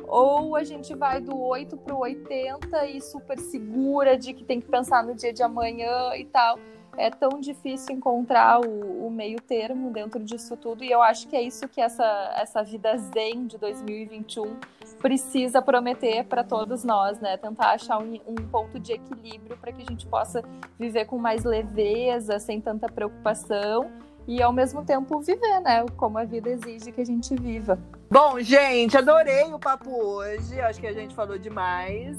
ou 0.07 0.55
a 0.55 0.63
gente 0.63 0.95
vai 0.95 1.21
do 1.21 1.39
8 1.39 1.77
pro 1.77 1.99
80 1.99 2.85
e 2.87 3.01
super 3.01 3.39
segura 3.39 4.17
de 4.17 4.33
que 4.33 4.43
tem 4.43 4.59
que 4.59 4.67
pensar 4.67 5.03
no 5.03 5.13
dia 5.13 5.31
de 5.31 5.43
amanhã 5.43 6.15
e 6.15 6.25
tal 6.25 6.57
é 6.97 7.09
tão 7.09 7.39
difícil 7.39 7.95
encontrar 7.95 8.59
o, 8.59 9.07
o 9.07 9.11
meio 9.11 9.39
termo 9.41 9.91
dentro 9.91 10.23
disso 10.23 10.57
tudo 10.57 10.83
e 10.83 10.91
eu 10.91 11.01
acho 11.01 11.27
que 11.27 11.35
é 11.35 11.41
isso 11.41 11.67
que 11.67 11.81
essa, 11.81 12.33
essa 12.35 12.63
vida 12.63 12.97
zen 12.97 13.47
de 13.47 13.57
2021 13.57 14.57
precisa 15.01 15.61
prometer 15.61 16.25
para 16.25 16.43
todos 16.43 16.83
nós, 16.83 17.19
né? 17.19 17.37
Tentar 17.37 17.71
achar 17.71 17.97
um, 17.99 18.19
um 18.27 18.35
ponto 18.35 18.79
de 18.79 18.93
equilíbrio 18.93 19.57
para 19.57 19.71
que 19.71 19.81
a 19.81 19.85
gente 19.85 20.05
possa 20.05 20.43
viver 20.77 21.05
com 21.05 21.17
mais 21.17 21.43
leveza, 21.43 22.37
sem 22.39 22.59
tanta 22.59 22.87
preocupação 22.87 23.89
e 24.27 24.43
ao 24.43 24.53
mesmo 24.53 24.85
tempo 24.85 25.19
viver, 25.19 25.59
né? 25.61 25.85
Como 25.97 26.17
a 26.17 26.23
vida 26.23 26.49
exige 26.49 26.91
que 26.91 27.01
a 27.01 27.05
gente 27.05 27.33
viva. 27.35 27.79
Bom, 28.11 28.39
gente, 28.39 28.97
adorei 28.97 29.45
o 29.45 29.57
papo 29.57 29.89
hoje. 29.89 30.59
Acho 30.61 30.79
que 30.79 30.87
a 30.87 30.93
gente 30.93 31.15
falou 31.15 31.37
demais. 31.37 32.17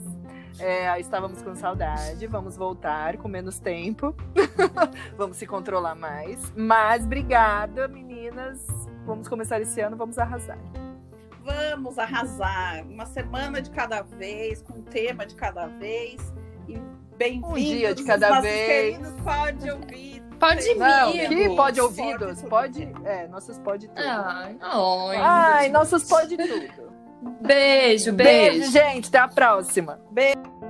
É, 0.59 0.99
estávamos 1.01 1.43
com 1.43 1.55
saudade. 1.55 2.27
Vamos 2.27 2.57
voltar 2.57 3.17
com 3.17 3.29
menos 3.29 3.59
tempo. 3.59 4.15
vamos 5.17 5.37
se 5.37 5.47
controlar 5.47 5.95
mais. 5.95 6.53
Mas 6.57 7.05
obrigada, 7.05 7.89
meninas. 7.89 8.67
Vamos 9.05 9.29
começar 9.29 9.61
esse 9.61 9.81
ano, 9.81 9.97
vamos 9.97 10.19
arrasar. 10.19 10.59
Vamos 11.43 11.99
arrasar. 11.99 12.85
Uma 12.87 13.07
semana 13.07 13.63
de 13.63 13.71
cada 13.71 14.03
vez, 14.03 14.63
com 14.63 14.75
um 14.75 14.83
tema 14.83 15.25
de 15.25 15.35
cada 15.35 15.67
vez. 15.67 16.21
E 16.69 16.79
bem-vindos. 17.17 17.51
Um 17.51 17.55
dia 17.55 17.95
de 17.95 18.05
cada 18.05 18.41
vez. 18.41 18.97
queridos 18.99 19.21
Pode 19.23 19.71
ouvir. 19.71 20.23
Pode 20.39 20.75
Não, 20.75 21.13
vir. 21.13 21.29
que 21.29 21.35
pode 21.49 21.57
Pode 21.57 21.81
ouvidos? 21.81 22.39
tudo. 22.39 22.49
Pode. 22.49 22.93
É, 23.05 23.29
nossos 23.29 23.59
pode 23.59 23.89
tudo. 23.89 24.01
Ai, 24.01 24.57
ai. 24.61 25.17
Ai, 25.17 25.69
nossos 25.69 26.05
pode 26.05 26.37
tudo. 26.37 26.90
Beijo, 27.41 28.13
Beijo, 28.13 28.71
gente. 28.71 29.09
Até 29.09 29.19
a 29.19 29.29
próxima. 29.29 30.01
Beijo. 30.11 30.70